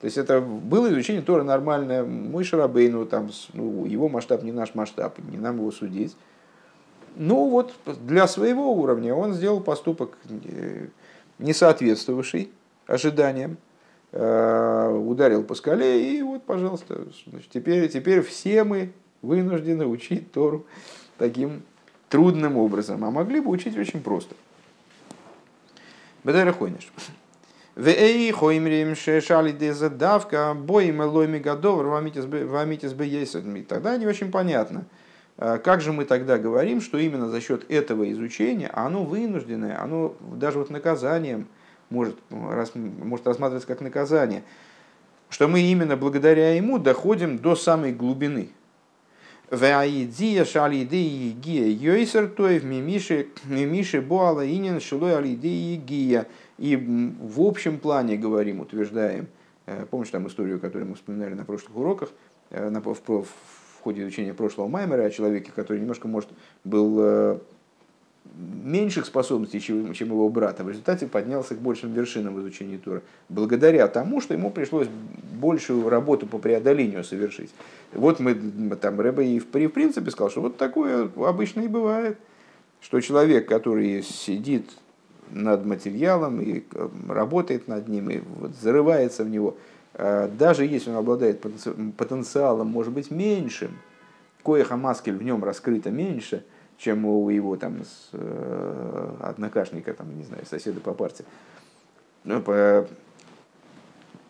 То 0.00 0.06
есть 0.06 0.16
это 0.16 0.40
было 0.40 0.88
изучение 0.90 1.22
Торы 1.22 1.42
нормальное. 1.42 2.04
Мой 2.04 2.44
Шарабейну, 2.44 3.04
там, 3.06 3.30
ну, 3.52 3.84
его 3.84 4.08
масштаб 4.08 4.42
не 4.42 4.52
наш 4.52 4.74
масштаб, 4.74 5.18
не 5.18 5.36
нам 5.36 5.56
его 5.56 5.70
судить. 5.70 6.16
Ну 7.16 7.48
вот 7.48 7.74
для 7.84 8.26
своего 8.26 8.72
уровня 8.72 9.14
он 9.14 9.34
сделал 9.34 9.60
поступок, 9.60 10.16
э, 10.28 10.86
не 11.38 11.52
соответствовавший 11.52 12.50
ожиданиям, 12.86 13.56
э, 14.12 14.88
ударил 14.88 15.42
по 15.42 15.54
скале, 15.54 16.16
и 16.16 16.22
вот, 16.22 16.42
пожалуйста, 16.44 17.06
значит, 17.26 17.50
теперь, 17.50 17.88
теперь 17.88 18.22
все 18.22 18.64
мы 18.64 18.92
вынуждены 19.22 19.86
учить 19.86 20.32
Тору 20.32 20.66
таким 21.18 21.62
трудным 22.08 22.56
образом, 22.56 23.04
а 23.04 23.10
могли 23.10 23.40
бы 23.40 23.50
учить 23.50 23.76
очень 23.76 24.00
просто. 24.02 24.34
Бедайра 26.24 26.52
хойниш. 26.52 26.92
Вей 27.76 28.30
хоймрим 28.32 28.94
шешали 28.94 29.52
дезадавка, 29.52 30.54
боим 30.54 31.02
элойми 31.02 31.38
гадовр, 31.38 31.86
вамитис 31.86 32.92
бы 32.92 33.64
Тогда 33.68 33.96
не 33.96 34.06
очень 34.06 34.30
понятно– 34.30 34.84
как 35.36 35.80
же 35.80 35.92
мы 35.92 36.04
тогда 36.04 36.38
говорим, 36.38 36.80
что 36.80 36.98
именно 36.98 37.28
за 37.28 37.40
счет 37.40 37.70
этого 37.70 38.10
изучения 38.12 38.68
оно 38.68 39.04
вынужденное, 39.04 39.82
оно 39.82 40.14
даже 40.20 40.58
вот 40.58 40.70
наказанием 40.70 41.46
может, 41.90 42.16
может 42.30 43.26
рассматриваться 43.26 43.66
как 43.66 43.80
наказание. 43.80 44.42
что 45.30 45.46
мы 45.46 45.60
именно 45.60 45.96
благодаря 45.96 46.54
ему 46.54 46.78
доходим 46.78 47.38
до 47.38 47.54
самой 47.54 47.92
глубины. 47.92 48.50
И 56.58 56.76
в 56.76 57.40
общем 57.40 57.78
плане 57.78 58.16
говорим, 58.16 58.60
утверждаем, 58.60 59.28
э, 59.66 59.86
помнишь 59.90 60.10
там 60.10 60.28
историю, 60.28 60.60
которую 60.60 60.90
мы 60.90 60.94
вспоминали 60.94 61.34
на 61.34 61.44
прошлых 61.44 61.76
уроках, 61.76 62.10
э, 62.50 62.68
в, 63.80 63.82
ходе 63.82 64.02
изучения 64.02 64.34
прошлого 64.34 64.68
Маймера 64.68 65.02
о 65.02 65.10
человеке, 65.10 65.50
который 65.54 65.78
немножко, 65.80 66.06
может, 66.06 66.28
был 66.64 66.98
э, 67.00 67.38
меньших 68.36 69.06
способностей, 69.06 69.60
чем, 69.60 69.92
его 69.92 70.28
брат, 70.28 70.60
а 70.60 70.64
в 70.64 70.68
результате 70.68 71.06
поднялся 71.06 71.54
к 71.54 71.58
большим 71.58 71.92
вершинам 71.92 72.34
в 72.34 72.40
изучении 72.40 72.76
Тура, 72.76 73.02
благодаря 73.28 73.88
тому, 73.88 74.20
что 74.20 74.34
ему 74.34 74.50
пришлось 74.50 74.88
большую 75.40 75.88
работу 75.88 76.26
по 76.26 76.38
преодолению 76.38 77.04
совершить. 77.04 77.50
Вот 77.92 78.20
мы 78.20 78.34
там 78.76 79.00
Рэба 79.00 79.22
и 79.22 79.38
в, 79.40 79.46
в 79.46 79.68
принципе 79.68 80.10
сказал, 80.10 80.30
что 80.30 80.42
вот 80.42 80.56
такое 80.58 81.10
обычно 81.16 81.62
и 81.62 81.68
бывает, 81.68 82.18
что 82.80 83.00
человек, 83.00 83.48
который 83.48 84.02
сидит 84.02 84.70
над 85.30 85.64
материалом 85.64 86.40
и 86.40 86.64
э, 86.72 86.88
работает 87.08 87.68
над 87.68 87.88
ним, 87.88 88.10
и 88.10 88.20
вот 88.40 88.52
зарывается 88.60 89.24
в 89.24 89.30
него, 89.30 89.56
даже 90.38 90.64
если 90.64 90.90
он 90.90 90.96
обладает 90.96 91.40
потенциалом, 91.40 92.68
может 92.68 92.92
быть, 92.92 93.10
меньшим, 93.10 93.78
коеха 94.44 94.76
маскель 94.76 95.16
в 95.16 95.22
нем 95.22 95.44
раскрыто 95.44 95.90
меньше– 95.90 96.44
чем 96.80 97.04
у 97.04 97.28
его 97.28 97.56
там 97.56 97.84
с, 97.84 98.08
э, 98.12 99.14
однокашника, 99.20 99.92
там, 99.92 100.16
не 100.16 100.24
знаю, 100.24 100.46
соседа 100.46 100.80
по 100.80 100.94
партии. 100.94 101.26
Ну, 102.24 102.42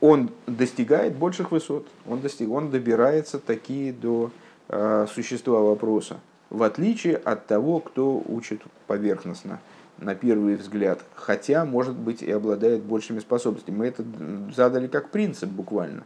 он 0.01 0.31
достигает 0.47 1.15
больших 1.15 1.53
высот, 1.53 1.87
он, 2.07 2.21
достиг, 2.21 2.51
он 2.51 2.71
добирается 2.71 3.39
такие 3.39 3.93
до 3.93 4.31
э, 4.69 5.07
существа 5.13 5.61
вопроса, 5.61 6.19
в 6.49 6.63
отличие 6.63 7.17
от 7.17 7.47
того, 7.47 7.81
кто 7.81 8.21
учит 8.27 8.63
поверхностно, 8.87 9.61
на 10.01 10.15
первый 10.15 10.57
взгляд, 10.57 11.01
хотя, 11.15 11.65
может 11.65 11.95
быть, 11.95 12.23
и 12.23 12.31
обладает 12.31 12.83
большими 12.83 13.19
способностями. 13.21 13.77
Мы 13.77 13.87
это 13.87 14.05
задали 14.55 14.87
как 14.87 15.11
принцип 15.11 15.49
буквально. 15.49 16.05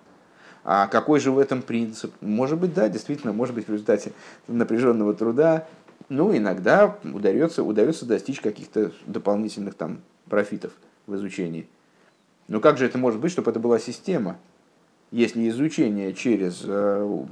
А 0.65 0.87
какой 0.87 1.21
же 1.21 1.31
в 1.31 1.39
этом 1.39 1.63
принцип? 1.63 2.13
Может 2.21 2.59
быть, 2.59 2.75
да, 2.75 2.89
действительно, 2.89 3.33
может 3.33 3.55
быть, 3.55 3.67
в 3.67 3.71
результате 3.71 4.13
напряженного 4.49 5.15
труда 5.15 5.67
ну, 6.09 6.37
иногда 6.37 6.99
удается, 7.03 7.63
удается 7.63 8.07
достичь 8.07 8.41
каких-то 8.41 8.93
дополнительных 9.07 9.75
там 9.75 10.01
профитов 10.29 10.73
в 11.07 11.15
изучении. 11.17 11.67
Но 12.49 12.61
как 12.61 12.79
же 12.79 12.87
это 12.87 12.99
может 12.99 13.21
быть, 13.21 13.33
чтобы 13.33 13.51
это 13.51 13.61
была 13.61 13.79
система? 13.79 14.37
Если 15.11 15.49
изучение 15.49 16.13
через 16.13 16.63
э, 16.65 17.25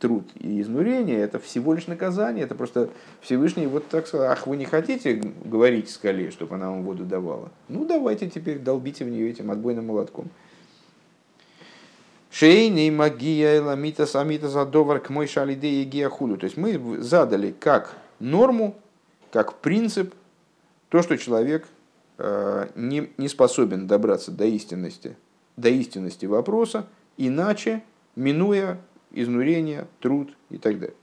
труд 0.00 0.24
и 0.34 0.60
изнурение, 0.60 1.18
это 1.20 1.38
всего 1.38 1.74
лишь 1.74 1.86
наказание, 1.86 2.44
это 2.44 2.56
просто 2.56 2.90
Всевышний 3.20 3.66
вот 3.66 3.86
так 3.88 4.08
сказал, 4.08 4.32
ах, 4.32 4.46
вы 4.46 4.56
не 4.56 4.64
хотите 4.64 5.22
говорить 5.44 5.88
скале, 5.88 6.30
чтобы 6.32 6.56
она 6.56 6.70
вам 6.70 6.82
воду 6.82 7.04
давала? 7.04 7.50
Ну, 7.68 7.84
давайте 7.84 8.28
теперь 8.28 8.58
долбите 8.58 9.04
в 9.04 9.08
нее 9.08 9.30
этим 9.30 9.50
отбойным 9.52 9.86
молотком. 9.86 10.28
Шейни 12.30 12.90
магия 12.90 13.60
ламита 13.60 14.06
самита 14.06 14.48
задовар 14.48 15.00
к 15.00 15.08
мой 15.08 15.26
шалиде 15.26 15.68
и 15.68 15.84
гиахулю. 15.84 16.36
То 16.36 16.44
есть 16.44 16.56
мы 16.56 17.00
задали 17.02 17.54
как 17.58 17.96
норму, 18.20 18.76
как 19.32 19.54
принцип, 19.60 20.14
то, 20.88 21.02
что 21.02 21.16
человек 21.16 21.66
э, 22.18 22.68
не, 22.74 23.10
не 23.16 23.28
способен 23.28 23.86
добраться 23.86 24.30
до 24.30 24.44
истинности, 24.44 25.16
до 25.56 25.68
истинности 25.68 26.26
вопроса, 26.26 26.86
иначе 27.18 27.82
минуя 28.16 28.80
изнурение, 29.12 29.86
труд 30.00 30.34
и 30.50 30.56
так 30.56 30.78
далее. 30.78 30.96